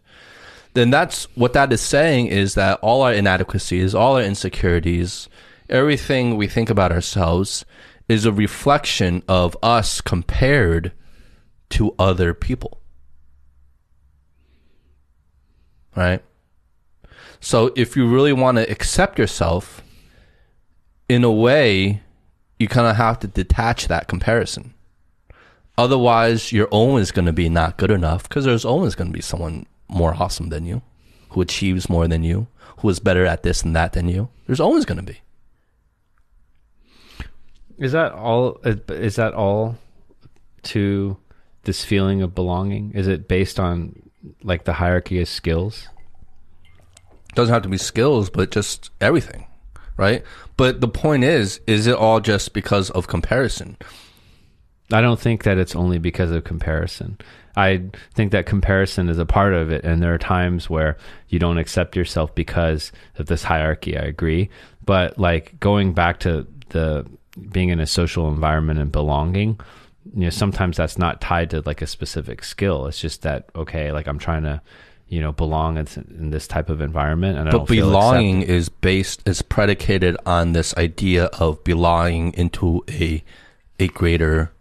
then 0.73 0.89
that's 0.89 1.25
what 1.35 1.53
that 1.53 1.71
is 1.71 1.81
saying 1.81 2.27
is 2.27 2.55
that 2.55 2.79
all 2.81 3.03
our 3.03 3.13
inadequacies, 3.13 3.93
all 3.93 4.15
our 4.15 4.23
insecurities, 4.23 5.29
everything 5.69 6.35
we 6.35 6.47
think 6.47 6.71
about 6.71 6.91
ourselves 6.91 7.63
is 8.09 8.25
a 8.25 8.31
reflection 8.31 9.21
of 9.27 9.55
us 9.61 10.01
compared 10.01 10.91
to 11.69 11.93
other 11.99 12.33
people. 12.33 12.81
Right? 15.95 16.23
So 17.39 17.71
if 17.75 17.95
you 17.95 18.07
really 18.07 18.33
want 18.33 18.57
to 18.57 18.69
accept 18.69 19.19
yourself, 19.19 19.81
in 21.07 21.23
a 21.23 21.31
way, 21.31 22.01
you 22.59 22.67
kind 22.67 22.87
of 22.87 22.95
have 22.95 23.19
to 23.19 23.27
detach 23.27 23.87
that 23.87 24.07
comparison. 24.07 24.73
Otherwise, 25.77 26.51
you're 26.51 26.67
always 26.67 27.11
going 27.11 27.25
to 27.25 27.33
be 27.33 27.49
not 27.49 27.77
good 27.77 27.91
enough 27.91 28.23
because 28.23 28.45
there's 28.45 28.65
always 28.65 28.95
going 28.95 29.09
to 29.09 29.13
be 29.13 29.21
someone 29.21 29.65
more 29.87 30.13
awesome 30.13 30.49
than 30.49 30.65
you, 30.65 30.81
who 31.29 31.41
achieves 31.41 31.89
more 31.89 32.07
than 32.07 32.23
you, 32.23 32.47
who 32.77 32.89
is 32.89 32.99
better 32.99 33.25
at 33.25 33.43
this 33.43 33.61
and 33.61 33.75
that 33.75 33.93
than 33.93 34.07
you. 34.07 34.29
There's 34.47 34.59
always 34.59 34.85
going 34.85 34.97
to 34.97 35.03
be. 35.03 35.19
Is 37.77 37.91
that 37.91 38.13
all? 38.13 38.61
Is 38.63 39.17
that 39.17 39.33
all 39.33 39.77
to 40.63 41.17
this 41.63 41.83
feeling 41.83 42.21
of 42.21 42.33
belonging? 42.33 42.93
Is 42.93 43.07
it 43.07 43.27
based 43.27 43.59
on 43.59 44.09
like 44.43 44.63
the 44.63 44.73
hierarchy 44.73 45.19
of 45.19 45.27
skills? 45.27 45.89
Doesn't 47.35 47.53
have 47.53 47.63
to 47.63 47.69
be 47.69 47.77
skills, 47.77 48.29
but 48.29 48.51
just 48.51 48.89
everything, 49.01 49.45
right? 49.97 50.23
But 50.57 50.81
the 50.81 50.87
point 50.87 51.23
is, 51.23 51.59
is 51.67 51.87
it 51.87 51.95
all 51.95 52.19
just 52.19 52.53
because 52.53 52.89
of 52.91 53.07
comparison? 53.07 53.77
I 54.91 55.01
don't 55.01 55.19
think 55.19 55.43
that 55.43 55.57
it's 55.57 55.75
only 55.75 55.97
because 55.97 56.31
of 56.31 56.43
comparison. 56.43 57.17
I 57.57 57.83
think 58.13 58.31
that 58.31 58.45
comparison 58.45 59.09
is 59.09 59.17
a 59.17 59.25
part 59.25 59.53
of 59.53 59.71
it, 59.71 59.83
and 59.83 60.01
there 60.01 60.13
are 60.13 60.19
times 60.19 60.69
where 60.69 60.97
you 61.29 61.39
don't 61.39 61.57
accept 61.57 61.95
yourself 61.95 62.35
because 62.35 62.91
of 63.17 63.27
this 63.27 63.43
hierarchy. 63.43 63.97
I 63.97 64.03
agree, 64.03 64.49
but 64.85 65.17
like 65.17 65.59
going 65.59 65.93
back 65.93 66.19
to 66.21 66.45
the 66.69 67.05
being 67.51 67.69
in 67.69 67.79
a 67.79 67.87
social 67.87 68.27
environment 68.27 68.79
and 68.79 68.91
belonging, 68.91 69.59
you 70.13 70.23
know, 70.23 70.29
sometimes 70.29 70.77
that's 70.77 70.97
not 70.97 71.21
tied 71.21 71.49
to 71.51 71.63
like 71.65 71.81
a 71.81 71.87
specific 71.87 72.43
skill. 72.43 72.85
It's 72.87 72.99
just 72.99 73.21
that 73.23 73.49
okay, 73.55 73.91
like 73.91 74.07
I'm 74.07 74.19
trying 74.19 74.43
to, 74.43 74.61
you 75.07 75.21
know, 75.21 75.31
belong 75.31 75.77
in, 75.77 75.87
in 76.17 76.29
this 76.31 76.47
type 76.47 76.69
of 76.69 76.81
environment, 76.81 77.37
and 77.37 77.49
I 77.49 77.51
But 77.51 77.67
belonging 77.67 78.37
accepted. 78.37 78.55
is 78.55 78.69
based 78.69 79.21
is 79.27 79.41
predicated 79.41 80.17
on 80.25 80.53
this 80.53 80.75
idea 80.77 81.25
of 81.25 81.63
belonging 81.63 82.33
into 82.33 82.83
a 82.89 83.23
a 83.79 83.87
greater 83.89 84.51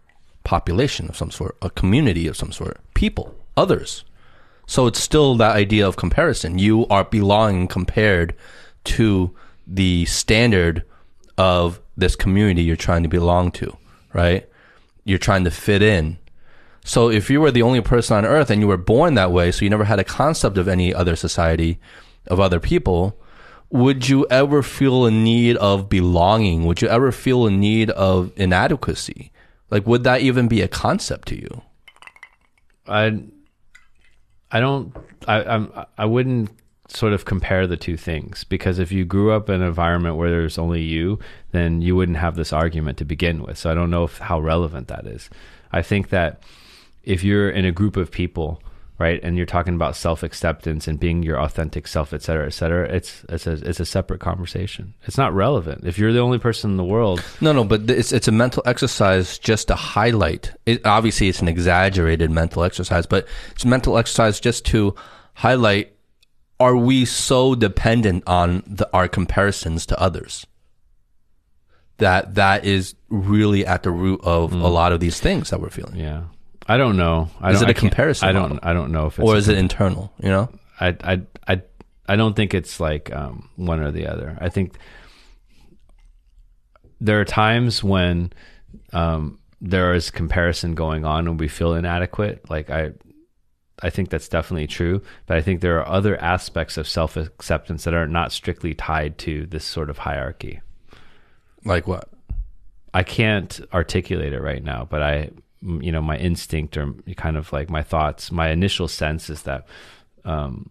population 0.43 1.09
of 1.09 1.17
some 1.17 1.31
sort, 1.31 1.57
a 1.61 1.69
community 1.69 2.27
of 2.27 2.37
some 2.37 2.51
sort, 2.51 2.79
people, 2.93 3.35
others. 3.57 4.03
So 4.67 4.87
it's 4.87 4.99
still 4.99 5.35
that 5.35 5.55
idea 5.55 5.87
of 5.87 5.95
comparison. 5.95 6.59
You 6.59 6.87
are 6.87 7.03
belonging 7.03 7.67
compared 7.67 8.35
to 8.85 9.35
the 9.67 10.05
standard 10.05 10.83
of 11.37 11.79
this 11.97 12.15
community 12.15 12.63
you're 12.63 12.75
trying 12.75 13.03
to 13.03 13.09
belong 13.09 13.51
to, 13.51 13.75
right? 14.13 14.47
You're 15.03 15.17
trying 15.19 15.43
to 15.43 15.51
fit 15.51 15.81
in. 15.81 16.17
So 16.85 17.09
if 17.09 17.31
you 17.31 17.41
were 17.41 17.49
the 17.49 17.63
only 17.63 17.81
person 17.81 18.15
on 18.15 18.25
earth 18.25 18.51
and 18.51 18.61
you 18.61 18.67
were 18.67 18.77
born 18.77 19.15
that 19.15 19.31
way, 19.31 19.51
so 19.51 19.65
you 19.65 19.71
never 19.71 19.85
had 19.85 19.99
a 19.99 20.03
concept 20.03 20.57
of 20.59 20.67
any 20.67 20.93
other 20.93 21.15
society, 21.15 21.79
of 22.27 22.39
other 22.39 22.59
people, 22.59 23.19
would 23.71 24.07
you 24.07 24.27
ever 24.29 24.61
feel 24.61 25.07
a 25.07 25.11
need 25.11 25.57
of 25.57 25.89
belonging? 25.89 26.63
Would 26.65 26.83
you 26.83 26.87
ever 26.87 27.11
feel 27.11 27.47
a 27.47 27.51
need 27.51 27.89
of 27.89 28.31
inadequacy? 28.35 29.31
Like, 29.71 29.87
would 29.87 30.03
that 30.03 30.21
even 30.21 30.47
be 30.47 30.61
a 30.61 30.67
concept 30.67 31.27
to 31.29 31.35
you? 31.35 31.63
I 32.87 33.19
I 34.51 34.59
don't 34.59 34.95
I 35.27 35.43
I'm, 35.43 35.71
I 35.97 36.05
wouldn't 36.05 36.51
sort 36.87 37.13
of 37.13 37.25
compare 37.25 37.65
the 37.65 37.77
two 37.77 37.97
things 37.97 38.43
because 38.43 38.77
if 38.77 38.91
you 38.91 39.05
grew 39.05 39.31
up 39.31 39.49
in 39.49 39.55
an 39.55 39.67
environment 39.67 40.17
where 40.17 40.29
there's 40.29 40.59
only 40.59 40.83
you, 40.83 41.17
then 41.51 41.81
you 41.81 41.95
wouldn't 41.95 42.19
have 42.19 42.35
this 42.35 42.53
argument 42.53 42.99
to 42.99 43.05
begin 43.05 43.41
with. 43.41 43.57
So 43.57 43.71
I 43.71 43.73
don't 43.73 43.89
know 43.89 44.03
if, 44.03 44.19
how 44.19 44.39
relevant 44.39 44.87
that 44.89 45.07
is. 45.07 45.31
I 45.71 45.81
think 45.81 46.09
that 46.09 46.43
if 47.05 47.23
you're 47.23 47.49
in 47.49 47.65
a 47.65 47.71
group 47.71 47.97
of 47.97 48.11
people, 48.11 48.61
right, 48.99 49.19
and 49.23 49.37
you're 49.37 49.45
talking 49.45 49.75
about 49.75 49.95
self 49.95 50.23
acceptance 50.23 50.87
and 50.87 50.99
being 50.99 51.23
your 51.23 51.39
authentic 51.39 51.87
self, 51.87 52.13
et 52.13 52.21
cetera, 52.21 52.47
et 52.47 52.53
cetera, 52.53 52.87
it's 52.87 53.25
it's 53.29 53.47
a 53.47 53.53
it's 53.53 53.79
a 53.79 53.85
separate 53.85 54.19
conversation. 54.19 54.93
It's 55.03 55.17
not 55.17 55.33
relevant. 55.33 55.85
If 55.85 55.97
you're 55.97 56.13
the 56.13 56.19
only 56.19 56.39
person 56.39 56.71
in 56.71 56.77
the 56.77 56.83
world, 56.83 57.23
No, 57.41 57.51
no, 57.51 57.63
but 57.63 57.89
it's 57.89 58.11
it's 58.11 58.27
a 58.27 58.31
mental 58.31 58.63
exercise 58.65 59.37
just 59.37 59.67
to 59.67 59.75
highlight. 59.75 60.51
It, 60.65 60.85
obviously, 60.85 61.29
it's 61.29 61.41
an 61.41 61.47
exaggerated 61.47 62.31
mental 62.31 62.63
exercise, 62.63 63.05
but 63.05 63.27
it's 63.51 63.65
a 63.65 63.67
mental 63.67 63.97
exercise 63.97 64.39
just 64.39 64.65
to 64.67 64.95
highlight: 65.33 65.95
Are 66.59 66.75
we 66.75 67.05
so 67.05 67.55
dependent 67.55 68.23
on 68.27 68.63
the, 68.67 68.89
our 68.93 69.07
comparisons 69.07 69.85
to 69.87 69.99
others 69.99 70.45
that 71.97 72.35
that 72.35 72.65
is 72.65 72.95
really 73.09 73.65
at 73.65 73.83
the 73.83 73.91
root 73.91 74.19
of 74.23 74.51
mm. 74.51 74.61
a 74.61 74.67
lot 74.67 74.91
of 74.91 74.99
these 74.99 75.19
things 75.19 75.49
that 75.49 75.61
we're 75.61 75.69
feeling, 75.69 75.95
yeah. 75.95 76.23
I 76.67 76.77
don't 76.77 76.97
know. 76.97 77.29
I 77.39 77.51
Is 77.51 77.59
don't, 77.59 77.69
it 77.69 77.75
a 77.75 77.77
I 77.77 77.79
comparison 77.79 78.29
I 78.29 78.31
don't. 78.31 78.41
model? 78.41 78.59
I 78.63 78.73
don't 78.73 78.91
know 78.91 79.05
if 79.07 79.19
it's 79.19 79.27
or 79.27 79.35
is 79.35 79.47
it 79.49 79.57
internal? 79.57 80.11
You 80.21 80.29
know, 80.29 80.49
I 80.79 80.95
I 81.03 81.21
I 81.47 81.61
I 82.07 82.15
don't 82.15 82.35
think 82.35 82.53
it's 82.53 82.79
like 82.79 83.13
um, 83.13 83.49
one 83.55 83.79
or 83.79 83.91
the 83.91 84.07
other. 84.07 84.37
I 84.41 84.49
think 84.49 84.77
there 87.01 87.19
are 87.19 87.25
times 87.25 87.83
when 87.83 88.31
um, 88.93 89.39
there 89.61 89.93
is 89.93 90.09
comparison 90.11 90.75
going 90.75 91.05
on 91.05 91.27
and 91.27 91.39
we 91.39 91.47
feel 91.47 91.73
inadequate. 91.73 92.49
Like 92.49 92.69
I 92.69 92.91
I 93.83 93.89
think 93.89 94.09
that's 94.09 94.29
definitely 94.29 94.67
true, 94.67 95.01
but 95.27 95.37
I 95.37 95.41
think 95.41 95.61
there 95.61 95.79
are 95.79 95.87
other 95.87 96.17
aspects 96.21 96.77
of 96.77 96.87
self 96.87 97.17
acceptance 97.17 97.83
that 97.83 97.93
are 97.93 98.07
not 98.07 98.31
strictly 98.31 98.73
tied 98.73 99.17
to 99.19 99.45
this 99.45 99.65
sort 99.65 99.89
of 99.89 99.99
hierarchy. 99.99 100.61
like 101.63 101.87
what? 101.87 102.09
I 102.93 103.03
can't 103.03 103.59
articulate 103.73 104.31
it 104.31 104.41
right 104.41 104.63
now, 104.63 104.87
but 104.89 105.01
I, 105.03 105.29
you 105.65 105.91
know, 105.91 106.01
my 106.01 106.17
instinct 106.17 106.77
or 106.77 106.93
kind 107.17 107.37
of 107.37 107.51
like 107.51 107.69
my 107.69 107.81
thoughts, 107.83 108.31
my 108.31 108.49
initial 108.49 108.87
sense 108.87 109.29
is 109.29 109.43
that 109.43 109.65
um, 110.23 110.69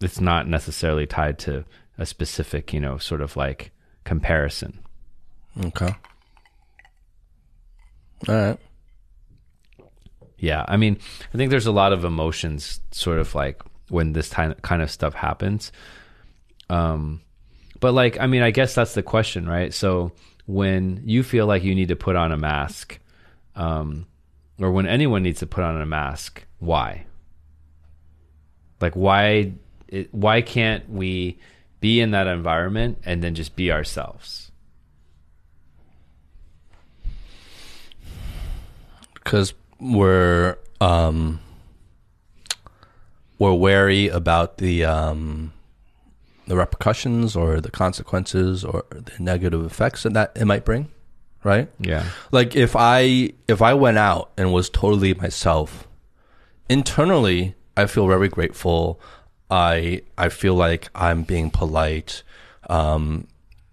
it's 0.00 0.20
not 0.20 0.46
necessarily 0.48 1.06
tied 1.06 1.38
to 1.40 1.64
a 1.98 2.06
specific, 2.06 2.72
you 2.72 2.80
know, 2.80 2.98
sort 2.98 3.20
of 3.20 3.36
like 3.36 3.72
comparison. 4.04 4.78
Okay, 5.64 5.94
all 8.28 8.34
right. 8.34 8.58
Yeah, 10.38 10.64
I 10.68 10.76
mean, 10.76 10.98
I 11.34 11.36
think 11.36 11.50
there's 11.50 11.66
a 11.66 11.72
lot 11.72 11.92
of 11.92 12.04
emotions, 12.04 12.80
sort 12.92 13.18
of 13.18 13.34
like 13.34 13.60
when 13.88 14.12
this 14.12 14.28
kind 14.28 14.60
kind 14.62 14.82
of 14.82 14.90
stuff 14.90 15.14
happens. 15.14 15.72
Um, 16.70 17.22
but 17.80 17.92
like, 17.92 18.20
I 18.20 18.26
mean, 18.26 18.42
I 18.42 18.50
guess 18.50 18.74
that's 18.74 18.94
the 18.94 19.02
question, 19.02 19.48
right? 19.48 19.72
So 19.74 20.12
when 20.46 21.02
you 21.04 21.22
feel 21.22 21.46
like 21.46 21.64
you 21.64 21.74
need 21.74 21.88
to 21.88 21.96
put 21.96 22.16
on 22.16 22.32
a 22.32 22.36
mask, 22.36 22.98
um, 23.58 24.06
or 24.58 24.70
when 24.70 24.86
anyone 24.86 25.22
needs 25.22 25.40
to 25.40 25.46
put 25.46 25.64
on 25.64 25.80
a 25.80 25.86
mask, 25.86 26.46
why? 26.58 27.04
Like, 28.80 28.94
why? 28.94 29.52
It, 29.88 30.12
why 30.14 30.40
can't 30.40 30.88
we 30.88 31.38
be 31.80 32.00
in 32.00 32.12
that 32.12 32.26
environment 32.26 32.98
and 33.04 33.22
then 33.22 33.34
just 33.34 33.56
be 33.56 33.70
ourselves? 33.70 34.48
because 39.28 39.52
we're 39.78 40.56
um, 40.80 41.38
we're 43.38 43.52
wary 43.52 44.08
about 44.08 44.56
the 44.56 44.86
um, 44.86 45.52
the 46.46 46.56
repercussions 46.56 47.36
or 47.36 47.60
the 47.60 47.70
consequences 47.70 48.64
or 48.64 48.86
the 48.90 49.12
negative 49.18 49.66
effects 49.66 50.04
that, 50.04 50.14
that 50.14 50.32
it 50.34 50.46
might 50.46 50.64
bring, 50.64 50.88
right? 51.44 51.68
Yeah. 51.78 52.04
Like 52.30 52.56
if 52.56 52.74
I 52.76 53.32
if 53.46 53.62
I 53.62 53.74
went 53.74 53.98
out 53.98 54.30
and 54.36 54.52
was 54.52 54.70
totally 54.70 55.14
myself, 55.14 55.86
internally 56.68 57.54
I 57.76 57.86
feel 57.86 58.06
very 58.06 58.28
grateful. 58.28 59.00
I 59.50 60.02
I 60.16 60.28
feel 60.28 60.54
like 60.54 60.88
I'm 60.94 61.22
being 61.22 61.50
polite. 61.50 62.22
Um, 62.68 63.26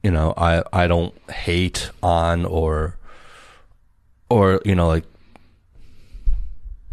you 0.03 0.11
know, 0.11 0.34
I 0.38 0.63
I 0.72 0.88
don't 0.88 1.13
hate 1.30 1.89
on 2.01 2.45
or 2.45 2.97
or 4.30 4.61
you 4.63 4.76
know 4.76 4.88
like 4.88 5.05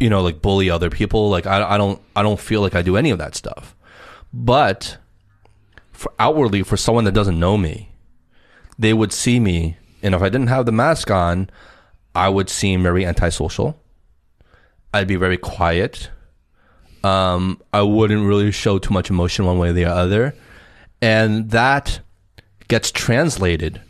you 0.03 0.09
know, 0.09 0.21
like 0.21 0.41
bully 0.41 0.69
other 0.69 0.89
people. 0.89 1.29
Like 1.29 1.47
I, 1.47 1.63
I 1.63 1.77
don't, 1.77 2.01
I 2.13 2.23
don't 2.23 2.39
feel 2.39 2.59
like 2.59 2.75
I 2.75 2.81
do 2.81 2.97
any 2.97 3.09
of 3.09 3.19
that 3.19 3.35
stuff. 3.35 3.73
But 4.33 4.97
for 5.93 6.11
outwardly, 6.19 6.61
for 6.61 6.75
someone 6.75 7.05
that 7.05 7.13
doesn't 7.13 7.39
know 7.39 7.57
me, 7.57 7.89
they 8.77 8.93
would 8.93 9.13
see 9.13 9.39
me, 9.39 9.77
and 10.03 10.13
if 10.13 10.21
I 10.21 10.29
didn't 10.29 10.47
have 10.47 10.65
the 10.65 10.71
mask 10.71 11.09
on, 11.09 11.49
I 12.13 12.29
would 12.29 12.49
seem 12.49 12.83
very 12.83 13.05
antisocial. 13.05 13.79
I'd 14.93 15.07
be 15.07 15.15
very 15.15 15.37
quiet. 15.37 16.11
Um, 17.03 17.61
I 17.73 17.81
wouldn't 17.81 18.25
really 18.25 18.51
show 18.51 18.77
too 18.77 18.93
much 18.93 19.09
emotion 19.09 19.45
one 19.45 19.57
way 19.57 19.69
or 19.69 19.73
the 19.73 19.85
other, 19.85 20.35
and 21.01 21.49
that 21.51 21.99
gets 22.67 22.91
translated 22.91 23.81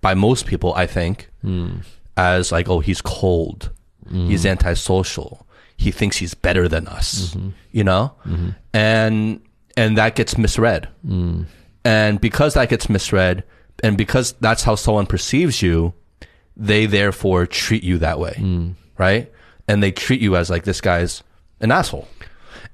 by 0.00 0.14
most 0.14 0.46
people, 0.46 0.74
I 0.74 0.86
think, 0.86 1.30
hmm. 1.42 1.78
as 2.16 2.50
like, 2.50 2.68
oh, 2.68 2.80
he's 2.80 3.00
cold, 3.00 3.70
hmm. 4.08 4.26
he's 4.26 4.44
antisocial, 4.44 5.46
he 5.76 5.92
thinks 5.92 6.16
he's 6.16 6.34
better 6.34 6.66
than 6.66 6.88
us, 6.88 7.34
mm-hmm. 7.34 7.50
you 7.70 7.84
know, 7.84 8.14
mm-hmm. 8.26 8.50
and 8.72 9.40
and 9.76 9.96
that 9.98 10.16
gets 10.16 10.36
misread, 10.36 10.88
hmm. 11.06 11.42
and 11.84 12.20
because 12.20 12.54
that 12.54 12.70
gets 12.70 12.88
misread, 12.88 13.44
and 13.82 13.96
because 13.98 14.32
that's 14.40 14.62
how 14.62 14.74
someone 14.74 15.06
perceives 15.06 15.62
you, 15.62 15.94
they 16.56 16.86
therefore 16.86 17.46
treat 17.46 17.82
you 17.82 17.98
that 17.98 18.18
way, 18.18 18.74
right? 18.98 19.32
And 19.68 19.82
they 19.82 19.92
treat 19.92 20.20
you 20.20 20.36
as 20.36 20.50
like 20.50 20.64
this 20.64 20.80
guy's 20.80 21.22
an 21.60 21.70
asshole, 21.72 22.08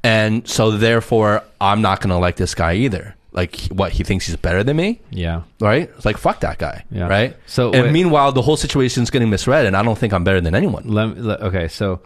and 0.02 0.46
so 0.48 0.72
therefore 0.72 1.42
I'm 1.60 1.82
not 1.82 2.00
gonna 2.00 2.18
like 2.18 2.36
this 2.36 2.54
guy 2.54 2.74
either. 2.74 3.14
Like 3.32 3.60
what 3.68 3.92
he 3.92 4.02
thinks 4.02 4.26
he's 4.26 4.34
better 4.34 4.64
than 4.64 4.76
me, 4.76 5.00
Yeah. 5.10 5.42
right? 5.60 5.88
It's 5.96 6.04
like 6.04 6.16
fuck 6.18 6.40
that 6.40 6.58
guy, 6.58 6.84
Yeah. 6.90 7.06
right? 7.06 7.36
So, 7.46 7.70
and 7.72 7.84
wait- 7.84 7.92
meanwhile, 7.92 8.32
the 8.32 8.42
whole 8.42 8.56
situation's 8.56 9.08
getting 9.10 9.30
misread, 9.30 9.66
and 9.66 9.76
I 9.76 9.82
don't 9.84 9.96
think 9.96 10.12
I'm 10.12 10.24
better 10.24 10.40
than 10.40 10.54
anyone. 10.56 10.88
Let, 10.88 11.06
me- 11.16 11.22
let- 11.22 11.40
okay, 11.42 11.68
so 11.68 12.00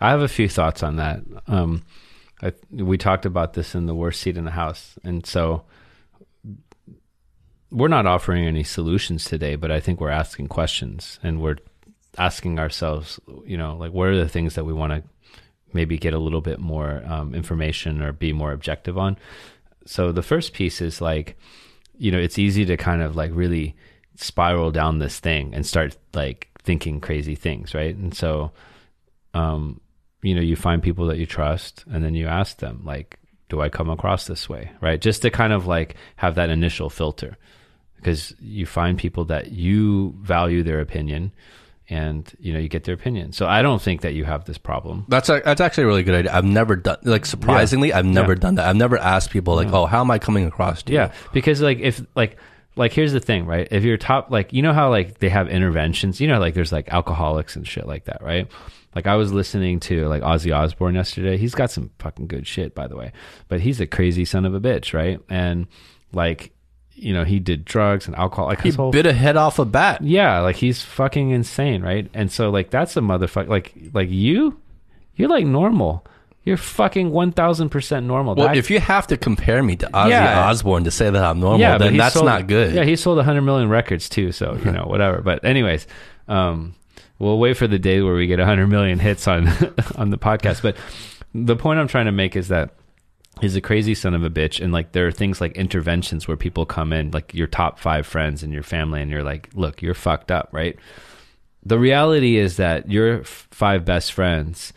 I 0.00 0.10
have 0.10 0.20
a 0.20 0.28
few 0.28 0.48
thoughts 0.48 0.84
on 0.84 0.94
that. 0.96 1.20
Um, 1.48 1.82
I, 2.40 2.52
we 2.70 2.96
talked 2.96 3.26
about 3.26 3.54
this 3.54 3.74
in 3.74 3.86
the 3.86 3.94
worst 3.94 4.20
seat 4.20 4.36
in 4.36 4.44
the 4.44 4.52
house, 4.52 4.94
and 5.02 5.26
so 5.26 5.64
we're 7.70 7.88
not 7.88 8.06
offering 8.06 8.46
any 8.46 8.64
solutions 8.64 9.24
today, 9.24 9.56
but 9.56 9.70
I 9.70 9.80
think 9.80 10.00
we're 10.00 10.10
asking 10.10 10.48
questions, 10.48 11.18
and 11.22 11.40
we're 11.40 11.58
asking 12.16 12.58
ourselves, 12.58 13.20
you 13.44 13.56
know, 13.56 13.76
like 13.76 13.92
what 13.92 14.08
are 14.08 14.16
the 14.16 14.28
things 14.28 14.54
that 14.54 14.64
we 14.64 14.72
want 14.72 14.92
to 14.92 15.02
maybe 15.72 15.98
get 15.98 16.14
a 16.14 16.18
little 16.18 16.40
bit 16.40 16.58
more 16.58 17.02
um, 17.06 17.34
information 17.34 18.02
or 18.02 18.12
be 18.12 18.32
more 18.32 18.52
objective 18.52 18.96
on. 18.96 19.16
So 19.86 20.12
the 20.12 20.22
first 20.22 20.52
piece 20.52 20.80
is 20.80 21.00
like, 21.00 21.36
you 21.96 22.10
know, 22.10 22.18
it's 22.18 22.38
easy 22.38 22.64
to 22.64 22.76
kind 22.76 23.02
of 23.02 23.16
like 23.16 23.30
really 23.34 23.76
spiral 24.16 24.70
down 24.70 24.98
this 24.98 25.20
thing 25.20 25.54
and 25.54 25.66
start 25.66 25.96
like 26.14 26.48
thinking 26.62 27.00
crazy 27.00 27.34
things, 27.34 27.74
right? 27.74 27.94
And 27.94 28.14
so, 28.14 28.52
um, 29.34 29.80
you 30.22 30.34
know, 30.34 30.40
you 30.40 30.56
find 30.56 30.82
people 30.82 31.06
that 31.06 31.18
you 31.18 31.26
trust 31.26 31.84
and 31.90 32.02
then 32.02 32.14
you 32.14 32.26
ask 32.26 32.58
them, 32.58 32.82
like, 32.84 33.18
do 33.48 33.60
I 33.60 33.68
come 33.68 33.88
across 33.88 34.26
this 34.26 34.48
way, 34.48 34.70
right? 34.80 35.00
Just 35.00 35.22
to 35.22 35.30
kind 35.30 35.52
of 35.52 35.66
like 35.66 35.96
have 36.16 36.34
that 36.34 36.50
initial 36.50 36.90
filter 36.90 37.36
because 37.98 38.34
you 38.40 38.64
find 38.66 38.96
people 38.98 39.24
that 39.26 39.52
you 39.52 40.14
value 40.22 40.62
their 40.62 40.80
opinion 40.80 41.32
and, 41.90 42.30
you 42.38 42.52
know, 42.52 42.58
you 42.58 42.68
get 42.68 42.84
their 42.84 42.94
opinion. 42.94 43.32
So 43.32 43.46
I 43.46 43.62
don't 43.62 43.80
think 43.80 44.02
that 44.02 44.12
you 44.14 44.24
have 44.24 44.44
this 44.44 44.58
problem. 44.58 45.06
That's 45.08 45.28
a, 45.30 45.40
that's 45.44 45.60
actually 45.60 45.84
a 45.84 45.86
really 45.86 46.02
good 46.02 46.14
idea. 46.14 46.32
I've 46.34 46.44
never 46.44 46.76
done 46.76 46.98
like 47.04 47.24
surprisingly, 47.24 47.92
I've 47.92 48.04
never 48.04 48.32
Yeah. 48.32 48.38
done 48.40 48.54
that. 48.56 48.66
I've 48.68 48.76
never 48.76 48.98
asked 48.98 49.30
people 49.30 49.54
like, 49.54 49.72
oh, 49.72 49.86
how 49.86 50.00
am 50.00 50.10
I 50.10 50.18
coming 50.18 50.44
across 50.44 50.82
to 50.84 50.92
you? 50.92 50.98
Yeah, 50.98 51.12
because 51.32 51.60
like 51.62 51.78
if 51.78 52.00
like 52.14 52.36
like 52.76 52.92
here's 52.92 53.12
the 53.12 53.20
thing, 53.20 53.46
right? 53.46 53.66
If 53.70 53.84
you're 53.84 53.96
top 53.96 54.30
like 54.30 54.52
you 54.52 54.60
know 54.62 54.72
how 54.74 54.90
like 54.90 55.18
they 55.18 55.30
have 55.30 55.48
interventions, 55.48 56.20
you 56.20 56.28
know 56.28 56.38
like 56.38 56.52
there's 56.54 56.72
like 56.72 56.88
alcoholics 56.92 57.56
and 57.56 57.66
shit 57.66 57.86
like 57.86 58.04
that, 58.04 58.22
right? 58.22 58.46
Like 58.94 59.06
I 59.06 59.16
was 59.16 59.32
listening 59.32 59.80
to 59.80 60.06
like 60.08 60.22
Ozzy 60.22 60.54
Osbourne 60.54 60.94
yesterday. 60.94 61.38
He's 61.38 61.54
got 61.54 61.70
some 61.70 61.90
fucking 62.00 62.26
good 62.26 62.46
shit, 62.46 62.74
by 62.74 62.86
the 62.86 62.96
way. 62.96 63.12
But 63.48 63.60
he's 63.62 63.80
a 63.80 63.86
crazy 63.86 64.24
son 64.26 64.44
of 64.44 64.54
a 64.54 64.60
bitch, 64.60 64.92
right? 64.92 65.20
And 65.30 65.66
like 66.12 66.52
you 66.98 67.12
know, 67.14 67.24
he 67.24 67.38
did 67.38 67.64
drugs 67.64 68.06
and 68.06 68.16
alcohol 68.16 68.46
like 68.46 68.60
He 68.62 68.70
whole 68.70 68.90
bit 68.90 69.06
a 69.06 69.12
head 69.12 69.36
off 69.36 69.58
a 69.58 69.64
bat. 69.64 70.02
yeah, 70.02 70.40
like 70.40 70.56
he's 70.56 70.82
fucking 70.82 71.30
insane, 71.30 71.82
right? 71.82 72.08
And 72.14 72.30
so 72.30 72.50
like 72.50 72.70
that's 72.70 72.96
a 72.96 73.00
motherfucker. 73.00 73.48
Like 73.48 73.72
like 73.92 74.10
you, 74.10 74.58
you're 75.16 75.28
like 75.28 75.44
normal. 75.46 76.04
You're 76.44 76.56
fucking 76.56 77.10
one 77.10 77.32
thousand 77.32 77.68
percent 77.68 78.06
normal. 78.06 78.34
Well, 78.34 78.48
That- 78.48 78.56
if 78.56 78.70
you 78.70 78.80
have 78.80 79.06
to 79.08 79.16
compare 79.18 79.62
me 79.62 79.76
to 79.76 79.86
Ozzy 79.86 80.10
Yeah. 80.10 80.48
Osbourne 80.48 80.84
to 80.84 80.90
say 80.90 81.10
that 81.10 81.22
I'm 81.22 81.40
normal, 81.40 81.58
but 81.58 81.78
then 81.78 81.96
that's 81.98 82.14
sold- 82.14 82.26
not 82.26 82.46
good. 82.46 82.74
Yeah, 82.74 82.84
he 82.84 82.96
sold 82.96 83.16
100 83.18 83.42
million 83.42 83.68
records 83.68 84.08
too, 84.08 84.32
so 84.32 84.58
you 84.64 84.70
know 84.72 84.84
whatever. 84.86 85.20
But 85.20 85.44
anyways, 85.44 85.86
um, 86.26 86.74
we'll 87.18 87.38
wait 87.38 87.56
for 87.58 87.66
the 87.66 87.78
day 87.78 88.00
where 88.00 88.14
we 88.14 88.26
get 88.26 88.38
100 88.38 88.66
million 88.68 88.98
hits 88.98 89.28
on 89.28 89.48
on 89.96 90.08
the 90.10 90.16
podcast. 90.18 90.62
But 90.62 90.76
the 91.34 91.56
point 91.56 91.80
I'm 91.80 91.88
trying 91.88 92.06
to 92.06 92.12
make 92.12 92.34
is 92.34 92.48
that 92.48 92.70
he's 93.40 93.56
a 93.56 93.60
crazy 93.60 93.94
son 93.94 94.14
of 94.14 94.24
a 94.24 94.30
bitch, 94.30 94.60
and 94.62 94.72
like 94.72 94.92
there 94.92 95.06
are 95.06 95.12
things 95.12 95.40
like 95.40 95.52
interventions 95.52 96.26
where 96.28 96.36
people 96.36 96.66
come 96.66 96.92
in, 96.92 97.10
like 97.10 97.32
your 97.34 97.46
top 97.46 97.78
five 97.78 98.06
friends 98.06 98.42
and 98.42 98.52
your 98.52 98.62
family, 98.62 99.00
and 99.02 99.10
you're 99.10 99.22
like, 99.24 99.48
look, 99.54 99.82
you're 99.82 99.94
fucked 99.94 100.30
up, 100.30 100.48
right? 100.52 100.76
The 101.64 101.78
reality 101.78 102.36
is 102.36 102.56
that 102.56 102.90
your 102.90 103.24
five 103.24 103.84
best 103.84 104.12
friends 104.12 104.72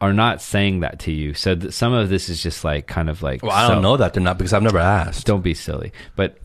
are 0.00 0.12
not 0.12 0.42
saying 0.42 0.80
that 0.80 0.98
to 1.00 1.12
you. 1.12 1.32
So 1.32 1.54
th- 1.54 1.72
some 1.72 1.92
of 1.92 2.08
this 2.10 2.28
is 2.28 2.42
just 2.42 2.64
like 2.64 2.86
kind 2.86 3.08
of 3.08 3.22
like 3.22 3.42
well, 3.42 3.52
I 3.52 3.62
don't 3.62 3.76
self- 3.76 3.82
know 3.82 3.96
that 3.96 4.12
they're 4.14 4.22
not 4.22 4.36
because 4.38 4.52
I've 4.52 4.62
never 4.62 4.78
asked. 4.78 5.24
don't 5.26 5.40
be 5.42 5.54
silly 5.54 5.92
but 6.16 6.36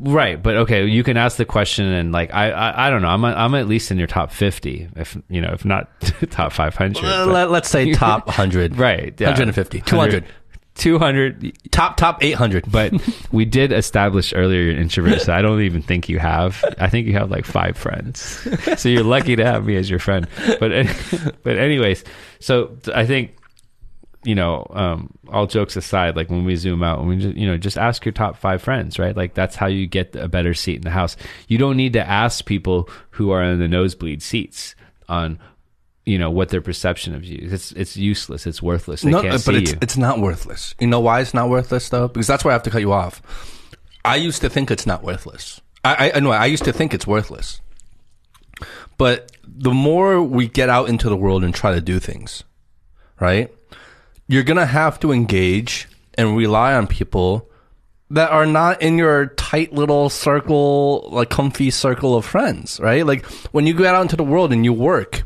right 0.00 0.42
but 0.42 0.56
okay 0.56 0.84
you 0.86 1.04
can 1.04 1.16
ask 1.16 1.36
the 1.36 1.44
question 1.44 1.84
and 1.86 2.10
like 2.10 2.34
i 2.34 2.50
i, 2.50 2.86
I 2.88 2.90
don't 2.90 3.00
know 3.00 3.06
i'm 3.10 3.22
a, 3.24 3.28
i'm 3.28 3.54
at 3.54 3.68
least 3.68 3.92
in 3.92 3.96
your 3.98 4.08
top 4.08 4.32
50 4.32 4.88
if 4.96 5.16
you 5.28 5.40
know 5.40 5.50
if 5.52 5.64
not 5.64 5.88
top 6.30 6.50
500 6.52 6.98
Uh, 7.04 7.26
but- 7.26 7.32
let, 7.32 7.50
let's 7.52 7.68
say 7.70 7.92
top 7.94 8.26
100. 8.26 8.76
right 8.76 9.14
yeah. 9.20 9.28
150. 9.28 9.82
200. 9.82 10.24
200 10.76 11.52
Top 11.70 11.96
top 11.96 12.22
800. 12.22 12.70
but 12.70 12.92
we 13.32 13.44
did 13.44 13.72
establish 13.72 14.32
earlier 14.34 14.60
you're 14.62 14.72
an 14.74 14.78
introvert 14.82 15.20
so 15.20 15.32
i 15.32 15.40
don't 15.42 15.60
even 15.62 15.82
think 15.82 16.08
you 16.08 16.18
have 16.18 16.64
i 16.78 16.88
think 16.88 17.06
you 17.06 17.12
have 17.14 17.30
like 17.30 17.44
five 17.44 17.76
friends. 17.76 18.46
So 18.80 18.88
you're 18.88 19.04
lucky 19.04 19.36
to 19.36 19.44
have 19.44 19.64
me 19.64 19.76
as 19.76 19.88
your 19.88 19.98
friend. 19.98 20.26
But 20.60 20.70
but 21.42 21.58
anyways 21.58 22.04
so 22.40 22.76
i 22.94 23.06
think 23.06 23.36
you 24.24 24.34
know 24.34 24.66
um 24.70 25.12
all 25.28 25.46
jokes 25.46 25.76
aside 25.76 26.16
like 26.16 26.30
when 26.30 26.44
we 26.44 26.56
zoom 26.56 26.82
out 26.82 26.98
when 26.98 27.08
we 27.08 27.16
just 27.18 27.36
you 27.36 27.46
know 27.46 27.56
just 27.58 27.76
ask 27.76 28.04
your 28.04 28.12
top 28.12 28.36
five 28.38 28.62
friends 28.62 28.98
right? 28.98 29.16
Like 29.16 29.34
that's 29.34 29.54
how 29.54 29.66
you 29.66 29.86
get 29.86 30.16
a 30.16 30.28
better 30.28 30.54
seat 30.54 30.76
in 30.76 30.82
the 30.82 30.90
house. 30.90 31.16
You 31.46 31.58
don't 31.58 31.76
need 31.76 31.92
to 31.92 32.08
ask 32.08 32.44
people 32.44 32.88
who 33.10 33.30
are 33.32 33.42
in 33.44 33.58
the 33.58 33.68
nosebleed 33.68 34.22
seats 34.22 34.74
on 35.08 35.38
you 36.06 36.18
know 36.18 36.30
what 36.30 36.50
their 36.50 36.60
perception 36.60 37.14
of 37.14 37.24
you 37.24 37.38
is. 37.38 37.52
it's 37.52 37.72
it's 37.72 37.96
useless 37.96 38.46
it's 38.46 38.62
worthless 38.62 39.02
they 39.02 39.10
no, 39.10 39.22
can't 39.22 39.32
but 39.32 39.54
see 39.54 39.56
it's 39.56 39.72
you 39.72 39.78
it's 39.80 39.96
not 39.96 40.20
worthless. 40.20 40.74
You 40.78 40.86
know 40.86 41.00
why 41.00 41.20
it's 41.20 41.34
not 41.34 41.48
worthless 41.48 41.88
though? 41.88 42.08
Because 42.08 42.26
that's 42.26 42.44
why 42.44 42.50
I 42.50 42.54
have 42.54 42.62
to 42.64 42.70
cut 42.70 42.80
you 42.80 42.92
off. 42.92 43.22
I 44.04 44.16
used 44.16 44.42
to 44.42 44.50
think 44.50 44.70
it's 44.70 44.86
not 44.86 45.02
worthless. 45.02 45.60
I 45.84 45.94
I, 45.94 46.12
I 46.16 46.20
know 46.20 46.30
I 46.30 46.46
used 46.46 46.64
to 46.64 46.72
think 46.72 46.94
it's 46.94 47.06
worthless. 47.06 47.60
But 48.96 49.32
the 49.46 49.72
more 49.72 50.22
we 50.22 50.46
get 50.46 50.68
out 50.68 50.88
into 50.88 51.08
the 51.08 51.16
world 51.16 51.42
and 51.42 51.54
try 51.54 51.74
to 51.74 51.80
do 51.80 51.98
things, 51.98 52.44
right? 53.20 53.52
You're 54.28 54.44
gonna 54.44 54.66
have 54.66 55.00
to 55.00 55.12
engage 55.12 55.88
and 56.16 56.36
rely 56.36 56.74
on 56.74 56.86
people 56.86 57.50
that 58.10 58.30
are 58.30 58.46
not 58.46 58.80
in 58.82 58.98
your 58.98 59.26
tight 59.26 59.72
little 59.72 60.08
circle, 60.08 61.08
like 61.10 61.30
comfy 61.30 61.70
circle 61.70 62.14
of 62.14 62.24
friends, 62.24 62.78
right? 62.78 63.04
Like 63.04 63.24
when 63.52 63.66
you 63.66 63.74
go 63.74 63.86
out 63.86 64.02
into 64.02 64.16
the 64.16 64.24
world 64.24 64.52
and 64.52 64.64
you 64.64 64.72
work, 64.72 65.24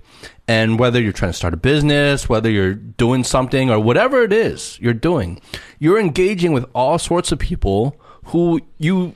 and 0.49 0.79
whether 0.79 1.01
you're 1.01 1.13
trying 1.13 1.31
to 1.31 1.37
start 1.37 1.53
a 1.53 1.59
business, 1.59 2.29
whether 2.29 2.51
you're 2.51 2.75
doing 2.75 3.23
something 3.23 3.71
or 3.71 3.79
whatever 3.79 4.23
it 4.23 4.33
is 4.33 4.79
you're 4.81 4.95
doing, 4.95 5.41
you're 5.79 6.01
engaging 6.01 6.53
with 6.53 6.65
all 6.75 6.99
sorts 6.99 7.31
of 7.31 7.39
people 7.39 7.95
who 8.25 8.61
you 8.79 9.15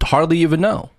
hardly 0.00 0.38
even 0.38 0.60
know 0.60 0.90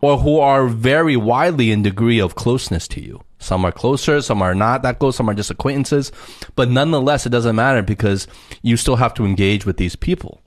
or 0.00 0.18
who 0.18 0.40
are 0.40 0.66
very 0.66 1.16
widely 1.16 1.70
in 1.70 1.82
degree 1.82 2.20
of 2.20 2.34
closeness 2.34 2.88
to 2.88 3.00
you. 3.00 3.22
Some 3.38 3.64
are 3.64 3.72
closer, 3.72 4.20
some 4.20 4.42
are 4.42 4.54
not 4.54 4.82
that 4.82 4.98
close, 4.98 5.14
some 5.16 5.30
are 5.30 5.34
just 5.34 5.50
acquaintances, 5.50 6.10
but 6.56 6.68
nonetheless, 6.68 7.26
it 7.26 7.30
doesn't 7.30 7.54
matter 7.54 7.82
because 7.82 8.26
you 8.62 8.76
still 8.76 8.96
have 8.96 9.14
to 9.14 9.24
engage 9.24 9.64
with 9.64 9.76
these 9.76 9.94
people 9.94 10.42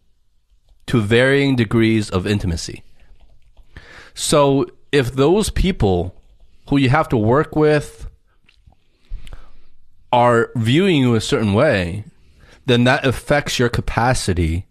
to 0.88 1.00
varying 1.00 1.56
degrees 1.56 2.10
of 2.10 2.28
intimacy. 2.28 2.84
So 4.14 4.66
if 4.92 5.14
those 5.14 5.50
people 5.50 6.20
who 6.70 6.78
you 6.78 6.90
have 6.90 7.08
to 7.10 7.18
work 7.18 7.56
with 7.56 8.09
are 10.12 10.52
viewing 10.56 10.98
you 10.98 11.16
a 11.16 11.22
certain 11.22 11.54
way, 11.54 12.04
then 12.66 12.84
that 12.84 13.06
affects 13.06 13.60
your 13.60 13.70
capacity 13.70 14.66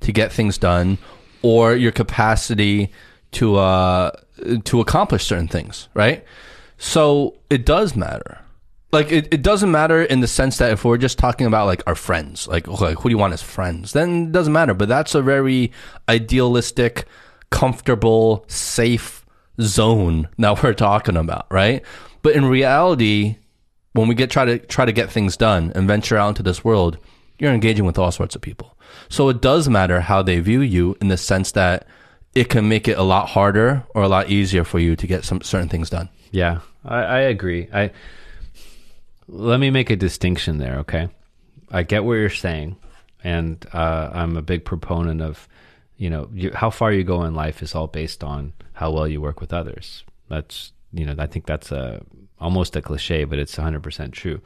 to 0.00 0.12
get 0.12 0.32
things 0.32 0.58
done 0.58 0.98
or 1.42 1.74
your 1.74 1.92
capacity 1.92 2.90
to 3.32 3.56
uh 3.56 4.10
to 4.64 4.80
accomplish 4.80 5.24
certain 5.24 5.48
things, 5.48 5.88
right? 5.94 6.24
So 6.78 7.36
it 7.50 7.66
does 7.66 7.94
matter. 7.94 8.40
Like 8.92 9.12
it, 9.12 9.28
it 9.32 9.42
doesn't 9.42 9.70
matter 9.70 10.02
in 10.02 10.20
the 10.20 10.26
sense 10.26 10.58
that 10.58 10.72
if 10.72 10.84
we're 10.84 10.96
just 10.96 11.18
talking 11.18 11.46
about 11.46 11.66
like 11.66 11.82
our 11.86 11.94
friends, 11.94 12.48
like, 12.48 12.66
like 12.66 12.98
who 12.98 13.08
do 13.08 13.10
you 13.10 13.18
want 13.18 13.34
as 13.34 13.42
friends, 13.42 13.92
then 13.92 14.26
it 14.26 14.32
doesn't 14.32 14.52
matter. 14.52 14.74
But 14.74 14.88
that's 14.88 15.14
a 15.14 15.22
very 15.22 15.70
idealistic, 16.08 17.04
comfortable, 17.50 18.44
safe 18.48 19.24
zone 19.60 20.28
that 20.38 20.62
we're 20.62 20.74
talking 20.74 21.16
about, 21.16 21.46
right? 21.50 21.84
But 22.22 22.34
in 22.34 22.46
reality, 22.46 23.36
when 23.92 24.08
we 24.08 24.14
get 24.14 24.30
try 24.30 24.44
to 24.44 24.58
try 24.58 24.84
to 24.84 24.92
get 24.92 25.10
things 25.10 25.36
done 25.36 25.72
and 25.74 25.86
venture 25.86 26.16
out 26.16 26.28
into 26.28 26.42
this 26.42 26.64
world, 26.64 26.98
you're 27.38 27.52
engaging 27.52 27.84
with 27.84 27.98
all 27.98 28.12
sorts 28.12 28.36
of 28.36 28.42
people. 28.42 28.76
So 29.08 29.28
it 29.28 29.40
does 29.40 29.68
matter 29.68 30.00
how 30.00 30.22
they 30.22 30.40
view 30.40 30.60
you 30.60 30.96
in 31.00 31.08
the 31.08 31.16
sense 31.16 31.52
that 31.52 31.86
it 32.34 32.48
can 32.48 32.68
make 32.68 32.86
it 32.86 32.98
a 32.98 33.02
lot 33.02 33.30
harder 33.30 33.84
or 33.94 34.02
a 34.02 34.08
lot 34.08 34.30
easier 34.30 34.64
for 34.64 34.78
you 34.78 34.94
to 34.96 35.06
get 35.06 35.24
some 35.24 35.40
certain 35.42 35.68
things 35.68 35.90
done. 35.90 36.08
Yeah, 36.30 36.60
I, 36.84 37.02
I 37.02 37.18
agree. 37.20 37.68
I 37.72 37.90
let 39.26 39.60
me 39.60 39.70
make 39.70 39.90
a 39.90 39.96
distinction 39.96 40.58
there. 40.58 40.78
Okay, 40.80 41.08
I 41.70 41.82
get 41.82 42.04
what 42.04 42.14
you're 42.14 42.30
saying, 42.30 42.76
and 43.24 43.64
uh, 43.72 44.10
I'm 44.12 44.36
a 44.36 44.42
big 44.42 44.64
proponent 44.64 45.20
of, 45.20 45.48
you 45.96 46.10
know, 46.10 46.28
you, 46.32 46.52
how 46.54 46.70
far 46.70 46.92
you 46.92 47.04
go 47.04 47.24
in 47.24 47.34
life 47.34 47.62
is 47.62 47.74
all 47.74 47.86
based 47.88 48.22
on 48.22 48.52
how 48.74 48.92
well 48.92 49.08
you 49.08 49.20
work 49.20 49.40
with 49.40 49.52
others. 49.52 50.04
That's 50.28 50.72
you 50.92 51.06
know, 51.06 51.14
I 51.18 51.26
think 51.26 51.46
that's 51.46 51.72
a 51.72 52.02
almost 52.40 52.76
a 52.76 52.82
cliche, 52.82 53.24
but 53.24 53.38
it's 53.38 53.56
100% 53.56 54.12
true. 54.12 54.40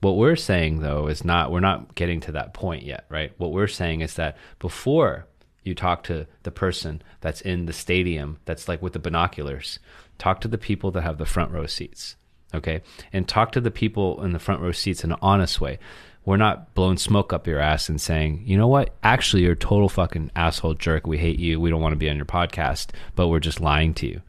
What 0.00 0.16
we're 0.16 0.36
saying 0.36 0.80
though 0.80 1.08
is 1.08 1.24
not 1.24 1.50
we're 1.50 1.60
not 1.60 1.94
getting 1.94 2.20
to 2.20 2.32
that 2.32 2.54
point 2.54 2.84
yet, 2.84 3.06
right? 3.08 3.32
What 3.38 3.52
we're 3.52 3.66
saying 3.66 4.00
is 4.02 4.14
that 4.14 4.36
before 4.58 5.26
you 5.64 5.74
talk 5.74 6.02
to 6.04 6.26
the 6.44 6.50
person 6.50 7.02
that's 7.20 7.40
in 7.40 7.66
the 7.66 7.72
stadium 7.72 8.38
that's 8.44 8.68
like 8.68 8.80
with 8.80 8.92
the 8.92 8.98
binoculars, 8.98 9.78
talk 10.16 10.40
to 10.42 10.48
the 10.48 10.58
people 10.58 10.90
that 10.92 11.02
have 11.02 11.18
the 11.18 11.26
front 11.26 11.50
row 11.50 11.66
seats, 11.66 12.16
okay? 12.54 12.82
And 13.12 13.26
talk 13.26 13.52
to 13.52 13.60
the 13.60 13.70
people 13.70 14.22
in 14.22 14.32
the 14.32 14.38
front 14.38 14.62
row 14.62 14.72
seats 14.72 15.02
in 15.02 15.12
an 15.12 15.18
honest 15.20 15.60
way. 15.60 15.78
We're 16.24 16.36
not 16.36 16.74
blowing 16.74 16.98
smoke 16.98 17.32
up 17.32 17.46
your 17.46 17.58
ass 17.58 17.88
and 17.88 18.00
saying, 18.00 18.42
you 18.44 18.58
know 18.58 18.68
what? 18.68 18.94
Actually, 19.02 19.44
you're 19.44 19.52
a 19.52 19.56
total 19.56 19.88
fucking 19.88 20.30
asshole 20.36 20.74
jerk. 20.74 21.06
We 21.06 21.16
hate 21.16 21.38
you. 21.38 21.58
We 21.58 21.70
don't 21.70 21.80
want 21.80 21.92
to 21.92 21.98
be 21.98 22.10
on 22.10 22.16
your 22.16 22.26
podcast, 22.26 22.90
but 23.14 23.28
we're 23.28 23.40
just 23.40 23.60
lying 23.60 23.94
to 23.94 24.06
you, 24.06 24.20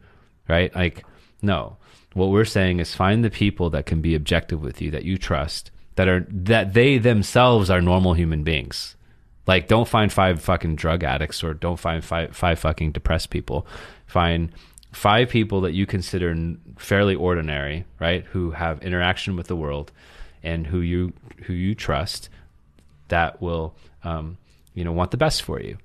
right? 0.48 0.74
Like, 0.74 1.04
no 1.42 1.76
what 2.14 2.30
we're 2.30 2.44
saying 2.44 2.80
is 2.80 2.94
find 2.94 3.24
the 3.24 3.30
people 3.30 3.70
that 3.70 3.86
can 3.86 4.00
be 4.00 4.14
objective 4.14 4.60
with 4.62 4.80
you 4.82 4.90
that 4.90 5.04
you 5.04 5.16
trust 5.16 5.70
that 5.96 6.08
are 6.08 6.26
that 6.30 6.74
they 6.74 6.98
themselves 6.98 7.70
are 7.70 7.80
normal 7.80 8.14
human 8.14 8.42
beings. 8.42 8.96
Like 9.46 9.68
don't 9.68 9.88
find 9.88 10.12
five 10.12 10.40
fucking 10.40 10.76
drug 10.76 11.04
addicts 11.04 11.42
or 11.42 11.54
don't 11.54 11.78
find 11.78 12.04
five 12.04 12.34
five 12.36 12.58
fucking 12.58 12.92
depressed 12.92 13.30
people. 13.30 13.66
Find 14.06 14.50
five 14.92 15.28
people 15.28 15.60
that 15.60 15.72
you 15.72 15.86
consider 15.86 16.36
fairly 16.78 17.14
ordinary 17.14 17.84
right 18.00 18.24
who 18.32 18.52
have 18.52 18.82
interaction 18.82 19.36
with 19.36 19.46
the 19.46 19.56
world 19.56 19.92
and 20.42 20.66
who 20.66 20.80
you 20.80 21.12
who 21.44 21.52
you 21.52 21.74
trust 21.74 22.28
that 23.08 23.40
will 23.40 23.74
um, 24.02 24.36
you 24.74 24.84
know 24.84 24.92
want 24.92 25.10
the 25.10 25.16
best 25.16 25.42
for 25.42 25.60
you 25.60 25.78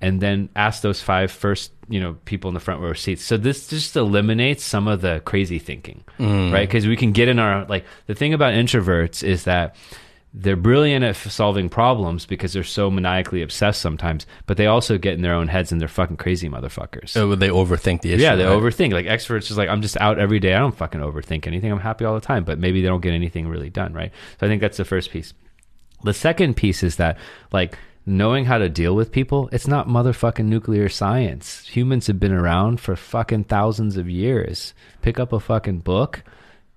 and 0.00 0.20
then 0.20 0.48
ask 0.56 0.82
those 0.82 1.00
five 1.00 1.30
first, 1.30 1.72
you 1.88 2.00
know, 2.00 2.14
people 2.24 2.48
in 2.48 2.54
the 2.54 2.60
front 2.60 2.80
row 2.80 2.92
seats. 2.92 3.24
So 3.24 3.36
this 3.36 3.68
just 3.68 3.96
eliminates 3.96 4.64
some 4.64 4.88
of 4.88 5.00
the 5.00 5.20
crazy 5.24 5.58
thinking, 5.58 6.04
mm. 6.18 6.52
right? 6.52 6.68
Because 6.68 6.86
we 6.86 6.96
can 6.96 7.12
get 7.12 7.28
in 7.28 7.38
our 7.38 7.64
like 7.66 7.84
the 8.06 8.14
thing 8.14 8.32
about 8.32 8.54
introverts 8.54 9.22
is 9.22 9.44
that 9.44 9.76
they're 10.32 10.56
brilliant 10.56 11.04
at 11.04 11.16
solving 11.16 11.68
problems 11.68 12.24
because 12.24 12.52
they're 12.52 12.62
so 12.62 12.88
maniacally 12.88 13.42
obsessed 13.42 13.80
sometimes, 13.80 14.26
but 14.46 14.56
they 14.56 14.66
also 14.66 14.96
get 14.96 15.14
in 15.14 15.22
their 15.22 15.34
own 15.34 15.48
heads 15.48 15.72
and 15.72 15.80
they're 15.80 15.88
fucking 15.88 16.18
crazy 16.18 16.48
motherfuckers. 16.48 17.08
So 17.08 17.34
they 17.34 17.48
overthink 17.48 18.02
the 18.02 18.12
issue. 18.12 18.22
Yeah, 18.22 18.36
they 18.36 18.44
right? 18.44 18.56
overthink. 18.56 18.92
Like 18.92 19.06
experts 19.06 19.50
is 19.50 19.58
like, 19.58 19.68
I'm 19.68 19.82
just 19.82 19.96
out 19.96 20.20
every 20.20 20.38
day. 20.38 20.54
I 20.54 20.60
don't 20.60 20.76
fucking 20.76 21.00
overthink 21.00 21.48
anything. 21.48 21.72
I'm 21.72 21.80
happy 21.80 22.04
all 22.04 22.14
the 22.14 22.20
time, 22.20 22.44
but 22.44 22.58
maybe 22.58 22.80
they 22.80 22.86
don't 22.86 23.00
get 23.00 23.12
anything 23.12 23.48
really 23.48 23.70
done, 23.70 23.92
right? 23.92 24.12
So 24.38 24.46
I 24.46 24.48
think 24.48 24.60
that's 24.60 24.76
the 24.76 24.84
first 24.84 25.10
piece. 25.10 25.34
The 26.04 26.14
second 26.14 26.54
piece 26.56 26.84
is 26.84 26.96
that 26.96 27.18
like 27.52 27.76
knowing 28.06 28.44
how 28.44 28.58
to 28.58 28.68
deal 28.68 28.94
with 28.94 29.12
people, 29.12 29.48
it's 29.52 29.68
not 29.68 29.88
motherfucking 29.88 30.46
nuclear 30.46 30.88
science. 30.88 31.66
Humans 31.68 32.06
have 32.06 32.18
been 32.18 32.32
around 32.32 32.80
for 32.80 32.96
fucking 32.96 33.44
thousands 33.44 33.96
of 33.96 34.08
years. 34.08 34.74
Pick 35.02 35.20
up 35.20 35.32
a 35.32 35.40
fucking 35.40 35.80
book, 35.80 36.22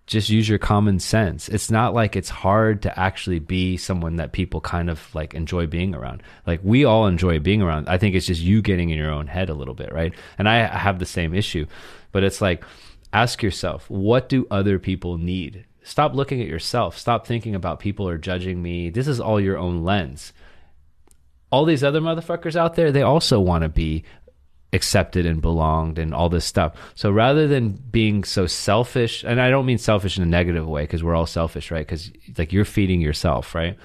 just 0.05 0.29
use 0.29 0.49
your 0.49 0.59
common 0.59 0.99
sense. 0.99 1.47
It's 1.47 1.71
not 1.71 1.93
like 1.93 2.15
it's 2.15 2.29
hard 2.29 2.81
to 2.81 2.99
actually 2.99 3.39
be 3.39 3.77
someone 3.77 4.17
that 4.17 4.33
people 4.33 4.59
kind 4.59 4.89
of 4.89 5.13
like 5.15 5.33
enjoy 5.33 5.65
being 5.65 5.95
around. 5.95 6.21
Like 6.45 6.59
we 6.63 6.83
all 6.83 7.07
enjoy 7.07 7.39
being 7.39 7.61
around. 7.61 7.87
I 7.87 7.97
think 7.97 8.15
it's 8.15 8.27
just 8.27 8.41
you 8.41 8.61
getting 8.61 8.89
in 8.89 8.97
your 8.97 9.11
own 9.11 9.27
head 9.27 9.49
a 9.49 9.53
little 9.53 9.73
bit, 9.73 9.93
right? 9.93 10.13
And 10.37 10.49
I 10.49 10.67
have 10.67 10.99
the 10.99 11.05
same 11.05 11.33
issue. 11.33 11.65
But 12.11 12.23
it's 12.23 12.41
like 12.41 12.65
ask 13.13 13.41
yourself, 13.41 13.89
what 13.89 14.27
do 14.27 14.45
other 14.51 14.77
people 14.77 15.17
need? 15.17 15.65
Stop 15.83 16.13
looking 16.13 16.41
at 16.41 16.47
yourself. 16.47 16.97
Stop 16.97 17.25
thinking 17.25 17.55
about 17.55 17.79
people 17.79 18.07
are 18.07 18.17
judging 18.17 18.61
me. 18.61 18.89
This 18.89 19.07
is 19.07 19.19
all 19.19 19.39
your 19.39 19.57
own 19.57 19.83
lens 19.83 20.33
all 21.53 21.65
these 21.65 21.83
other 21.83 22.01
motherfuckers 22.01 22.55
out 22.55 22.73
there, 22.73 22.91
they 22.91 23.03
also 23.03 23.39
want 23.39 23.61
to 23.61 23.69
be 23.69 24.03
accepted 24.73 25.23
and 25.23 25.39
belonged 25.39 25.99
and 25.99 26.11
all 26.11 26.27
this 26.27 26.45
stuff. 26.45 26.73
So 26.95 27.11
rather 27.11 27.47
than 27.47 27.73
being 27.73 28.23
so 28.23 28.47
selfish, 28.47 29.23
and 29.23 29.39
I 29.39 29.51
don't 29.51 29.67
mean 29.67 29.77
selfish 29.77 30.17
in 30.17 30.23
a 30.23 30.25
negative 30.25 30.67
way 30.67 30.81
because 30.81 31.03
we're 31.03 31.13
all 31.13 31.27
selfish, 31.27 31.69
right? 31.69 31.85
Because 31.85 32.11
like 32.39 32.53
you're 32.53 32.65
feeding 32.65 33.01
yourself, 33.01 33.53
right? 33.53 33.77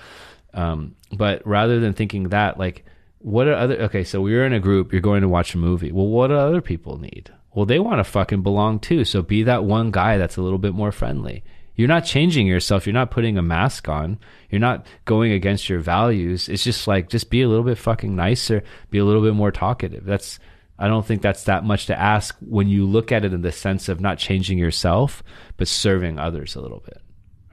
Um, 0.54 0.96
but 1.12 1.46
rather 1.46 1.78
than 1.78 1.92
thinking 1.92 2.30
that, 2.30 2.58
like, 2.58 2.86
what 3.18 3.46
are 3.46 3.52
other? 3.52 3.76
Okay, 3.82 4.02
so 4.02 4.22
we're 4.22 4.46
in 4.46 4.54
a 4.54 4.60
group. 4.60 4.90
You're 4.90 5.02
going 5.02 5.20
to 5.20 5.28
watch 5.28 5.54
a 5.54 5.58
movie. 5.58 5.92
Well, 5.92 6.06
what 6.06 6.28
do 6.28 6.36
other 6.36 6.62
people 6.62 6.96
need? 6.96 7.30
Well, 7.54 7.66
they 7.66 7.80
want 7.80 7.98
to 7.98 8.04
fucking 8.04 8.42
belong 8.42 8.78
too. 8.78 9.04
So 9.04 9.20
be 9.20 9.42
that 9.42 9.64
one 9.64 9.90
guy 9.90 10.16
that's 10.16 10.38
a 10.38 10.42
little 10.42 10.58
bit 10.58 10.72
more 10.72 10.92
friendly. 10.92 11.44
You're 11.78 11.86
not 11.86 12.04
changing 12.04 12.48
yourself. 12.48 12.86
You're 12.86 12.92
not 12.92 13.12
putting 13.12 13.38
a 13.38 13.42
mask 13.42 13.88
on. 13.88 14.18
You're 14.50 14.60
not 14.60 14.84
going 15.04 15.30
against 15.30 15.68
your 15.68 15.78
values. 15.78 16.48
It's 16.48 16.64
just 16.64 16.88
like, 16.88 17.08
just 17.08 17.30
be 17.30 17.40
a 17.40 17.48
little 17.48 17.62
bit 17.62 17.78
fucking 17.78 18.16
nicer, 18.16 18.64
be 18.90 18.98
a 18.98 19.04
little 19.04 19.22
bit 19.22 19.34
more 19.34 19.52
talkative. 19.52 20.04
That's, 20.04 20.40
I 20.76 20.88
don't 20.88 21.06
think 21.06 21.22
that's 21.22 21.44
that 21.44 21.62
much 21.62 21.86
to 21.86 21.96
ask 21.96 22.36
when 22.40 22.66
you 22.66 22.84
look 22.84 23.12
at 23.12 23.24
it 23.24 23.32
in 23.32 23.42
the 23.42 23.52
sense 23.52 23.88
of 23.88 24.00
not 24.00 24.18
changing 24.18 24.58
yourself, 24.58 25.22
but 25.56 25.68
serving 25.68 26.18
others 26.18 26.56
a 26.56 26.60
little 26.60 26.80
bit. 26.80 27.00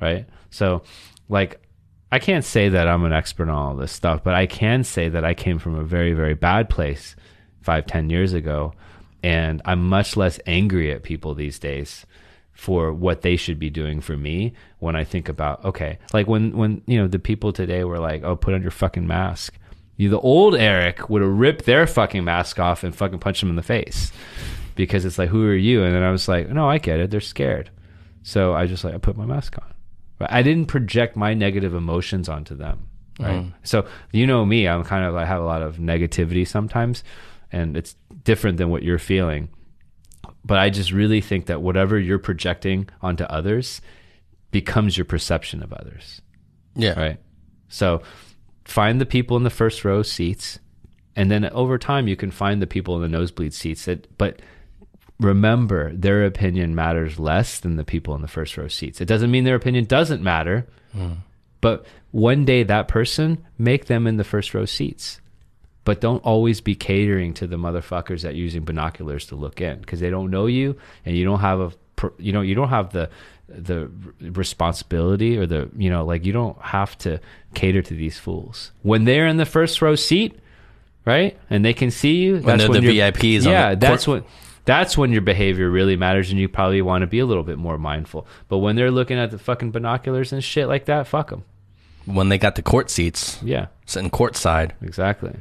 Right. 0.01 0.25
So, 0.49 0.81
like, 1.29 1.61
I 2.11 2.17
can't 2.17 2.43
say 2.43 2.69
that 2.69 2.87
I'm 2.87 3.05
an 3.05 3.13
expert 3.13 3.47
on 3.47 3.55
all 3.55 3.75
this 3.75 3.91
stuff, 3.91 4.23
but 4.23 4.33
I 4.33 4.47
can 4.47 4.83
say 4.83 5.07
that 5.07 5.23
I 5.23 5.35
came 5.35 5.59
from 5.59 5.75
a 5.75 5.83
very, 5.83 6.13
very 6.13 6.33
bad 6.33 6.67
place 6.67 7.15
five, 7.61 7.85
ten 7.85 8.09
years 8.09 8.33
ago. 8.33 8.73
And 9.21 9.61
I'm 9.65 9.87
much 9.87 10.17
less 10.17 10.39
angry 10.47 10.91
at 10.91 11.03
people 11.03 11.35
these 11.35 11.59
days 11.59 12.07
for 12.55 12.93
what 12.93 13.21
they 13.21 13.35
should 13.35 13.59
be 13.59 13.69
doing 13.69 13.99
for 13.99 14.15
me 14.15 14.53
when 14.79 14.95
I 14.95 15.03
think 15.03 15.29
about 15.29 15.63
okay, 15.65 15.99
like 16.13 16.27
when 16.27 16.57
when 16.57 16.81
you 16.87 16.97
know 16.97 17.07
the 17.07 17.19
people 17.19 17.51
today 17.51 17.83
were 17.83 17.99
like, 17.99 18.23
"Oh, 18.23 18.35
put 18.35 18.53
on 18.53 18.61
your 18.61 18.71
fucking 18.71 19.05
mask." 19.05 19.59
You, 19.97 20.09
the 20.09 20.19
old 20.19 20.55
Aric 20.55 21.09
would 21.09 21.21
have 21.21 21.31
ripped 21.31 21.65
their 21.65 21.85
fucking 21.85 22.23
mask 22.23 22.59
off 22.59 22.83
and 22.83 22.95
fucking 22.95 23.19
punched 23.19 23.41
them 23.41 23.49
in 23.49 23.55
the 23.55 23.61
face 23.61 24.11
because 24.75 25.05
it's 25.05 25.17
like, 25.17 25.29
"Who 25.29 25.45
are 25.45 25.55
you?" 25.55 25.83
And 25.83 25.93
then 25.93 26.01
I 26.01 26.11
was 26.11 26.27
like, 26.27 26.49
"No, 26.49 26.67
I 26.67 26.77
get 26.77 26.99
it. 26.99 27.11
They're 27.11 27.21
scared." 27.21 27.69
So 28.23 28.53
I 28.53 28.65
just 28.65 28.83
like 28.83 28.95
I 28.95 28.97
put 28.97 29.17
my 29.17 29.25
mask 29.25 29.57
on. 29.61 29.73
But 30.17 30.31
I 30.31 30.41
didn't 30.41 30.67
project 30.67 31.17
my 31.17 31.33
negative 31.33 31.73
emotions 31.73 32.29
onto 32.29 32.55
them. 32.55 32.87
Right. 33.19 33.43
Mm. 33.43 33.53
So 33.63 33.85
you 34.13 34.25
know 34.25 34.45
me, 34.45 34.67
I'm 34.67 34.85
kind 34.85 35.05
of 35.05 35.15
I 35.15 35.25
have 35.25 35.41
a 35.41 35.45
lot 35.45 35.61
of 35.61 35.77
negativity 35.77 36.47
sometimes, 36.47 37.03
and 37.51 37.75
it's 37.75 37.95
different 38.23 38.57
than 38.57 38.69
what 38.69 38.81
you're 38.81 38.97
feeling 38.97 39.49
but 40.45 40.59
I 40.59 40.69
just 40.69 40.91
really 40.91 41.21
think 41.21 41.47
that 41.47 41.63
whatever 41.63 41.99
you're 41.99 42.19
projecting 42.19 42.87
onto 43.01 43.23
others 43.23 43.81
becomes 44.51 44.95
your 44.95 45.05
perception 45.05 45.63
of 45.63 45.73
others. 45.73 46.21
Yeah. 46.75 46.97
Right. 46.97 47.17
So 47.67 48.03
find 48.63 49.01
the 49.01 49.07
people 49.07 49.37
in 49.37 49.43
the 49.43 49.49
first 49.49 49.83
row 49.83 50.03
seats, 50.03 50.59
and 51.15 51.31
then 51.31 51.45
over 51.49 51.79
time 51.79 52.07
you 52.07 52.15
can 52.15 52.29
find 52.29 52.61
the 52.61 52.67
people 52.67 52.95
in 52.95 53.01
the 53.01 53.17
nosebleed 53.17 53.55
seats. 53.55 53.85
That, 53.85 54.15
but 54.19 54.39
remember, 55.19 55.91
their 55.93 56.23
opinion 56.25 56.75
matters 56.75 57.17
less 57.17 57.59
than 57.59 57.75
the 57.75 57.83
people 57.83 58.13
in 58.13 58.21
the 58.21 58.27
first 58.27 58.55
row 58.55 58.67
seats. 58.67 59.01
It 59.01 59.07
doesn't 59.07 59.31
mean 59.31 59.45
their 59.45 59.55
opinion 59.55 59.85
doesn't 59.85 60.21
matter, 60.21 60.67
mm. 60.95 61.17
but 61.59 61.87
one 62.11 62.45
day 62.45 62.61
that 62.61 62.87
person 62.87 63.43
make 63.57 63.85
them 63.85 64.05
in 64.05 64.17
the 64.17 64.23
first 64.23 64.53
row 64.53 64.65
seats 64.65 65.19
but 65.85 66.01
don't 66.01 66.23
always 66.25 66.59
be 66.59 66.75
catering 66.75 67.33
to 67.35 67.47
the 67.47 67.55
motherfuckers 67.55 68.23
that 68.23 68.35
using 68.35 68.65
binoculars 68.65 69.27
to 69.27 69.35
look 69.35 69.61
in 69.61 69.79
because 69.79 70.01
they 70.01 70.09
don't 70.09 70.29
know 70.29 70.47
you 70.47 70.75
and 71.05 71.15
you 71.15 71.23
don't 71.23 71.39
have 71.39 71.61
a 71.61 71.71
you 72.17 72.33
know 72.33 72.41
you 72.41 72.55
don't 72.55 72.69
have 72.69 72.91
the 72.91 73.09
the 73.47 73.89
responsibility 74.19 75.37
or 75.37 75.45
the 75.45 75.69
you 75.77 75.89
know 75.89 76.03
like 76.03 76.25
you 76.25 76.33
don't 76.33 76.59
have 76.61 76.97
to 76.97 77.21
cater 77.53 77.81
to 77.81 77.93
these 77.93 78.19
fools. 78.19 78.71
When 78.81 79.05
they're 79.05 79.27
in 79.27 79.37
the 79.37 79.45
first 79.45 79.81
row 79.81 79.95
seat 79.95 80.37
right 81.05 81.37
and 81.49 81.63
they 81.63 81.73
can 81.73 81.91
see 81.91 82.15
you 82.15 82.39
when 82.39 82.57
they're 82.57 82.67
when 82.67 82.83
the 82.83 82.99
VIPs 82.99 83.45
yeah 83.45 83.75
that's 83.75 84.07
what 84.07 84.25
that's 84.65 84.97
when 84.97 85.11
your 85.11 85.21
behavior 85.21 85.69
really 85.69 85.95
matters 85.95 86.31
and 86.31 86.39
you 86.39 86.49
probably 86.49 86.81
want 86.81 87.03
to 87.03 87.07
be 87.07 87.19
a 87.19 87.25
little 87.27 87.43
bit 87.43 87.59
more 87.59 87.77
mindful. 87.77 88.25
But 88.47 88.57
when 88.57 88.75
they're 88.75 88.89
looking 88.89 89.19
at 89.19 89.29
the 89.29 89.37
fucking 89.37 89.69
binoculars 89.69 90.33
and 90.33 90.43
shit 90.43 90.67
like 90.67 90.85
that 90.85 91.05
fuck 91.05 91.29
them 91.29 91.43
when 92.05 92.29
they 92.29 92.39
got 92.39 92.55
the 92.55 92.63
court 92.63 92.89
seats. 92.89 93.41
Yeah. 93.43 93.67
Sitting 93.85 94.09
courtside. 94.09 94.71
Exactly 94.81 95.35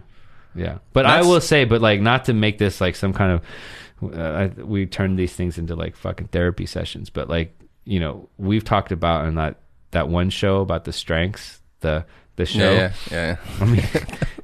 yeah, 0.54 0.78
but 0.92 1.02
That's, 1.02 1.24
I 1.24 1.28
will 1.28 1.40
say, 1.40 1.64
but 1.64 1.80
like 1.80 2.00
not 2.00 2.26
to 2.26 2.34
make 2.34 2.58
this 2.58 2.80
like 2.80 2.96
some 2.96 3.12
kind 3.12 3.32
of 3.32 4.14
uh, 4.14 4.48
we 4.64 4.86
turn 4.86 5.16
these 5.16 5.32
things 5.32 5.58
into 5.58 5.74
like 5.74 5.96
fucking 5.96 6.28
therapy 6.28 6.66
sessions, 6.66 7.10
but 7.10 7.28
like 7.28 7.56
you 7.84 8.00
know 8.00 8.28
we've 8.38 8.64
talked 8.64 8.92
about 8.92 9.26
in 9.26 9.34
that 9.36 9.56
that 9.90 10.08
one 10.08 10.30
show 10.30 10.60
about 10.60 10.84
the 10.84 10.92
strengths 10.92 11.60
the 11.80 12.04
the 12.36 12.46
show. 12.46 12.72
Yeah, 12.72 12.92
yeah. 13.10 13.26
yeah. 13.26 13.36
I 13.60 13.64
mean, 13.64 13.86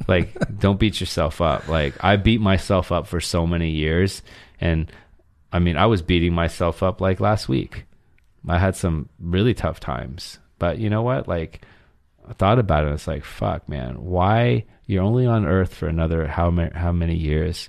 like 0.09 0.59
don't 0.59 0.79
beat 0.79 1.01
yourself 1.01 1.41
up. 1.41 1.69
Like 1.69 1.95
I 2.03 2.17
beat 2.17 2.41
myself 2.41 2.93
up 2.93 3.07
for 3.07 3.21
so 3.21 3.47
many 3.47 3.71
years, 3.71 4.23
and 4.61 4.91
I 5.53 5.59
mean 5.59 5.77
I 5.77 5.87
was 5.87 6.03
beating 6.03 6.33
myself 6.33 6.83
up 6.83 7.01
like 7.01 7.21
last 7.21 7.49
week, 7.49 7.85
I 8.49 8.59
had 8.59 8.77
some 8.77 9.09
really 9.19 9.55
tough 9.55 9.81
times. 9.81 10.39
But 10.59 10.79
you 10.79 10.91
know 10.91 11.03
what? 11.03 11.27
Like, 11.27 11.63
I 12.31 12.33
thought 12.35 12.61
about 12.61 12.85
it. 12.87 12.93
It's 12.93 13.09
like, 13.09 13.25
fuck, 13.25 13.69
man. 13.69 14.05
Why 14.05 14.65
you're 14.87 15.03
only 15.03 15.27
on 15.27 15.45
Earth 15.47 15.75
for 15.75 15.89
another 15.89 16.27
how 16.29 16.49
many 16.51 16.71
how 16.73 16.93
many 16.93 17.17
years? 17.17 17.69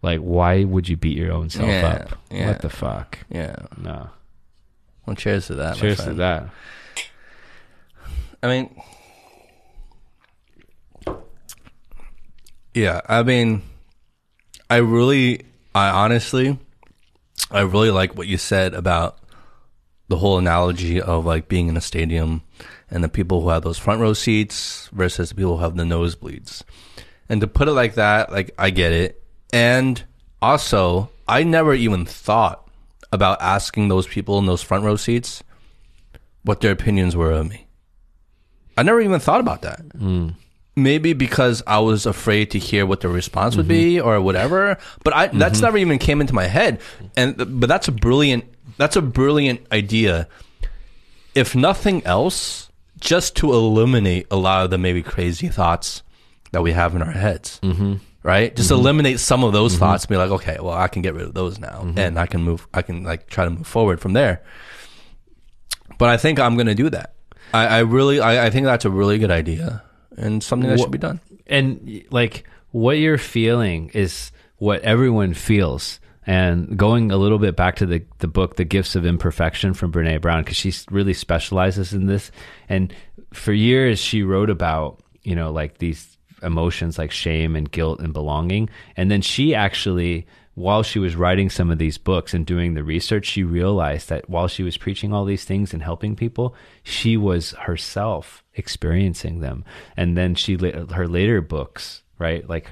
Like, 0.00 0.20
why 0.20 0.64
would 0.64 0.88
you 0.88 0.96
beat 0.96 1.16
your 1.16 1.30
own 1.32 1.50
self 1.50 1.68
Yeah, 1.68 1.86
up? 2.10 2.18
yeah. 2.30 2.48
What 2.48 2.62
the 2.62 2.70
fuck? 2.70 3.18
Yeah. 3.28 3.54
No. 3.76 4.08
Well, 5.06 5.14
cheers 5.14 5.46
to 5.48 5.54
that. 5.56 5.76
Cheers 5.76 5.98
to 6.04 6.14
that. 6.14 6.48
I 8.42 8.48
mean, 8.48 8.74
yeah, 12.74 13.00
I 13.08 13.22
mean, 13.22 13.62
I 14.70 14.76
really, 14.76 15.42
I 15.74 15.90
honestly, 15.90 16.58
I 17.50 17.60
really 17.60 17.90
like 17.90 18.16
what 18.16 18.26
you 18.26 18.38
said 18.38 18.74
about 18.74 19.18
the 20.08 20.16
whole 20.16 20.38
analogy 20.38 21.00
of 21.00 21.24
like 21.26 21.48
being 21.48 21.68
in 21.68 21.76
a 21.76 21.80
stadium 21.80 22.42
and 22.92 23.02
the 23.02 23.08
people 23.08 23.40
who 23.40 23.48
have 23.48 23.62
those 23.62 23.78
front 23.78 24.00
row 24.00 24.12
seats 24.12 24.88
versus 24.92 25.30
the 25.30 25.34
people 25.34 25.56
who 25.56 25.62
have 25.62 25.76
the 25.76 25.82
nosebleeds. 25.82 26.62
And 27.28 27.40
to 27.40 27.46
put 27.46 27.66
it 27.66 27.72
like 27.72 27.94
that, 27.94 28.30
like 28.30 28.54
I 28.58 28.70
get 28.70 28.92
it. 28.92 29.22
And 29.52 30.02
also, 30.42 31.10
I 31.26 31.42
never 31.42 31.72
even 31.72 32.04
thought 32.04 32.68
about 33.10 33.40
asking 33.40 33.88
those 33.88 34.06
people 34.06 34.38
in 34.38 34.46
those 34.46 34.62
front 34.62 34.84
row 34.84 34.96
seats 34.96 35.42
what 36.42 36.60
their 36.60 36.72
opinions 36.72 37.16
were 37.16 37.32
of 37.32 37.48
me. 37.48 37.66
I 38.76 38.82
never 38.82 39.00
even 39.00 39.20
thought 39.20 39.40
about 39.40 39.62
that. 39.62 39.80
Hmm. 39.98 40.30
Maybe 40.74 41.12
because 41.12 41.62
I 41.66 41.78
was 41.80 42.06
afraid 42.06 42.50
to 42.52 42.58
hear 42.58 42.86
what 42.86 43.00
the 43.00 43.08
response 43.08 43.56
would 43.56 43.68
be 43.68 43.96
mm-hmm. 43.96 44.08
or 44.08 44.20
whatever. 44.22 44.78
But 45.04 45.14
I 45.14 45.26
that's 45.26 45.58
mm-hmm. 45.58 45.64
never 45.64 45.78
even 45.78 45.98
came 45.98 46.22
into 46.22 46.34
my 46.34 46.46
head. 46.46 46.80
And 47.14 47.36
but 47.60 47.68
that's 47.68 47.88
a 47.88 47.92
brilliant 47.92 48.44
that's 48.78 48.96
a 48.96 49.02
brilliant 49.02 49.66
idea. 49.70 50.28
If 51.34 51.54
nothing 51.54 52.04
else, 52.06 52.70
just 53.02 53.34
to 53.36 53.52
eliminate 53.52 54.28
a 54.30 54.36
lot 54.36 54.64
of 54.64 54.70
the 54.70 54.78
maybe 54.78 55.02
crazy 55.02 55.48
thoughts 55.48 56.02
that 56.52 56.62
we 56.62 56.70
have 56.72 56.94
in 56.94 57.02
our 57.02 57.10
heads. 57.10 57.58
Mm-hmm. 57.62 57.94
Right? 58.22 58.54
Just 58.54 58.70
mm-hmm. 58.70 58.80
eliminate 58.80 59.18
some 59.18 59.42
of 59.42 59.52
those 59.52 59.72
mm-hmm. 59.72 59.80
thoughts 59.80 60.04
and 60.04 60.10
be 60.10 60.16
like, 60.16 60.30
okay, 60.30 60.58
well, 60.60 60.74
I 60.74 60.86
can 60.86 61.02
get 61.02 61.14
rid 61.14 61.26
of 61.26 61.34
those 61.34 61.58
now. 61.58 61.82
Mm-hmm. 61.82 61.98
And 61.98 62.18
I 62.18 62.26
can 62.26 62.42
move, 62.42 62.68
I 62.72 62.82
can 62.82 63.02
like 63.02 63.26
try 63.26 63.44
to 63.44 63.50
move 63.50 63.66
forward 63.66 64.00
from 64.00 64.12
there. 64.12 64.42
But 65.98 66.10
I 66.10 66.16
think 66.16 66.38
I'm 66.38 66.54
going 66.54 66.68
to 66.68 66.74
do 66.76 66.88
that. 66.90 67.14
I, 67.52 67.66
I 67.66 67.78
really, 67.80 68.20
I, 68.20 68.46
I 68.46 68.50
think 68.50 68.66
that's 68.66 68.84
a 68.84 68.90
really 68.90 69.18
good 69.18 69.32
idea 69.32 69.82
and 70.16 70.42
something 70.42 70.70
that 70.70 70.78
should 70.78 70.90
be 70.90 70.98
done. 70.98 71.20
and 71.46 72.04
like 72.10 72.44
what 72.70 72.98
you're 72.98 73.18
feeling 73.18 73.90
is 73.94 74.30
what 74.58 74.80
everyone 74.82 75.34
feels 75.34 75.98
and 76.26 76.76
going 76.76 77.10
a 77.10 77.16
little 77.16 77.38
bit 77.38 77.56
back 77.56 77.76
to 77.76 77.86
the, 77.86 78.04
the 78.18 78.28
book 78.28 78.56
the 78.56 78.64
gifts 78.64 78.94
of 78.94 79.04
imperfection 79.04 79.74
from 79.74 79.92
Brené 79.92 80.20
Brown 80.20 80.42
because 80.42 80.56
she 80.56 80.72
really 80.90 81.14
specializes 81.14 81.92
in 81.92 82.06
this. 82.06 82.30
And 82.68 82.94
for 83.32 83.52
years 83.52 83.98
she 83.98 84.22
wrote 84.22 84.50
about 84.50 85.02
you 85.22 85.34
know 85.34 85.50
like 85.50 85.78
these 85.78 86.16
emotions 86.42 86.98
like 86.98 87.10
shame 87.10 87.56
and 87.56 87.70
guilt 87.70 88.00
and 88.00 88.12
belonging. 88.12 88.68
And 88.96 89.10
then 89.10 89.22
she 89.22 89.54
actually 89.54 90.26
while 90.54 90.82
she 90.82 90.98
was 90.98 91.16
writing 91.16 91.48
some 91.48 91.70
of 91.70 91.78
these 91.78 91.96
books 91.96 92.34
and 92.34 92.44
doing 92.44 92.74
the 92.74 92.84
research 92.84 93.26
she 93.26 93.42
realized 93.42 94.10
that 94.10 94.28
while 94.28 94.48
she 94.48 94.62
was 94.62 94.76
preaching 94.76 95.12
all 95.12 95.24
these 95.24 95.44
things 95.44 95.72
and 95.72 95.82
helping 95.82 96.14
people 96.14 96.54
she 96.82 97.16
was 97.16 97.52
herself 97.52 98.44
experiencing 98.54 99.40
them. 99.40 99.64
And 99.96 100.16
then 100.16 100.34
she 100.34 100.56
her 100.90 101.08
later 101.08 101.40
books 101.40 102.02
right 102.18 102.48
like 102.48 102.70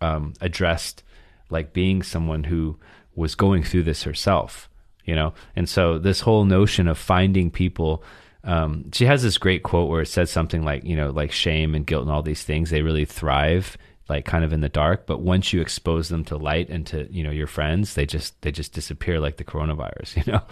um 0.00 0.32
addressed 0.40 1.04
like 1.50 1.72
being 1.72 2.02
someone 2.02 2.44
who 2.44 2.78
was 3.14 3.34
going 3.34 3.62
through 3.62 3.82
this 3.82 4.02
herself 4.02 4.68
you 5.08 5.14
know? 5.14 5.32
And 5.56 5.66
so 5.66 5.98
this 5.98 6.20
whole 6.20 6.44
notion 6.44 6.86
of 6.86 6.98
finding 6.98 7.50
people 7.50 8.04
um, 8.44 8.90
she 8.92 9.04
has 9.06 9.22
this 9.22 9.36
great 9.36 9.64
quote 9.64 9.90
where 9.90 10.02
it 10.02 10.06
says 10.06 10.30
something 10.30 10.64
like 10.64 10.84
you 10.84 10.94
know 10.94 11.10
like 11.10 11.32
shame 11.32 11.74
and 11.74 11.84
guilt 11.84 12.02
and 12.02 12.10
all 12.10 12.22
these 12.22 12.44
things 12.44 12.70
they 12.70 12.82
really 12.82 13.04
thrive 13.04 13.76
like 14.08 14.24
kind 14.24 14.44
of 14.44 14.52
in 14.52 14.60
the 14.60 14.68
dark 14.68 15.06
but 15.06 15.20
once 15.20 15.52
you 15.52 15.60
expose 15.60 16.08
them 16.08 16.24
to 16.24 16.36
light 16.36 16.70
and 16.70 16.86
to 16.86 17.12
you 17.12 17.24
know 17.24 17.32
your 17.32 17.48
friends 17.48 17.94
they 17.94 18.06
just 18.06 18.40
they 18.42 18.52
just 18.52 18.72
disappear 18.72 19.18
like 19.18 19.38
the 19.38 19.44
coronavirus 19.44 20.16
you 20.24 20.32
know? 20.32 20.42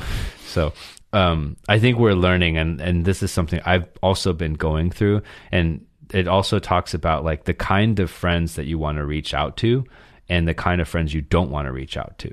So 0.47 0.73
um, 1.13 1.57
i 1.69 1.79
think 1.79 1.97
we're 1.97 2.15
learning 2.15 2.59
and 2.59 2.81
and 2.81 3.05
this 3.05 3.23
is 3.23 3.31
something 3.31 3.61
i've 3.65 3.89
also 4.03 4.33
been 4.33 4.55
going 4.55 4.91
through 4.91 5.23
and 5.53 5.87
it 6.13 6.27
also 6.27 6.59
talks 6.59 6.93
about 6.93 7.25
like 7.25 7.45
the 7.45 7.55
kind 7.55 8.01
of 8.01 8.11
friends 8.11 8.57
that 8.57 8.67
you 8.67 8.79
want 8.79 8.99
to 8.99 9.07
reach 9.07 9.33
out 9.33 9.57
to 9.59 9.85
and 10.29 10.47
the 10.47 10.55
kind 10.55 10.81
of 10.81 10.89
friends 10.89 11.15
you 11.15 11.23
don't 11.23 11.51
want 11.51 11.67
to 11.67 11.73
reach 11.73 11.97
out 11.97 12.19
to 12.19 12.33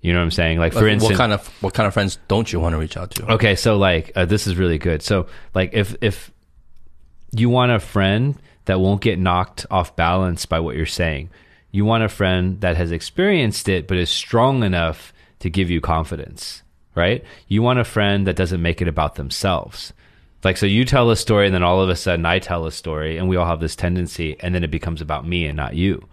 you 0.00 0.12
know 0.12 0.20
what 0.20 0.24
i'm 0.24 0.30
saying 0.30 0.58
like 0.58 0.72
for 0.72 0.86
instance 0.86 1.10
what 1.10 1.18
kind 1.18 1.32
of 1.32 1.46
what 1.62 1.74
kind 1.74 1.86
of 1.86 1.92
friends 1.94 2.18
don't 2.28 2.52
you 2.52 2.60
want 2.60 2.72
to 2.72 2.78
reach 2.78 2.96
out 2.96 3.10
to? 3.10 3.32
Okay, 3.32 3.56
so 3.56 3.76
like 3.76 4.12
uh, 4.14 4.24
this 4.24 4.46
is 4.46 4.56
really 4.56 4.78
good. 4.78 5.02
So 5.02 5.26
like 5.54 5.70
if 5.72 5.96
if 6.00 6.30
you 7.32 7.50
want 7.50 7.72
a 7.72 7.80
friend 7.80 8.36
that 8.66 8.80
won't 8.80 9.00
get 9.00 9.18
knocked 9.18 9.66
off 9.70 9.96
balance 9.96 10.46
by 10.46 10.60
what 10.60 10.76
you're 10.76 10.86
saying, 10.86 11.30
you 11.70 11.84
want 11.84 12.04
a 12.04 12.08
friend 12.08 12.60
that 12.60 12.76
has 12.76 12.92
experienced 12.92 13.68
it 13.68 13.88
but 13.88 13.96
is 13.96 14.10
strong 14.10 14.62
enough 14.62 15.12
to 15.40 15.50
give 15.50 15.70
you 15.70 15.80
confidence, 15.80 16.62
right? 16.94 17.24
You 17.48 17.62
want 17.62 17.78
a 17.78 17.84
friend 17.84 18.26
that 18.26 18.36
doesn't 18.36 18.62
make 18.62 18.80
it 18.80 18.88
about 18.88 19.16
themselves. 19.16 19.92
Like 20.44 20.56
so 20.56 20.66
you 20.66 20.84
tell 20.84 21.10
a 21.10 21.16
story 21.16 21.46
and 21.46 21.54
then 21.54 21.64
all 21.64 21.80
of 21.80 21.88
a 21.88 21.96
sudden 21.96 22.24
I 22.24 22.38
tell 22.38 22.66
a 22.66 22.72
story 22.72 23.18
and 23.18 23.28
we 23.28 23.36
all 23.36 23.46
have 23.46 23.60
this 23.60 23.76
tendency 23.76 24.36
and 24.40 24.54
then 24.54 24.62
it 24.62 24.70
becomes 24.70 25.00
about 25.00 25.26
me 25.26 25.46
and 25.46 25.56
not 25.56 25.74
you. 25.74 26.06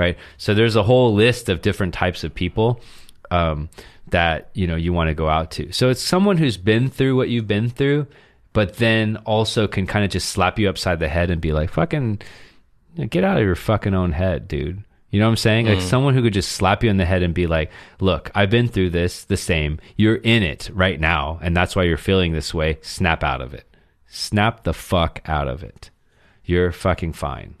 Right? 0.00 0.16
So 0.38 0.54
there's 0.54 0.76
a 0.76 0.82
whole 0.82 1.14
list 1.14 1.48
of 1.48 1.60
different 1.60 1.92
types 1.94 2.24
of 2.24 2.34
people 2.34 2.80
um, 3.30 3.68
that 4.08 4.50
you 4.54 4.66
know 4.66 4.76
you 4.76 4.92
want 4.92 5.08
to 5.08 5.14
go 5.14 5.28
out 5.28 5.50
to. 5.52 5.72
So 5.72 5.90
it's 5.90 6.02
someone 6.02 6.38
who's 6.38 6.56
been 6.56 6.88
through 6.88 7.16
what 7.16 7.28
you've 7.28 7.46
been 7.46 7.68
through, 7.68 8.06
but 8.52 8.76
then 8.76 9.18
also 9.18 9.68
can 9.68 9.86
kind 9.86 10.04
of 10.04 10.10
just 10.10 10.30
slap 10.30 10.58
you 10.58 10.68
upside 10.68 10.98
the 10.98 11.08
head 11.08 11.30
and 11.30 11.40
be 11.40 11.52
like, 11.52 11.70
"Fucking 11.70 12.20
get 13.08 13.24
out 13.24 13.36
of 13.36 13.44
your 13.44 13.54
fucking 13.54 13.94
own 13.94 14.12
head, 14.12 14.48
dude." 14.48 14.82
You 15.10 15.18
know 15.18 15.26
what 15.26 15.32
I'm 15.32 15.36
saying? 15.36 15.66
Like 15.66 15.80
someone 15.80 16.14
who 16.14 16.22
could 16.22 16.32
just 16.32 16.52
slap 16.52 16.84
you 16.84 16.90
in 16.90 16.96
the 16.96 17.04
head 17.04 17.22
and 17.22 17.34
be 17.34 17.46
like, 17.48 17.70
"Look, 17.98 18.30
I've 18.34 18.50
been 18.50 18.68
through 18.68 18.90
this 18.90 19.24
the 19.24 19.36
same. 19.36 19.78
You're 19.96 20.16
in 20.16 20.42
it 20.42 20.70
right 20.72 21.00
now, 21.00 21.38
and 21.42 21.56
that's 21.56 21.74
why 21.74 21.82
you're 21.82 21.96
feeling 21.96 22.32
this 22.32 22.54
way. 22.54 22.78
Snap 22.80 23.24
out 23.24 23.40
of 23.40 23.52
it. 23.52 23.66
Snap 24.06 24.64
the 24.64 24.72
fuck 24.72 25.20
out 25.26 25.48
of 25.48 25.62
it. 25.62 25.90
You're 26.44 26.72
fucking 26.72 27.12
fine." 27.12 27.56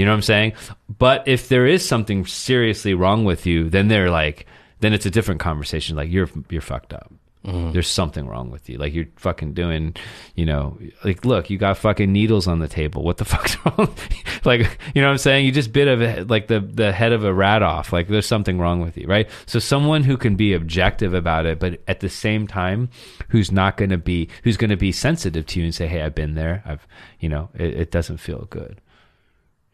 You 0.00 0.06
know 0.06 0.12
what 0.12 0.16
I'm 0.16 0.22
saying? 0.22 0.52
But 0.98 1.28
if 1.28 1.50
there 1.50 1.66
is 1.66 1.86
something 1.86 2.24
seriously 2.24 2.94
wrong 2.94 3.26
with 3.26 3.44
you, 3.44 3.68
then 3.68 3.88
they're 3.88 4.10
like, 4.10 4.46
then 4.78 4.94
it's 4.94 5.04
a 5.04 5.10
different 5.10 5.42
conversation. 5.42 5.94
Like 5.94 6.10
you're 6.10 6.30
you're 6.48 6.62
fucked 6.62 6.94
up. 6.94 7.12
Mm-hmm. 7.44 7.72
There's 7.72 7.86
something 7.86 8.26
wrong 8.26 8.50
with 8.50 8.70
you. 8.70 8.78
Like 8.78 8.94
you're 8.94 9.08
fucking 9.16 9.52
doing, 9.52 9.94
you 10.36 10.46
know, 10.46 10.78
like 11.04 11.26
look, 11.26 11.50
you 11.50 11.58
got 11.58 11.76
fucking 11.76 12.10
needles 12.10 12.48
on 12.48 12.60
the 12.60 12.66
table. 12.66 13.02
What 13.02 13.18
the 13.18 13.24
fuck's 13.26 13.58
wrong? 13.66 13.94
like 14.46 14.60
you 14.94 15.02
know 15.02 15.08
what 15.08 15.12
I'm 15.12 15.18
saying? 15.18 15.44
You 15.44 15.52
just 15.52 15.70
bit 15.70 15.86
of 15.86 16.00
a, 16.00 16.22
like 16.22 16.46
the 16.46 16.60
the 16.60 16.92
head 16.92 17.12
of 17.12 17.22
a 17.22 17.34
rat 17.34 17.62
off. 17.62 17.92
Like 17.92 18.08
there's 18.08 18.24
something 18.24 18.58
wrong 18.58 18.80
with 18.80 18.96
you, 18.96 19.06
right? 19.06 19.28
So 19.44 19.58
someone 19.58 20.02
who 20.02 20.16
can 20.16 20.34
be 20.34 20.54
objective 20.54 21.12
about 21.12 21.44
it, 21.44 21.60
but 21.60 21.78
at 21.86 22.00
the 22.00 22.08
same 22.08 22.46
time, 22.46 22.88
who's 23.28 23.52
not 23.52 23.76
going 23.76 23.90
to 23.90 23.98
be 23.98 24.30
who's 24.44 24.56
going 24.56 24.70
to 24.70 24.78
be 24.78 24.92
sensitive 24.92 25.44
to 25.48 25.58
you 25.58 25.66
and 25.66 25.74
say, 25.74 25.88
hey, 25.88 26.00
I've 26.00 26.14
been 26.14 26.36
there. 26.36 26.62
I've 26.64 26.88
you 27.18 27.28
know, 27.28 27.50
it, 27.52 27.74
it 27.74 27.90
doesn't 27.90 28.16
feel 28.16 28.46
good 28.48 28.80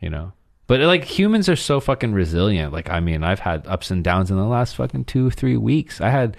you 0.00 0.10
know? 0.10 0.32
But 0.66 0.80
like 0.80 1.04
humans 1.04 1.48
are 1.48 1.56
so 1.56 1.80
fucking 1.80 2.12
resilient. 2.12 2.72
Like 2.72 2.90
i 2.90 3.00
mean 3.00 3.22
i've 3.22 3.40
had 3.40 3.66
ups 3.66 3.90
and 3.90 4.02
downs 4.02 4.30
in 4.30 4.36
the 4.36 4.44
last 4.44 4.76
fucking 4.76 5.04
two 5.04 5.30
three 5.30 5.56
weeks. 5.56 6.00
I 6.00 6.10
had 6.10 6.36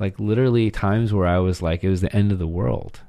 like 0.00 0.18
literally 0.20 0.70
times 0.70 1.12
where 1.12 1.26
i 1.26 1.38
was 1.38 1.60
like 1.60 1.82
it 1.82 1.88
was 1.88 2.00
the 2.00 2.14
end 2.14 2.32
of 2.32 2.38
the 2.38 2.46
world 2.46 3.00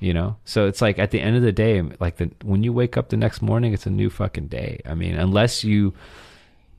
you 0.00 0.14
know? 0.14 0.36
So 0.44 0.68
it's 0.68 0.80
like 0.80 1.00
at 1.00 1.10
the 1.10 1.20
end 1.20 1.34
of 1.34 1.42
the 1.42 1.50
day 1.50 1.82
like 1.98 2.16
the 2.16 2.30
when 2.44 2.62
you 2.62 2.72
wake 2.72 2.96
up 2.96 3.08
the 3.08 3.16
next 3.16 3.42
morning 3.42 3.72
it's 3.72 3.86
a 3.86 3.90
new 3.90 4.10
fucking 4.10 4.48
day. 4.48 4.80
I 4.86 4.94
mean 4.94 5.14
unless 5.14 5.64
you 5.64 5.94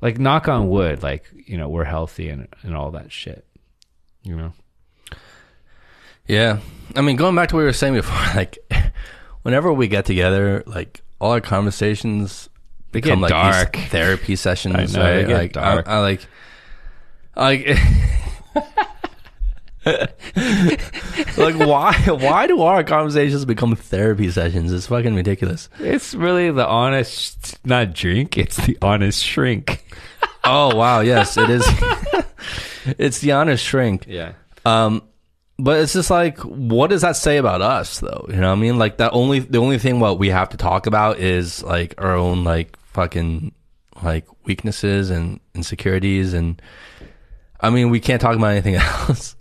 like 0.01 0.17
knock 0.17 0.47
on 0.47 0.70
wood 0.70 1.03
like 1.03 1.26
you 1.34 1.57
know 1.57 1.70
we're 1.70 1.84
healthy 1.84 2.30
and 2.30 2.47
and 2.63 2.76
all 2.76 2.91
that 2.91 3.11
shit 3.11 3.45
you 4.24 4.36
know? 4.36 4.53
Yeah. 6.28 6.59
I 6.95 7.01
mean, 7.01 7.15
going 7.15 7.36
back 7.36 7.49
to 7.49 7.55
what 7.55 7.61
we 7.61 7.65
were 7.65 7.74
saying 7.74 7.95
before, 7.95 8.15
like, 8.36 8.57
whenever 9.41 9.72
we 9.74 9.88
get 9.88 10.05
together, 10.05 10.63
like, 10.65 11.01
all 11.20 11.32
our 11.32 11.41
conversations 11.41 12.49
They 12.92 13.02
become 13.02 13.22
like 13.22 13.30
dark. 13.30 13.74
these 13.76 13.86
therapy 13.88 14.36
sessions. 14.36 14.96
I 14.96 15.00
know, 15.00 15.04
right? 15.04 15.28
like, 15.30 15.54
dark. 15.54 15.88
I, 15.88 15.96
I 15.96 16.00
like, 16.00 16.28
like, 17.36 17.68
like, 21.38 21.56
why, 21.56 21.94
why 22.08 22.48
do 22.48 22.62
our 22.62 22.84
conversations 22.84 23.46
become 23.46 23.76
therapy 23.76 24.30
sessions? 24.32 24.74
It's 24.74 24.88
fucking 24.88 25.16
ridiculous. 25.16 25.70
it's 25.80 26.14
really 26.14 26.52
the 26.52 26.68
honest 26.68 27.60
not 27.66 27.94
drink 27.94 28.38
it's 28.38 28.58
the 28.66 28.78
honest 28.82 29.24
shrink 29.24 29.86
Oh 30.44 30.76
wow, 30.76 31.02
yes, 31.02 31.38
it 31.38 31.50
is. 31.50 31.66
it's 32.98 33.20
the 33.20 33.34
honest 33.34 33.64
shrink. 33.64 34.06
yeah 34.08 34.34
Um, 34.66 35.04
but 35.60 35.82
it's 35.82 35.92
just 35.94 36.10
like, 36.10 36.40
what 36.40 36.90
does 36.90 37.02
that 37.02 37.18
say 37.18 37.38
about 37.38 37.62
us, 37.62 38.00
though? 38.00 38.26
You 38.30 38.38
know 38.38 38.48
what 38.48 38.58
I 38.58 38.62
mean? 38.62 38.78
Like 38.80 38.98
that 38.98 39.12
only 39.14 39.40
the 39.40 39.58
only 39.60 39.78
thing 39.78 40.00
what 40.00 40.18
we 40.18 40.30
have 40.30 40.50
to 40.50 40.58
talk 40.58 40.88
about 40.88 41.20
is 41.20 41.62
like 41.62 41.94
our 41.98 42.16
own 42.16 42.46
like 42.46 42.78
fucking 43.00 43.54
like 44.04 44.26
weaknesses 44.45 45.10
and 45.10 45.39
insecurities, 45.56 46.34
and 46.34 46.62
I 47.62 47.70
mean 47.70 47.89
we 47.89 48.02
can't 48.02 48.22
talk 48.22 48.36
about 48.36 48.47
anything 48.52 48.76
else. 49.08 49.38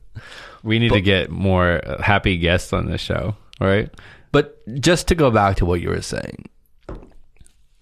We 0.63 0.79
need 0.79 0.93
to 0.93 1.01
get 1.01 1.31
more 1.31 1.81
uh, 1.85 2.01
happy 2.01 2.39
guests 2.39 2.73
on 2.73 2.87
this 2.87 3.01
show, 3.01 3.35
right? 3.61 3.91
But 4.31 4.57
just 4.81 5.09
to 5.09 5.17
go 5.17 5.31
back 5.33 5.57
to 5.57 5.65
what 5.65 5.81
you 5.81 5.89
were 5.89 6.03
saying, 6.03 6.49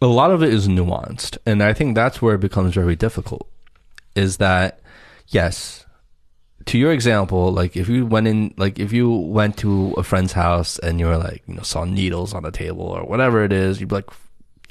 a 0.01 0.07
lot 0.07 0.31
of 0.31 0.43
it 0.43 0.53
is 0.53 0.67
nuanced. 0.69 1.37
And 1.45 1.63
I 1.63 1.73
think 1.73 1.95
that's 1.95 2.23
where 2.23 2.37
it 2.37 2.41
becomes 2.41 2.75
very 2.75 2.97
difficult. 2.97 3.49
Is 4.15 4.39
that, 4.39 4.81
yes, 5.29 5.85
to 6.67 6.79
your 6.79 6.93
example, 6.93 7.53
like 7.53 7.77
if 7.77 7.89
you 7.89 8.07
went 8.07 8.29
in, 8.29 8.55
like 8.57 8.79
if 8.79 8.93
you 8.93 9.11
went 9.11 9.59
to 9.59 9.95
a 9.97 10.03
friend's 10.03 10.33
house 10.33 10.79
and 10.79 11.01
you 11.01 11.07
were 11.07 11.19
like, 11.19 11.43
you 11.47 11.55
know, 11.55 11.63
saw 11.63 11.85
needles 11.85 12.33
on 12.33 12.45
the 12.45 12.51
table 12.51 12.85
or 12.85 13.05
whatever 13.05 13.45
it 13.45 13.53
is, 13.53 13.81
you'd 13.81 13.89
be 13.89 13.97
like, 13.97 14.11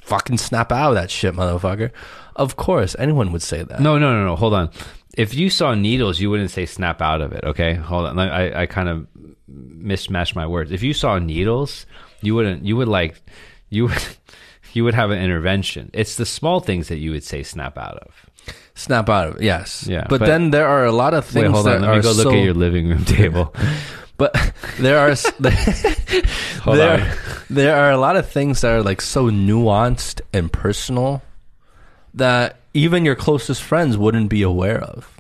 fucking 0.05 0.37
snap 0.37 0.71
out 0.71 0.89
of 0.89 0.95
that 0.95 1.11
shit, 1.11 1.33
motherfucker. 1.33 1.91
Of 2.35 2.55
course, 2.55 2.95
anyone 2.99 3.31
would 3.31 3.41
say 3.41 3.63
that. 3.63 3.79
No, 3.79 3.97
no, 3.97 4.13
no, 4.13 4.25
no. 4.25 4.35
Hold 4.35 4.53
on. 4.53 4.69
If 5.17 5.33
you 5.33 5.49
saw 5.49 5.73
needles, 5.73 6.19
you 6.19 6.29
wouldn't 6.29 6.51
say 6.51 6.65
snap 6.65 7.01
out 7.01 7.21
of 7.21 7.31
it. 7.31 7.43
Okay, 7.43 7.73
hold 7.73 8.05
on. 8.05 8.19
I, 8.19 8.61
I 8.61 8.65
kind 8.65 8.89
of 8.89 9.07
mismatched 9.47 10.35
my 10.35 10.45
words. 10.45 10.71
If 10.71 10.83
you 10.83 10.93
saw 10.93 11.19
needles, 11.19 11.85
you 12.21 12.35
wouldn't. 12.35 12.65
You 12.65 12.75
would 12.77 12.87
like, 12.87 13.21
you 13.69 13.85
would, 13.87 14.03
you 14.73 14.83
would 14.83 14.93
have 14.93 15.11
an 15.11 15.19
intervention. 15.19 15.89
It's 15.93 16.15
the 16.15 16.25
small 16.25 16.59
things 16.59 16.89
that 16.89 16.97
you 16.97 17.11
would 17.11 17.23
say 17.23 17.43
snap 17.43 17.77
out 17.77 17.97
of. 17.97 18.55
Snap 18.75 19.09
out 19.09 19.27
of 19.35 19.41
yes. 19.41 19.87
Yeah, 19.87 20.05
But, 20.09 20.19
but- 20.19 20.25
then 20.25 20.51
there 20.51 20.67
are 20.67 20.85
a 20.85 20.91
lot 20.91 21.13
of 21.13 21.25
things 21.25 21.45
Wait, 21.45 21.51
hold 21.51 21.65
that 21.65 21.77
on. 21.77 21.81
Let 21.81 21.89
are 21.89 21.95
me 21.95 22.01
go 22.01 22.11
look 22.11 22.23
so, 22.23 22.31
at 22.31 22.43
your 22.43 22.53
living 22.53 22.89
room 22.89 23.05
table. 23.05 23.55
But 24.17 24.33
there 24.79 24.99
are 24.99 25.15
there, 25.39 27.01
on. 27.01 27.45
there 27.49 27.75
are 27.75 27.91
a 27.91 27.97
lot 27.97 28.15
of 28.15 28.29
things 28.29 28.61
that 28.61 28.71
are 28.71 28.83
like 28.83 29.01
so 29.01 29.29
nuanced 29.29 30.21
and 30.33 30.51
personal 30.51 31.21
that 32.13 32.57
even 32.73 33.05
your 33.05 33.15
closest 33.15 33.61
friends 33.61 33.97
wouldn't 33.97 34.29
be 34.29 34.41
aware 34.41 34.81
of 34.81 35.14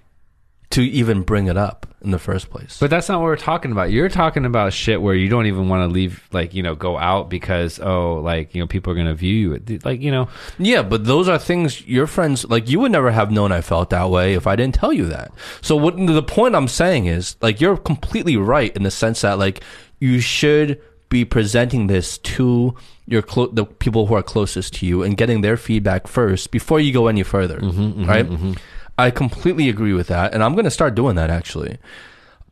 to 0.71 0.81
even 0.81 1.21
bring 1.21 1.47
it 1.47 1.57
up 1.57 1.87
in 2.01 2.11
the 2.11 2.19
first 2.19 2.49
place. 2.49 2.77
But 2.79 2.89
that's 2.89 3.09
not 3.09 3.19
what 3.19 3.25
we're 3.25 3.35
talking 3.35 3.71
about. 3.71 3.91
You're 3.91 4.09
talking 4.09 4.45
about 4.45 4.73
shit 4.73 5.01
where 5.01 5.15
you 5.15 5.27
don't 5.27 5.47
even 5.47 5.69
want 5.69 5.89
to 5.89 5.93
leave, 5.93 6.27
like 6.31 6.53
you 6.53 6.63
know, 6.63 6.75
go 6.75 6.97
out 6.97 7.29
because 7.29 7.79
oh, 7.79 8.15
like 8.15 8.53
you 8.53 8.61
know, 8.61 8.67
people 8.67 8.93
are 8.93 8.95
gonna 8.95 9.15
view 9.15 9.33
you. 9.33 9.79
Like 9.83 10.01
you 10.01 10.11
know, 10.11 10.29
yeah, 10.57 10.83
but 10.83 11.05
those 11.05 11.27
are 11.27 11.39
things 11.39 11.85
your 11.87 12.07
friends 12.07 12.45
like 12.45 12.69
you 12.69 12.79
would 12.79 12.91
never 12.91 13.11
have 13.11 13.31
known 13.31 13.51
I 13.51 13.61
felt 13.61 13.89
that 13.89 14.09
way 14.09 14.33
if 14.33 14.47
I 14.47 14.55
didn't 14.55 14.75
tell 14.75 14.93
you 14.93 15.05
that. 15.07 15.31
So 15.61 15.75
what 15.75 15.97
the 15.97 16.23
point 16.23 16.55
I'm 16.55 16.67
saying 16.67 17.07
is 17.07 17.35
like 17.41 17.59
you're 17.59 17.77
completely 17.77 18.37
right 18.37 18.75
in 18.75 18.83
the 18.83 18.91
sense 18.91 19.21
that 19.21 19.39
like 19.39 19.63
you 19.99 20.19
should 20.19 20.81
be 21.09 21.25
presenting 21.25 21.87
this 21.87 22.17
to 22.19 22.75
your 23.07 23.21
clo- 23.21 23.47
the 23.47 23.65
people 23.65 24.07
who 24.07 24.15
are 24.15 24.23
closest 24.23 24.73
to 24.75 24.85
you 24.85 25.03
and 25.03 25.15
getting 25.17 25.41
their 25.41 25.57
feedback 25.57 26.07
first 26.07 26.51
before 26.51 26.79
you 26.79 26.91
go 26.91 27.07
any 27.07 27.23
further, 27.23 27.59
mm-hmm, 27.59 27.81
mm-hmm, 27.81 28.05
right? 28.05 28.27
Mm-hmm. 28.27 28.53
I 28.97 29.11
completely 29.11 29.69
agree 29.69 29.93
with 29.93 30.07
that, 30.07 30.33
and 30.33 30.43
I'm 30.43 30.53
going 30.53 30.65
to 30.65 30.71
start 30.71 30.95
doing 30.95 31.15
that 31.15 31.29
actually. 31.29 31.77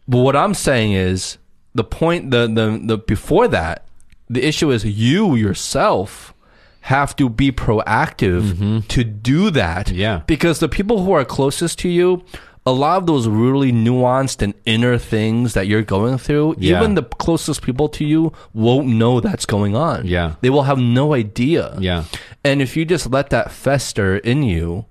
But 0.08 0.20
what 0.20 0.36
I'm 0.36 0.54
saying 0.54 0.94
is 0.94 1.38
the 1.74 1.84
point 1.84 2.32
the 2.32 2.48
the 2.48 2.80
the 2.84 2.98
before 2.98 3.48
that, 3.48 3.86
the 4.30 4.46
issue 4.46 4.72
is 4.72 4.84
you 4.86 5.36
yourself 5.36 6.34
have 6.82 7.16
to 7.16 7.30
be 7.30 7.50
proactive 7.52 8.42
mm-hmm. 8.52 8.80
to 8.90 9.04
do 9.06 9.50
that. 9.52 9.90
Yeah. 9.90 10.22
Because 10.28 10.60
the 10.60 10.68
people 10.68 11.04
who 11.04 11.14
are 11.14 11.24
closest 11.24 11.80
to 11.80 11.88
you, 11.90 12.26
a 12.66 12.74
lot 12.74 12.98
of 12.98 13.06
those 13.08 13.26
really 13.26 13.72
nuanced 13.72 14.42
and 14.42 14.54
inner 14.66 14.98
things 14.98 15.54
that 15.54 15.66
you're 15.68 15.82
going 15.82 16.18
through, 16.18 16.56
Yeah. 16.58 16.78
even 16.78 16.96
the 16.96 17.04
closest 17.04 17.62
people 17.62 17.88
to 17.90 18.04
you 18.04 18.34
won't 18.54 18.88
know 18.88 19.22
that's 19.22 19.46
going 19.46 19.78
on. 19.78 20.06
Yeah. 20.06 20.36
They 20.42 20.50
will 20.50 20.64
have 20.64 20.78
no 20.78 21.14
idea. 21.14 21.78
yeah, 21.80 22.04
And 22.44 22.62
if 22.62 22.76
you 22.76 22.84
just 22.84 23.10
let 23.10 23.30
that 23.30 23.50
fester 23.52 24.18
in 24.18 24.44
you, 24.44 24.86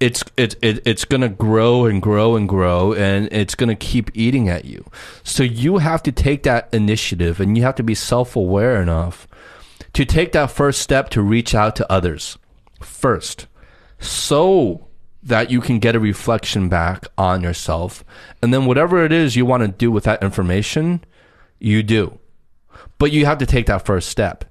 it's 0.00 0.24
it, 0.36 0.56
it 0.62 0.82
it's 0.86 1.04
gonna 1.04 1.28
grow 1.28 1.84
and 1.84 2.00
grow 2.00 2.34
and 2.34 2.48
grow, 2.48 2.94
and 2.94 3.28
it's 3.30 3.54
gonna 3.54 3.76
keep 3.76 4.10
eating 4.14 4.48
at 4.48 4.64
you. 4.64 4.84
So 5.22 5.42
you 5.42 5.78
have 5.78 6.02
to 6.04 6.12
take 6.12 6.42
that 6.44 6.68
initiative, 6.72 7.38
and 7.38 7.56
you 7.56 7.62
have 7.62 7.76
to 7.76 7.82
be 7.82 7.94
self 7.94 8.34
aware 8.34 8.80
enough 8.80 9.28
to 9.92 10.04
take 10.04 10.32
that 10.32 10.50
first 10.50 10.80
step 10.80 11.10
to 11.10 11.22
reach 11.22 11.54
out 11.54 11.76
to 11.76 11.92
others 11.92 12.38
first, 12.80 13.46
so 13.98 14.88
that 15.22 15.50
you 15.50 15.60
can 15.60 15.78
get 15.78 15.94
a 15.94 16.00
reflection 16.00 16.70
back 16.70 17.06
on 17.18 17.42
yourself, 17.42 18.02
and 18.42 18.54
then 18.54 18.64
whatever 18.64 19.04
it 19.04 19.12
is 19.12 19.36
you 19.36 19.44
want 19.44 19.62
to 19.62 19.68
do 19.68 19.92
with 19.92 20.04
that 20.04 20.22
information, 20.22 21.04
you 21.58 21.82
do. 21.82 22.18
But 22.98 23.12
you 23.12 23.26
have 23.26 23.38
to 23.38 23.46
take 23.46 23.66
that 23.66 23.84
first 23.84 24.08
step 24.08 24.46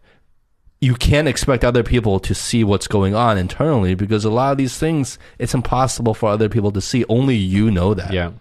you 0.82 0.96
can't 0.96 1.28
expect 1.28 1.66
other 1.66 1.84
people 1.84 2.20
to 2.22 2.34
see 2.34 2.64
what's 2.64 2.88
going 2.88 3.14
on 3.14 3.38
internally 3.38 3.96
because 3.96 4.24
a 4.24 4.30
lot 4.30 4.52
of 4.52 4.58
these 4.58 4.78
things 4.78 5.20
it's 5.38 5.54
impossible 5.54 6.14
for 6.14 6.30
other 6.30 6.48
people 6.48 6.72
to 6.72 6.82
see 6.82 7.04
only 7.10 7.36
you 7.36 7.70
know 7.70 7.94
that 7.94 8.14
yeah. 8.14 8.32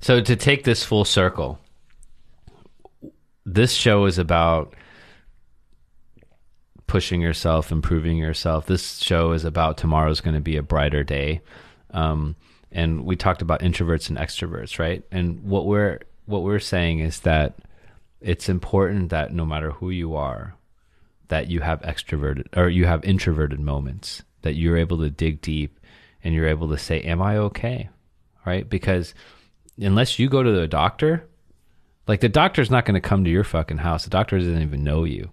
So 0.00 0.20
to 0.20 0.36
take 0.36 0.64
this 0.64 0.84
full 0.84 1.04
circle, 1.04 1.58
this 3.46 3.72
show 3.72 4.04
is 4.06 4.18
about 4.18 4.74
pushing 6.86 7.22
yourself, 7.22 7.72
improving 7.72 8.18
yourself. 8.18 8.66
This 8.66 8.98
show 8.98 9.32
is 9.32 9.44
about 9.44 9.78
tomorrow's 9.78 10.20
going 10.20 10.34
to 10.34 10.40
be 10.40 10.56
a 10.56 10.62
brighter 10.62 11.02
day. 11.02 11.40
Um, 11.90 12.36
and 12.70 13.04
we 13.04 13.16
talked 13.16 13.42
about 13.42 13.60
introverts 13.60 14.08
and 14.08 14.18
extroverts, 14.18 14.78
right? 14.78 15.02
And 15.10 15.42
what 15.42 15.66
we're 15.66 16.00
what 16.26 16.42
we're 16.42 16.58
saying 16.58 17.00
is 17.00 17.20
that 17.20 17.54
it's 18.20 18.48
important 18.48 19.10
that 19.10 19.32
no 19.32 19.44
matter 19.44 19.72
who 19.72 19.90
you 19.90 20.14
are, 20.14 20.54
that 21.32 21.48
you 21.48 21.60
have 21.60 21.80
extroverted 21.80 22.46
or 22.54 22.68
you 22.68 22.84
have 22.84 23.02
introverted 23.06 23.58
moments, 23.58 24.22
that 24.42 24.54
you're 24.54 24.76
able 24.76 24.98
to 24.98 25.08
dig 25.08 25.40
deep 25.40 25.80
and 26.22 26.34
you're 26.34 26.46
able 26.46 26.68
to 26.68 26.76
say, 26.76 27.00
Am 27.00 27.22
I 27.22 27.38
okay? 27.38 27.88
Right? 28.44 28.68
Because 28.68 29.14
unless 29.78 30.18
you 30.18 30.28
go 30.28 30.42
to 30.42 30.52
the 30.52 30.68
doctor, 30.68 31.26
like 32.06 32.20
the 32.20 32.28
doctor's 32.28 32.70
not 32.70 32.84
going 32.84 33.00
to 33.00 33.08
come 33.08 33.24
to 33.24 33.30
your 33.30 33.44
fucking 33.44 33.78
house. 33.78 34.04
The 34.04 34.10
doctor 34.10 34.36
doesn't 34.36 34.60
even 34.60 34.84
know 34.84 35.04
you. 35.04 35.32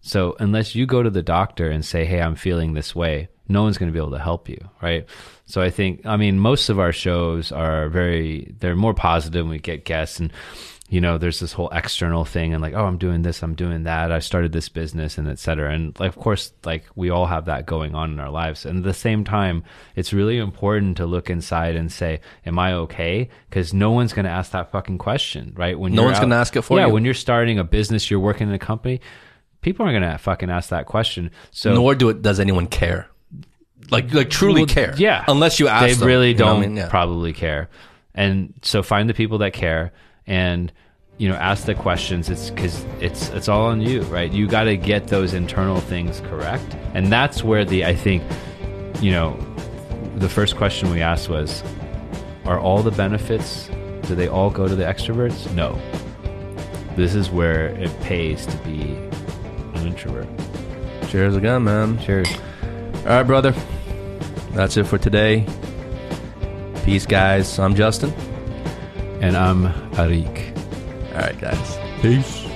So 0.00 0.34
unless 0.40 0.74
you 0.74 0.84
go 0.84 1.00
to 1.00 1.10
the 1.10 1.22
doctor 1.22 1.70
and 1.70 1.84
say, 1.84 2.06
"Hey, 2.06 2.20
I'm 2.20 2.34
feeling 2.34 2.74
this 2.74 2.96
way," 2.96 3.28
no 3.46 3.62
one's 3.62 3.78
going 3.78 3.88
to 3.88 3.92
be 3.92 4.00
able 4.00 4.18
to 4.18 4.18
help 4.18 4.48
you, 4.48 4.58
right? 4.82 5.06
So 5.46 5.60
I 5.60 5.70
think, 5.70 6.04
I 6.06 6.16
mean, 6.16 6.40
most 6.40 6.70
of 6.70 6.80
our 6.80 6.92
shows 6.92 7.52
are 7.52 7.88
very, 7.88 8.52
they're 8.58 8.74
more 8.74 8.94
positive. 8.94 9.46
We 9.46 9.60
get 9.60 9.84
guests, 9.84 10.18
and 10.18 10.32
you 10.90 11.00
know, 11.00 11.16
there's 11.16 11.40
this 11.40 11.52
whole 11.52 11.70
external 11.70 12.24
thing, 12.24 12.52
and 12.52 12.60
like, 12.60 12.74
oh, 12.74 12.84
I'm 12.84 12.98
doing 12.98 13.22
this, 13.22 13.42
I'm 13.42 13.54
doing 13.54 13.84
that, 13.84 14.12
I 14.12 14.18
started 14.18 14.52
this 14.52 14.68
business, 14.68 15.16
and 15.16 15.28
et 15.28 15.38
cetera. 15.38 15.72
And 15.72 15.98
like, 15.98 16.08
of 16.08 16.16
course, 16.16 16.52
like 16.64 16.84
we 16.94 17.08
all 17.08 17.26
have 17.26 17.46
that 17.46 17.64
going 17.64 17.94
on 17.94 18.12
in 18.12 18.20
our 18.20 18.28
lives. 18.28 18.66
And 18.66 18.78
at 18.78 18.84
the 18.84 18.92
same 18.92 19.24
time, 19.24 19.62
it's 19.94 20.12
really 20.12 20.36
important 20.36 20.98
to 20.98 21.06
look 21.06 21.30
inside 21.30 21.76
and 21.76 21.90
say, 21.90 22.20
"Am 22.44 22.58
I 22.58 22.74
okay?" 22.74 23.30
Because 23.48 23.72
no 23.72 23.92
one's 23.92 24.12
going 24.12 24.26
to 24.26 24.30
ask 24.30 24.50
that 24.50 24.72
fucking 24.72 24.98
question, 24.98 25.54
right? 25.56 25.78
When 25.78 25.94
No 25.94 26.02
one's 26.02 26.18
gonna 26.20 26.34
ask 26.34 26.56
it 26.56 26.62
for 26.62 26.76
yeah, 26.76 26.84
you. 26.84 26.88
Yeah, 26.88 26.92
when 26.92 27.04
you're 27.04 27.14
starting 27.14 27.58
a 27.58 27.64
business, 27.64 28.10
you're 28.10 28.20
working 28.20 28.48
in 28.48 28.54
a 28.54 28.58
company 28.58 29.00
people 29.62 29.84
aren't 29.84 29.94
gonna 30.00 30.18
fucking 30.18 30.50
ask 30.50 30.70
that 30.70 30.86
question. 30.86 31.30
So 31.50 31.74
nor 31.74 31.94
do 31.94 32.08
it 32.08 32.22
does 32.22 32.40
anyone 32.40 32.66
care 32.66 33.08
like 33.90 34.12
like 34.12 34.30
truly 34.30 34.62
Well, 34.62 34.74
care 34.74 34.94
yeah, 34.96 35.24
unless 35.28 35.58
you 35.60 35.68
ask 35.68 35.86
they 35.86 35.94
them, 35.94 36.06
really 36.06 36.28
you 36.28 36.34
know 36.34 36.46
don't 36.46 36.56
I 36.56 36.66
mean? 36.66 36.76
Yeah. 36.76 36.88
probably 36.88 37.32
care. 37.32 37.68
And 38.14 38.54
so 38.62 38.82
find 38.82 39.08
the 39.08 39.14
people 39.14 39.38
that 39.38 39.52
care 39.52 39.92
and 40.26 40.72
you 41.18 41.28
know 41.28 41.34
ask 41.36 41.66
the 41.66 41.74
questions. 41.74 42.28
It's 42.30 42.50
because 42.50 42.84
it's 43.00 43.28
it's 43.30 43.48
all 43.48 43.66
on 43.66 43.80
you, 43.80 44.02
right? 44.02 44.30
You 44.32 44.46
got 44.46 44.64
to 44.64 44.76
get 44.76 45.08
those 45.08 45.34
internal 45.34 45.80
things 45.80 46.20
correct, 46.20 46.76
and 46.94 47.12
that's 47.12 47.42
where 47.44 47.64
the 47.64 47.84
I 47.84 47.94
think 47.94 48.22
you 49.00 49.10
know 49.12 49.36
the 50.16 50.28
first 50.28 50.56
question 50.56 50.90
we 50.90 51.00
asked 51.00 51.28
was, 51.28 51.62
are 52.44 52.58
all 52.60 52.82
the 52.82 52.90
benefits 52.90 53.68
do 54.02 54.14
they 54.14 54.28
all 54.28 54.50
go 54.50 54.66
to 54.68 54.74
the 54.74 54.84
extroverts? 54.84 55.52
No. 55.54 55.78
This 56.96 57.14
is 57.14 57.30
where 57.30 57.66
it 57.68 57.90
pays 58.00 58.44
to 58.46 58.56
be 58.58 58.82
an 59.74 59.86
introvert. 59.86 60.26
cheers 61.08 61.36
again 61.36 61.64
man 61.64 61.98
Cheers. 62.00 62.28
all 63.06 63.06
right 63.06 63.22
brother 63.22 63.54
that's 64.52 64.76
it 64.76 64.84
for 64.84 64.98
today 64.98 65.46
peace 66.84 67.06
guys 67.06 67.58
i'm 67.58 67.74
justin 67.74 68.12
and 69.20 69.36
I'm 69.36 69.64
Aric. 69.92 70.56
All 71.14 71.20
right, 71.20 71.38
guys. 71.40 71.78
Peace. 72.00 72.50